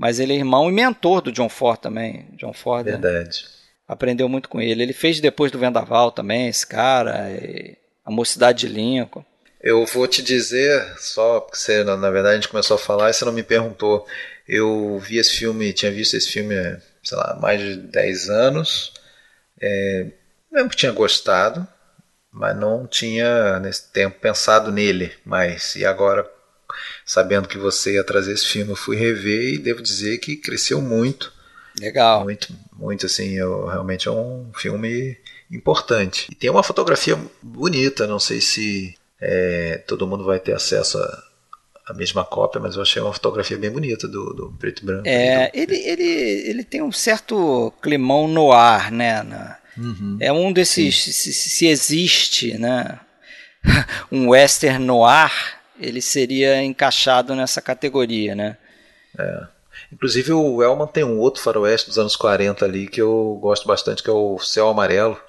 [0.00, 2.26] Mas ele é irmão e mentor do John Ford também.
[2.38, 2.92] John Ford né?
[2.92, 3.44] Verdade.
[3.44, 3.60] Né?
[3.90, 4.84] aprendeu muito com ele.
[4.84, 7.26] Ele fez depois do Vendaval também, esse cara,
[8.04, 9.24] a Mocidade de Lincoln.
[9.60, 13.12] Eu vou te dizer, só porque você, na verdade a gente começou a falar e
[13.12, 14.06] você não me perguntou.
[14.46, 16.54] Eu vi esse filme, tinha visto esse filme,
[17.02, 18.92] sei lá, mais de 10 anos.
[19.60, 20.06] É,
[20.52, 21.66] mesmo que tinha gostado,
[22.32, 25.74] mas não tinha nesse tempo pensado nele mais.
[25.74, 26.30] E agora,
[27.10, 30.80] sabendo que você ia trazer esse filme, eu fui rever e devo dizer que cresceu
[30.80, 31.32] muito.
[31.80, 32.22] Legal.
[32.22, 35.16] Muito, muito assim, eu, realmente é um filme
[35.50, 36.28] importante.
[36.30, 41.24] E tem uma fotografia bonita, não sei se é, todo mundo vai ter acesso a,
[41.88, 45.08] a mesma cópia, mas eu achei uma fotografia bem bonita do, do preto e branco.
[45.08, 46.04] É, ele, ele,
[46.48, 49.20] ele tem um certo climão no ar, né?
[49.24, 50.16] Na, uhum.
[50.20, 53.00] É um desses, se, se, existe, né?
[54.12, 58.56] um western noir, ele seria encaixado nessa categoria, né?
[59.18, 59.46] É.
[59.92, 64.02] Inclusive o Elman tem um outro faroeste dos anos 40 ali que eu gosto bastante,
[64.02, 65.20] que é o Céu Amarelo.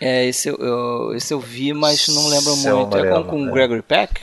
[0.00, 2.94] É, esse eu, eu, esse eu vi, mas não lembro Céu muito.
[2.94, 3.52] Amarelo, é com, com é.
[3.52, 4.20] Gregory Peck?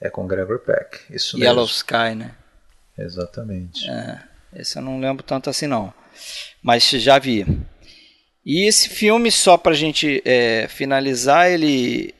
[0.00, 1.44] É com Gregory Peck, isso mesmo.
[1.44, 2.34] Yellow Sky, né?
[2.96, 3.90] Exatamente.
[3.90, 4.22] É,
[4.54, 5.92] esse eu não lembro tanto assim não,
[6.62, 7.46] mas já vi.
[8.44, 12.14] E esse filme, só pra gente é, finalizar, ele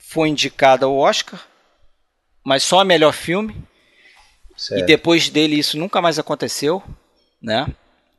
[0.00, 1.44] foi indicado ao Oscar,
[2.44, 3.56] mas só melhor filme.
[4.56, 4.82] Certo.
[4.82, 6.82] E depois dele isso nunca mais aconteceu,
[7.40, 7.66] né?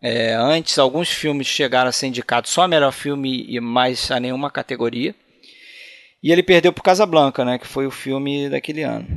[0.01, 4.19] É, antes, alguns filmes chegaram a ser indicados só a melhor filme e mais a
[4.19, 5.13] nenhuma categoria.
[6.23, 7.57] E ele perdeu por Casablanca, né?
[7.57, 9.07] Que foi o filme daquele ano.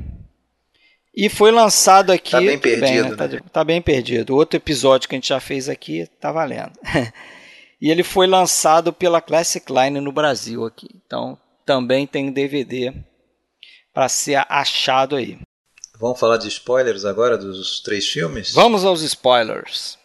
[1.14, 2.30] E foi lançado aqui.
[2.30, 3.02] Tá bem perdido.
[3.02, 3.16] Bem, né?
[3.16, 4.34] tá, tá, bem perdido.
[4.34, 6.72] Outro episódio que a gente já fez aqui tá valendo.
[7.80, 10.88] e ele foi lançado pela Classic Line no Brasil aqui.
[11.06, 12.92] Então também tem DVD
[13.92, 15.38] para ser achado aí.
[15.98, 18.52] Vamos falar de spoilers agora dos três filmes?
[18.52, 19.98] Vamos aos spoilers.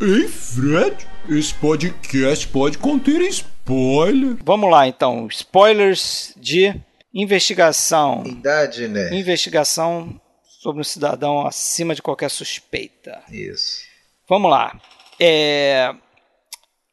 [0.00, 4.36] Ei, Fred, esse podcast pode conter spoiler.
[4.44, 6.72] Vamos lá então, spoilers de
[7.12, 8.22] investigação.
[8.24, 9.12] Idade, né?
[9.12, 10.20] Investigação
[10.60, 13.22] sobre um cidadão acima de qualquer suspeita.
[13.28, 13.82] Isso.
[14.28, 14.78] Vamos lá.
[15.18, 15.94] É...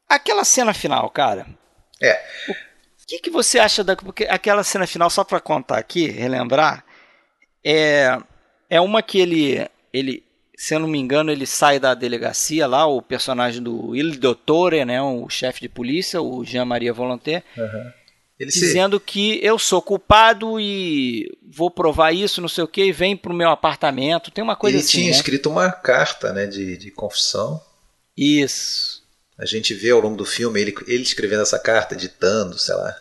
[0.08, 1.46] Aquela cena final, cara.
[2.04, 2.24] É.
[2.50, 3.94] O que, que você acha da.
[3.96, 6.84] Porque aquela cena final, só para contar aqui, relembrar,
[7.64, 8.18] é,
[8.70, 10.24] é uma que ele, ele
[10.56, 14.84] se eu não me engano, ele sai da delegacia lá, o personagem do Il Dottore,
[14.84, 17.92] né, o chefe de polícia, o Jean-Maria Volonté, uhum.
[18.40, 19.04] dizendo se...
[19.04, 23.34] que eu sou culpado e vou provar isso, não sei o que, e vem pro
[23.34, 24.30] meu apartamento.
[24.30, 24.98] Tem uma coisa ele assim.
[24.98, 25.16] Ele tinha né?
[25.18, 27.60] escrito uma carta né, de, de confissão.
[28.16, 29.03] Isso.
[29.38, 32.96] A gente vê ao longo do filme ele, ele escrevendo essa carta, editando, sei lá.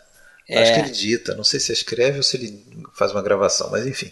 [0.49, 0.61] É.
[0.61, 2.61] Acho que ele dita, não sei se escreve ou se ele
[2.93, 4.11] faz uma gravação, mas enfim.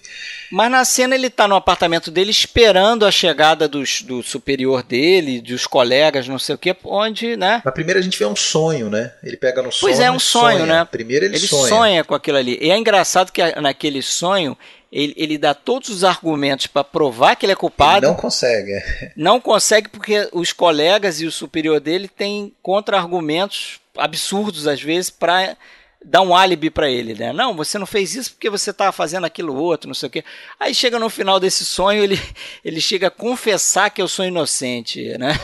[0.50, 5.42] Mas na cena ele está no apartamento dele esperando a chegada dos, do superior dele,
[5.42, 7.62] dos colegas, não sei o que, onde, né?
[7.66, 9.14] Na primeira a gente vê um sonho, né?
[9.22, 9.92] Ele pega no sonho.
[9.92, 10.66] Pois é, um sonho, sonha.
[10.66, 10.88] né?
[10.90, 11.68] Primeiro ele, ele sonha.
[11.70, 12.58] sonha com aquilo ali.
[12.62, 14.58] E é engraçado que naquele sonho
[14.92, 18.06] ele, ele dá todos os argumentos para provar que ele é culpado.
[18.06, 18.84] Ele não consegue.
[19.16, 25.56] Não consegue porque os colegas e o superior dele têm contra-argumentos absurdos às vezes para
[26.04, 27.32] dá um álibi para ele, né?
[27.32, 30.24] Não, você não fez isso porque você estava fazendo aquilo outro, não sei o quê.
[30.60, 32.20] Aí chega no final desse sonho, ele,
[32.66, 35.40] ele chega a confessar que eu sou inocente, né?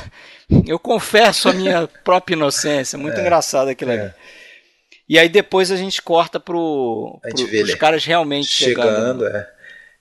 [0.65, 2.97] Eu confesso a minha própria inocência.
[2.97, 4.01] Muito é, engraçado aquilo é.
[4.01, 4.13] ali.
[5.07, 9.23] E aí depois a gente corta pro, pro os caras realmente chegando.
[9.23, 9.49] chegando é.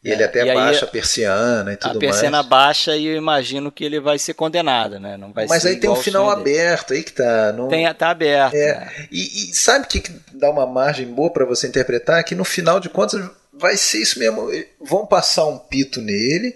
[0.06, 1.96] E ele é, até baixa a persiana e tudo mais.
[1.96, 2.46] A persiana mais.
[2.46, 5.16] baixa e eu imagino que ele vai ser condenado, né?
[5.16, 7.52] Não vai Mas aí tem um final aberto aí que tá.
[7.52, 7.66] Não...
[7.66, 8.54] Tem, tá aberto.
[8.54, 8.78] É.
[8.78, 8.92] Né?
[9.10, 12.22] E, e, sabe o que, que dá uma margem boa para você interpretar?
[12.22, 14.48] Que no final de contas vai ser isso mesmo.
[14.80, 16.54] Vão passar um pito nele.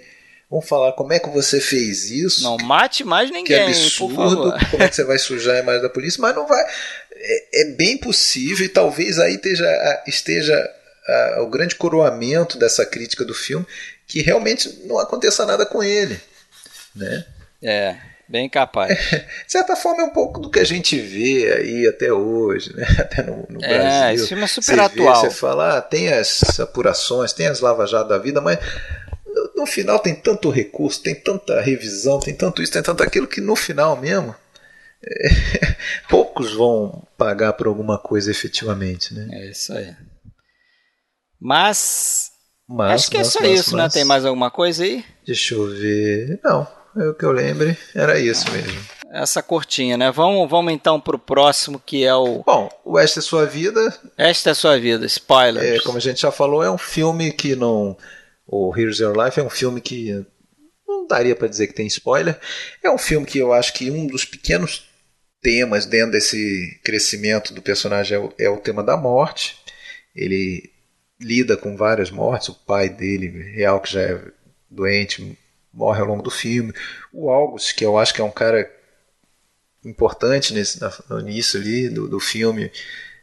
[0.49, 2.43] Vão falar como é que você fez isso.
[2.43, 3.67] Não mate mais ninguém.
[3.67, 4.53] Que absurdo.
[4.71, 6.21] Como é que você vai sujar a imagem da polícia?
[6.21, 6.65] Mas não vai.
[7.23, 10.71] É, é bem possível e talvez aí esteja, esteja
[11.07, 13.67] a, o grande coroamento dessa crítica do filme,
[14.07, 16.19] que realmente não aconteça nada com ele,
[16.97, 17.25] né?
[17.63, 18.99] É, bem capaz.
[19.11, 22.87] de certa forma é um pouco do que a gente vê aí até hoje, né?
[22.99, 24.15] Até no, no É, Brasil.
[24.15, 25.17] esse filme é super Você vê, atual.
[25.21, 28.59] você fala, ah, tem as apurações, tem as lava-jato da vida, mas
[29.27, 33.27] no, no final tem tanto recurso, tem tanta revisão, tem tanto isso, tem tanto aquilo,
[33.29, 34.50] que no final mesmo é,
[36.09, 39.29] poucos vão pagar por alguma coisa efetivamente, né?
[39.33, 39.95] É isso aí.
[41.41, 42.31] Mas,
[42.69, 43.89] Mas, acho que é mas, só mas, isso, né?
[43.89, 45.05] Tem mais alguma coisa aí?
[45.27, 46.39] Deixa eu ver.
[46.45, 46.67] Não,
[46.97, 48.79] é o que eu lembre, era isso mesmo.
[49.13, 50.11] Essa curtinha, né?
[50.13, 54.51] Vamos, vamos então pro próximo, que é o Bom, o Esta é Sua Vida, Esta
[54.51, 55.81] é Sua Vida, spoilers.
[55.81, 57.97] é, como a gente já falou, é um filme que não.
[58.47, 60.25] O Here's Your Life é um filme que
[60.87, 62.39] não daria para dizer que tem spoiler.
[62.83, 64.90] É um filme que eu acho que um dos pequenos
[65.41, 69.59] temas dentro desse crescimento do personagem é o, é o tema da morte.
[70.15, 70.71] Ele
[71.21, 72.49] lida com várias mortes.
[72.49, 74.23] O pai dele, real que já é
[74.71, 75.39] doente,
[75.73, 76.73] morre ao longo do filme.
[77.13, 78.71] O August, que eu acho que é um cara
[79.85, 82.71] importante nesse, no início ali do, do filme,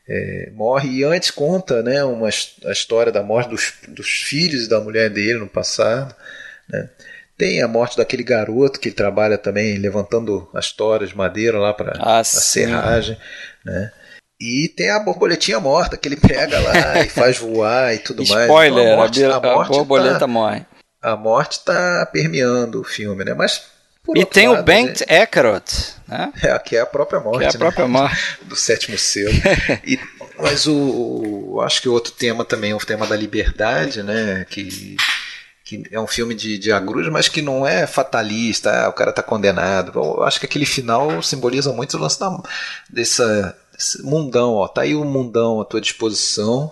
[0.07, 4.69] é, morre e antes conta né, uma, a história da morte dos, dos filhos e
[4.69, 6.15] da mulher dele no passado.
[6.67, 6.89] né.
[7.37, 11.93] Tem a morte daquele garoto que trabalha também levantando as toras de madeira lá para
[11.99, 13.17] Ah, a serragem.
[13.63, 13.91] Né.
[14.41, 18.45] E tem a borboletinha morta que ele pega lá e faz voar e tudo mais.
[18.45, 20.65] Spoiler, Então, a, a morte borboleta tá- morre.
[21.01, 23.33] a morte está permeando o filme, né?
[23.35, 23.63] Mas
[24.15, 25.65] E tem o lado, Bengt Eckert,
[26.07, 26.31] né?
[26.41, 27.57] é, que é a própria morte, Que é a né?
[27.59, 28.17] própria morte.
[28.43, 29.29] do sétimo selo.
[29.85, 29.99] E-
[30.39, 30.75] mas o,
[31.55, 34.45] o- acho que o outro tema também é o tema da liberdade, né?
[34.49, 34.95] Que,
[35.67, 39.09] que é um filme de, de agruras, mas que não é fatalista, ah, o cara
[39.09, 39.91] está condenado.
[39.93, 42.41] Eu acho que aquele final simboliza muito o lance da,
[42.89, 44.65] dessa, desse mundão, ó.
[44.69, 46.71] Tá aí o mundão à tua disposição.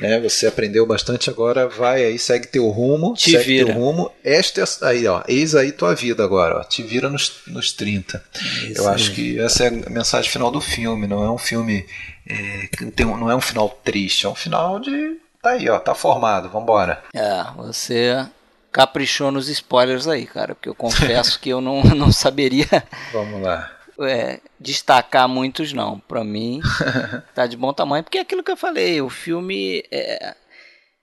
[0.00, 3.66] Né, você aprendeu bastante, agora vai aí, segue teu rumo, Te segue vira.
[3.66, 4.10] teu rumo.
[4.22, 8.22] Esta é, aí, ó, eis aí tua vida agora, ó, te vira nos, nos 30.
[8.68, 8.94] Isso Eu aí.
[8.94, 11.06] acho que essa é a mensagem final do filme.
[11.06, 11.86] Não é um filme
[12.28, 12.68] é,
[12.98, 15.16] não é um final triste, é um final de
[15.46, 17.02] tá aí, ó, tá formado, vambora.
[17.14, 18.26] É, você
[18.72, 22.66] caprichou nos spoilers aí, cara, porque eu confesso que eu não, não saberia
[23.12, 23.70] Vamos lá.
[24.00, 26.00] é, destacar muitos não.
[26.00, 26.60] Pra mim,
[27.34, 30.34] tá de bom tamanho, porque é aquilo que eu falei, o filme é,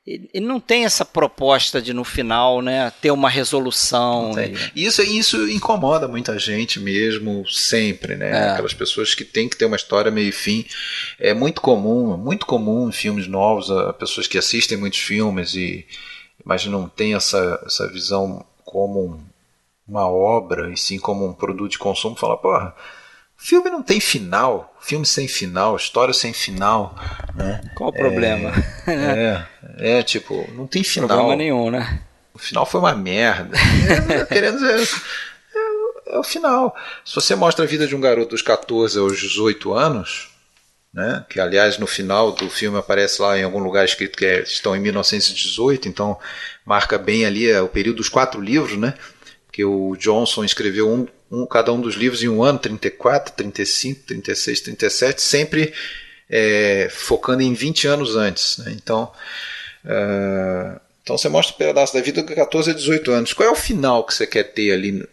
[0.05, 4.31] ele não tem essa proposta de no final, né, ter uma resolução.
[4.35, 4.53] Tem.
[4.75, 8.31] e- Isso, isso incomoda muita gente mesmo, sempre, né?
[8.31, 8.49] É.
[8.51, 10.65] Aquelas pessoas que têm que ter uma história meio e fim.
[11.19, 15.85] É muito comum, muito comum em filmes novos, a pessoas que assistem muitos filmes e
[16.45, 19.19] mas não tem essa, essa visão como um-
[19.87, 22.75] uma obra e sim como um produto de consumo, fala, porra,
[23.37, 26.95] filme não tem final, filme sem final, história sem final,
[27.35, 27.61] né?
[27.75, 28.51] Qual o problema?
[28.87, 29.45] É,
[29.99, 31.07] é tipo, não tem final.
[31.07, 32.01] Problema nenhum, né?
[32.33, 33.55] O final foi uma merda.
[34.09, 34.89] É, querendo dizer,
[35.55, 36.75] é, é o final.
[37.05, 40.29] Se você mostra a vida de um garoto dos 14 aos 18 anos,
[40.93, 44.43] né, que aliás no final do filme aparece lá em algum lugar escrito que é-
[44.43, 46.19] estão em 1918, então
[46.65, 48.93] marca bem ali é, o período dos quatro livros, né?
[49.51, 54.01] Que o Johnson escreveu um, um- cada um dos livros em um ano, 34, 35,
[54.07, 55.73] 36, 37, sempre
[56.29, 58.57] é, focando em 20 anos antes.
[58.59, 58.71] Né?
[58.75, 59.11] Então,
[59.85, 63.33] ah, então você mostra um pedaço da vida de 14 a 18 anos.
[63.33, 65.07] Qual é o final que você quer ter ali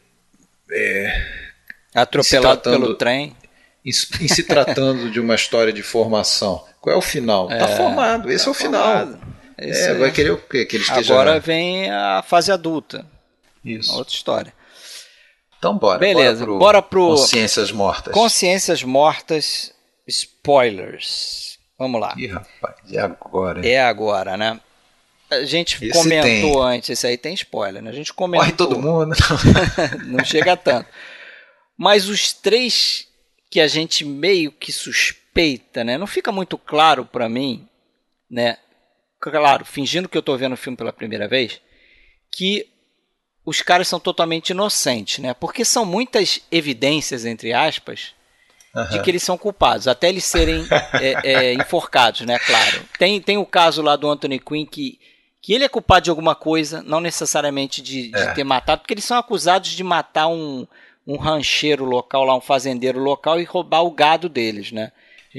[1.94, 3.36] Atropelado Se tratando- pelo trem.
[3.84, 6.64] em, em se tratando de uma história de formação?
[6.80, 7.48] Qual é o final?
[7.48, 8.82] Tá formado, esse é o final.
[8.82, 9.18] Formado.
[9.58, 9.94] Esse É, é.
[9.94, 10.64] vai querer o quê?
[10.64, 11.12] Que ele esteja...
[11.12, 13.04] Agora vem a fase adulta.
[13.64, 13.92] Isso.
[13.92, 14.54] Outra história.
[15.60, 15.98] Então bora.
[15.98, 18.14] Beleza, bora pro, bora pro- Consciências Mortas.
[18.14, 19.74] Consciências mortas,
[20.08, 21.58] spoilers.
[21.78, 22.14] Vamos lá.
[22.16, 23.66] Ih, rapaz, e agora?
[23.66, 24.58] É agora, né?
[25.30, 26.62] A gente Esse comentou tem.
[26.62, 27.90] antes, esse aí tem spoiler, né?
[27.90, 28.44] A gente comentou.
[28.46, 29.14] Morre todo mundo.
[30.08, 30.88] não chega tanto.
[31.78, 33.06] Mas os três
[33.50, 35.96] que a gente meio que suspeita, né?
[35.98, 37.68] Não fica muito claro pra mim,
[38.30, 38.56] né?
[39.20, 41.60] Claro, fingindo que eu tô vendo o filme pela primeira vez,
[42.32, 42.66] que
[43.50, 45.34] os caras são totalmente inocentes, né?
[45.34, 48.14] Porque são muitas evidências, entre aspas,
[48.72, 49.02] de Aham.
[49.02, 50.64] que eles são culpados, até eles serem
[50.94, 52.38] é, é, enforcados, né?
[52.38, 52.84] Claro.
[52.96, 55.00] Tem, tem o caso lá do Anthony Quinn que,
[55.42, 58.32] que ele é culpado de alguma coisa, não necessariamente de, de É.
[58.34, 60.64] ter matado, porque eles são acusados de matar um,
[61.04, 64.92] um rancheiro local, lá, um fazendeiro local e roubar o gado deles, né?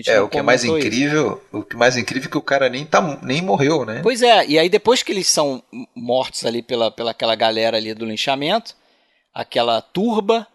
[0.08, 0.88] É, não o que é mais comentou isso.
[0.88, 4.00] incrível, o que é mais incrível é que o cara nem, tá, nem morreu, né?
[4.02, 5.62] Pois é, e aí depois que eles são
[5.94, 8.74] mortos ali pela, pela aquela galera ali do linchamento,
[9.34, 10.48] aquela turba,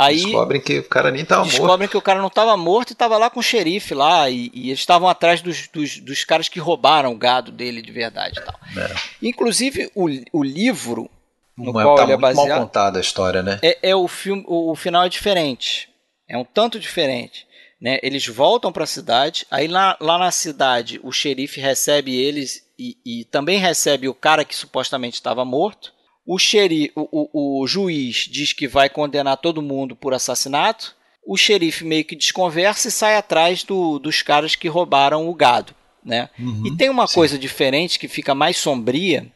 [0.00, 1.56] Aí Descobrem que o cara nem tava morto.
[1.56, 4.30] descobrem que o cara não estava morto e estava lá com o xerife lá.
[4.30, 7.90] E, e eles estavam atrás dos, dos, dos caras que roubaram o gado dele de
[7.90, 8.54] verdade e tal.
[8.76, 8.94] É.
[9.20, 11.10] Inclusive, o, o livro
[11.56, 13.58] no Mas qual tá ele é muito mal baseado contada a história, né?
[13.60, 14.44] é, é o filme.
[14.46, 15.88] O, o final é diferente.
[16.28, 17.47] É um tanto diferente.
[17.80, 17.98] Né?
[18.02, 19.46] Eles voltam para a cidade.
[19.50, 24.44] Aí lá, lá na cidade o xerife recebe eles e, e também recebe o cara
[24.44, 25.92] que supostamente estava morto.
[26.26, 30.94] O, xeri, o, o, o juiz diz que vai condenar todo mundo por assassinato.
[31.26, 35.74] O xerife meio que desconversa e sai atrás do, dos caras que roubaram o gado.
[36.04, 36.30] Né?
[36.64, 39.30] e tem uma coisa diferente que fica mais sombria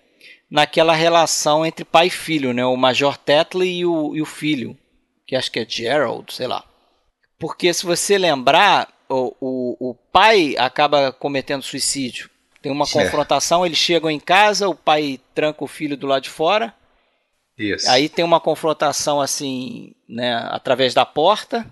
[0.50, 2.64] naquela relação entre pai e filho, né?
[2.64, 4.78] o Major Tetley e o, e o filho,
[5.26, 6.64] que acho que é Gerald, sei lá.
[7.42, 12.30] Porque se você lembrar, o, o, o pai acaba cometendo suicídio.
[12.62, 16.30] Tem uma confrontação, eles chegam em casa, o pai tranca o filho do lado de
[16.30, 16.72] fora.
[17.58, 17.90] Isso.
[17.90, 21.66] Aí tem uma confrontação assim, né, através da porta,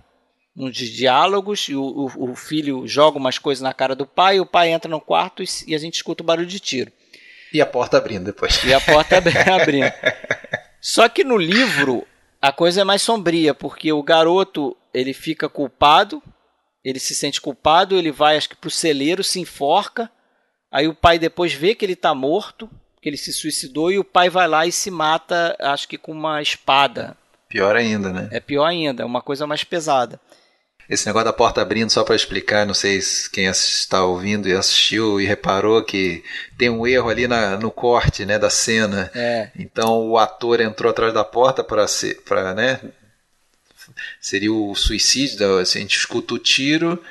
[0.56, 4.46] uns diálogos, e o, o- o filho joga umas coisas na cara do pai, o
[4.46, 6.90] pai entra no quarto e, e a gente escuta o barulho de tiro.
[7.52, 8.62] E a porta abrindo depois.
[8.64, 9.28] E a porta ab-
[9.62, 9.92] abrindo.
[10.80, 12.04] Só que no livro
[12.42, 16.22] a coisa é mais sombria, porque o garoto ele fica culpado,
[16.84, 20.10] ele se sente culpado, ele vai acho que pro celeiro, se enforca,
[20.70, 22.68] aí o pai depois vê que ele está morto,
[23.00, 26.12] que ele se suicidou e o pai vai lá e se mata, acho que com
[26.12, 27.16] uma espada.
[27.48, 28.28] Pior ainda, né?
[28.30, 30.20] É pior ainda, é uma coisa mais pesada.
[30.90, 34.52] Esse negócio da porta abrindo, só para explicar, não sei se quem está ouvindo e
[34.52, 36.24] assistiu e reparou que
[36.58, 39.08] tem um erro ali na, no corte né, da cena.
[39.14, 39.50] É.
[39.56, 42.80] Então o ator entrou atrás da porta para né?
[44.20, 47.02] Seria o suicídio, da- assim, a gente escuta o tiro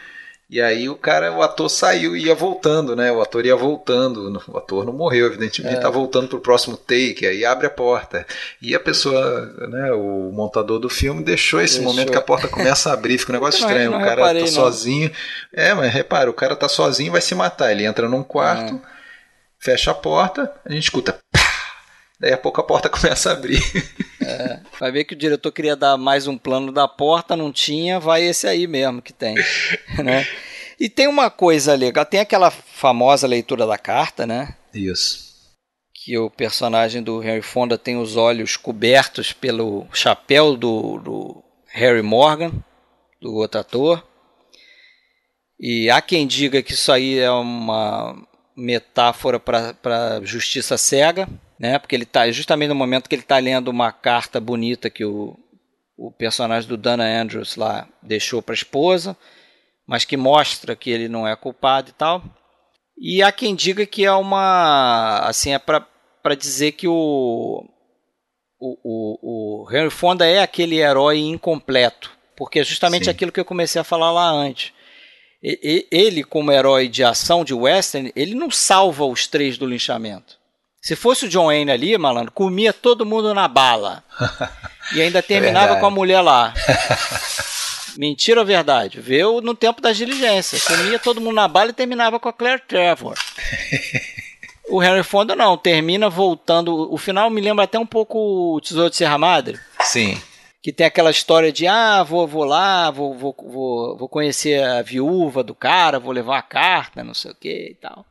[0.52, 3.12] e aí o cara, o ator saiu e ia voltando, né?
[3.12, 5.80] O ator ia voltando, o ator não morreu, evidentemente, É.
[5.80, 8.26] tá voltando pro próximo take, aí abre a porta.
[8.60, 11.94] E a pessoa, né, o montador do filme deixou esse Deixou.
[11.94, 13.92] momento que a porta começa a abrir, fica um negócio estranho.
[13.92, 14.54] o cara reparei, tá não.
[14.56, 15.12] sozinho.
[15.54, 17.72] É, mas repara, o cara tá sozinho e vai se matar.
[17.72, 18.80] Ele entra num quarto, É.
[19.60, 21.16] fecha a porta, a gente escuta.
[22.20, 23.62] Daí a pouco a porta começa a abrir.
[24.80, 28.24] Vai ver que o diretor queria dar mais um plano da porta, não tinha, vai
[28.24, 29.36] esse aí mesmo que tem.
[30.04, 30.28] né?
[30.80, 34.56] E tem uma coisa legal, tem aquela famosa leitura da carta, né?
[34.74, 35.30] Isso.
[35.94, 42.02] Que o personagem do Harry Fonda tem os olhos cobertos pelo chapéu do, do Harry
[42.02, 42.52] Morgan,
[43.22, 44.08] do outro ator.
[45.60, 48.16] E há quem diga que isso aí é uma
[48.56, 51.28] metáfora para justiça cega,
[51.60, 51.78] né?
[51.78, 55.38] Porque ele tá justamente no momento que ele está lendo uma carta bonita que o,
[55.98, 59.18] o personagem do Dana Andrews lá deixou para a esposa,
[59.86, 62.24] mas que mostra que ele não é culpado e tal.
[62.98, 67.64] E há quem diga que é uma assim é para dizer que o
[68.62, 73.12] o, o, o Henry Fonda é aquele herói incompleto, porque é justamente Sim.
[73.12, 74.74] aquilo que eu comecei a falar lá antes.
[75.42, 80.39] E- Ele, como herói de ação de western, ele não salva os três do linchamento.
[80.82, 84.04] Se fosse o John Wayne ali, malandro, comia todo mundo na bala.
[84.92, 85.82] E ainda terminava verdade.
[85.82, 86.52] com a mulher lá.
[87.96, 89.00] Mentira ou verdade?
[89.00, 90.64] Veu no tempo das diligências.
[90.64, 93.14] Comia todo mundo na bala e terminava com a Claire Trevor.
[94.72, 96.94] O Henry Fonda não, termina voltando.
[96.94, 100.22] O final me lembra até um pouco o Tesouro de Serra Madre Sim.
[100.62, 104.84] que tem aquela história de ah, vou, vou lá, vou, vou, vou, vou conhecer a
[104.84, 108.06] viúva do cara, vou levar a carta, não sei o que e tal.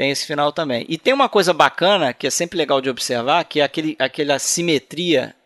[0.00, 0.86] Tem esse final também.
[0.88, 4.38] E tem uma coisa bacana que é sempre legal de observar, que é aquele, aquela
[4.38, 5.36] simetria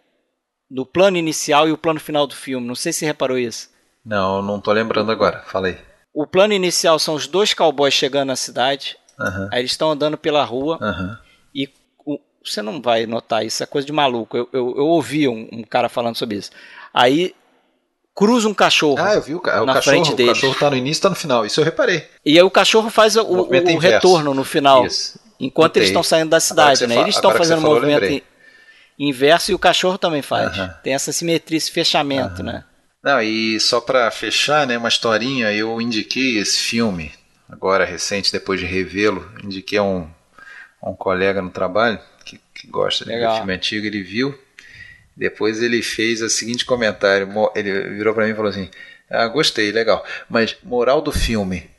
[0.71, 2.65] do plano inicial e o plano final do filme.
[2.65, 3.69] Não sei se você reparou isso.
[4.07, 5.43] Não, não tô lembrando agora.
[5.49, 5.77] Falei.
[6.15, 9.49] O plano inicial são os dois cowboys chegando na cidade, Aham.
[9.53, 11.19] aí eles estão andando pela rua, Aham.
[11.53, 11.69] E
[12.07, 14.37] o- você não vai notar isso, é coisa de maluco.
[14.37, 16.53] Eu, eu, eu ouvi um, um cara falando sobre isso.
[16.93, 17.35] Aí
[18.15, 18.97] cruza um cachorro.
[18.99, 19.97] Ah, eu vi o, ca- o Na cachorro.
[19.97, 20.29] frente O dele.
[20.31, 21.45] cachorro tá no início, tá no final.
[21.45, 22.07] Isso eu reparei.
[22.25, 24.87] E aí o cachorro faz o, o- o retorno no final.
[24.87, 25.19] Isso.
[25.41, 26.01] Enquanto eles Notei.
[26.01, 26.97] estão saindo da cidade, né?
[27.01, 28.25] Eles estão fazendo falou, movimento
[28.99, 30.57] inverso e o cachorro também faz.
[30.83, 32.65] Tem essa simetria, esse fechamento, né?
[33.03, 37.13] Não, e só pra fechar, né, uma historinha, eu indiquei esse filme,
[37.51, 40.09] agora recente, depois de revê-lo, indiquei a um,
[40.81, 43.37] a um colega no trabalho que, que gosta de ver Legal.
[43.37, 44.39] filme antigo, ele viu,
[45.17, 48.71] depois ele fez o seguinte comentário, ele virou pra mim e falou assim,
[49.11, 51.71] ah, gostei, legal, mas moral do filme,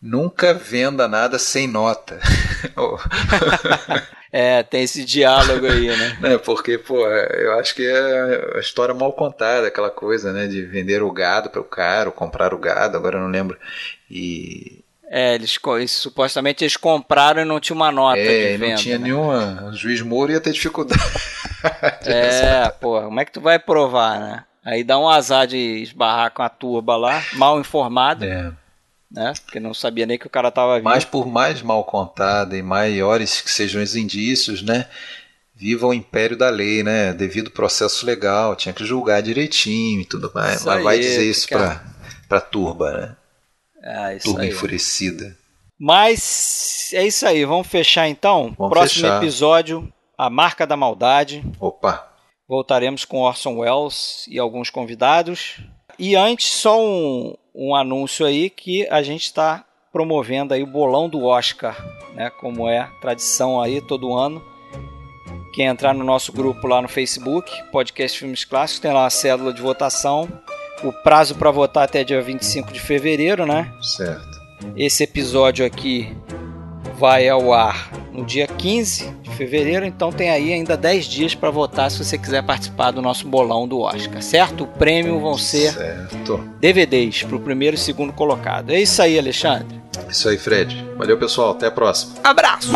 [0.00, 2.20] nunca venda nada sem nota.
[4.32, 6.18] É, tem esse diálogo aí, né?
[6.18, 10.62] né, porque, pô, eu acho que é a história mal contada, aquela coisa, né, de
[10.64, 13.58] vender o gado para o cara, ou comprar o gado, agora eu não lembro.
[14.10, 14.81] E
[15.14, 18.68] É, eles, supostamente eles compraram e não tinha uma nota é, de venda.
[18.68, 19.04] não tinha né?
[19.04, 19.68] nenhuma.
[19.70, 21.02] O juiz Moro ia ter dificuldade.
[22.04, 24.44] É, porra, como é que tu vai provar, né?
[24.64, 28.50] Aí dá um azar de esbarrar com a turba lá, mal informada, É.
[29.08, 29.32] né?
[29.44, 30.88] Porque não sabia nem que o cara tava vivo.
[30.88, 34.86] Mas por mais mal contada e maiores que sejam os indícios, né?
[35.54, 37.12] Viva o império da lei, né?
[37.12, 40.64] Devido ao processo legal, tinha que julgar direitinho e tudo mais.
[40.64, 41.80] Mas vai dizer isso pra,
[42.28, 43.16] pra turba, né?
[43.82, 44.48] É, isso aí.
[44.48, 45.36] enfurecida.
[45.78, 48.54] Mas é isso aí, vamos fechar então.
[48.56, 49.16] Vamos Próximo fechar.
[49.22, 51.42] episódio, A Marca da Maldade.
[51.58, 52.08] Opa,
[52.48, 55.58] Voltaremos com Orson Welles e alguns convidados.
[55.98, 61.08] E antes, só um, um anúncio aí que a gente está promovendo aí o bolão
[61.08, 61.76] do Oscar,
[62.14, 62.30] né?
[62.30, 64.44] Como é tradição aí todo ano.
[65.54, 69.52] Quem entrar no nosso grupo lá no Facebook, Podcast Filmes Clássicos, tem lá a cédula
[69.52, 70.28] de votação.
[70.82, 73.70] O prazo para votar até dia 25 de fevereiro, né?
[73.82, 74.40] certo.
[74.76, 76.16] Esse episódio aqui
[76.98, 81.50] vai ao ar no dia 15 de fevereiro, então tem aí ainda 10 dias para
[81.50, 84.64] votar se você quiser participar do nosso bolão do Oscar, certo?
[84.64, 86.38] O prêmio vão ser Certo.
[86.60, 88.70] DVDs para o primeiro e segundo colocado.
[88.70, 89.80] É isso aí, Alexandre.
[90.08, 90.86] Isso aí, Fred.
[90.96, 91.52] Valeu, pessoal.
[91.52, 92.14] Até a próxima.
[92.22, 92.70] Abraço!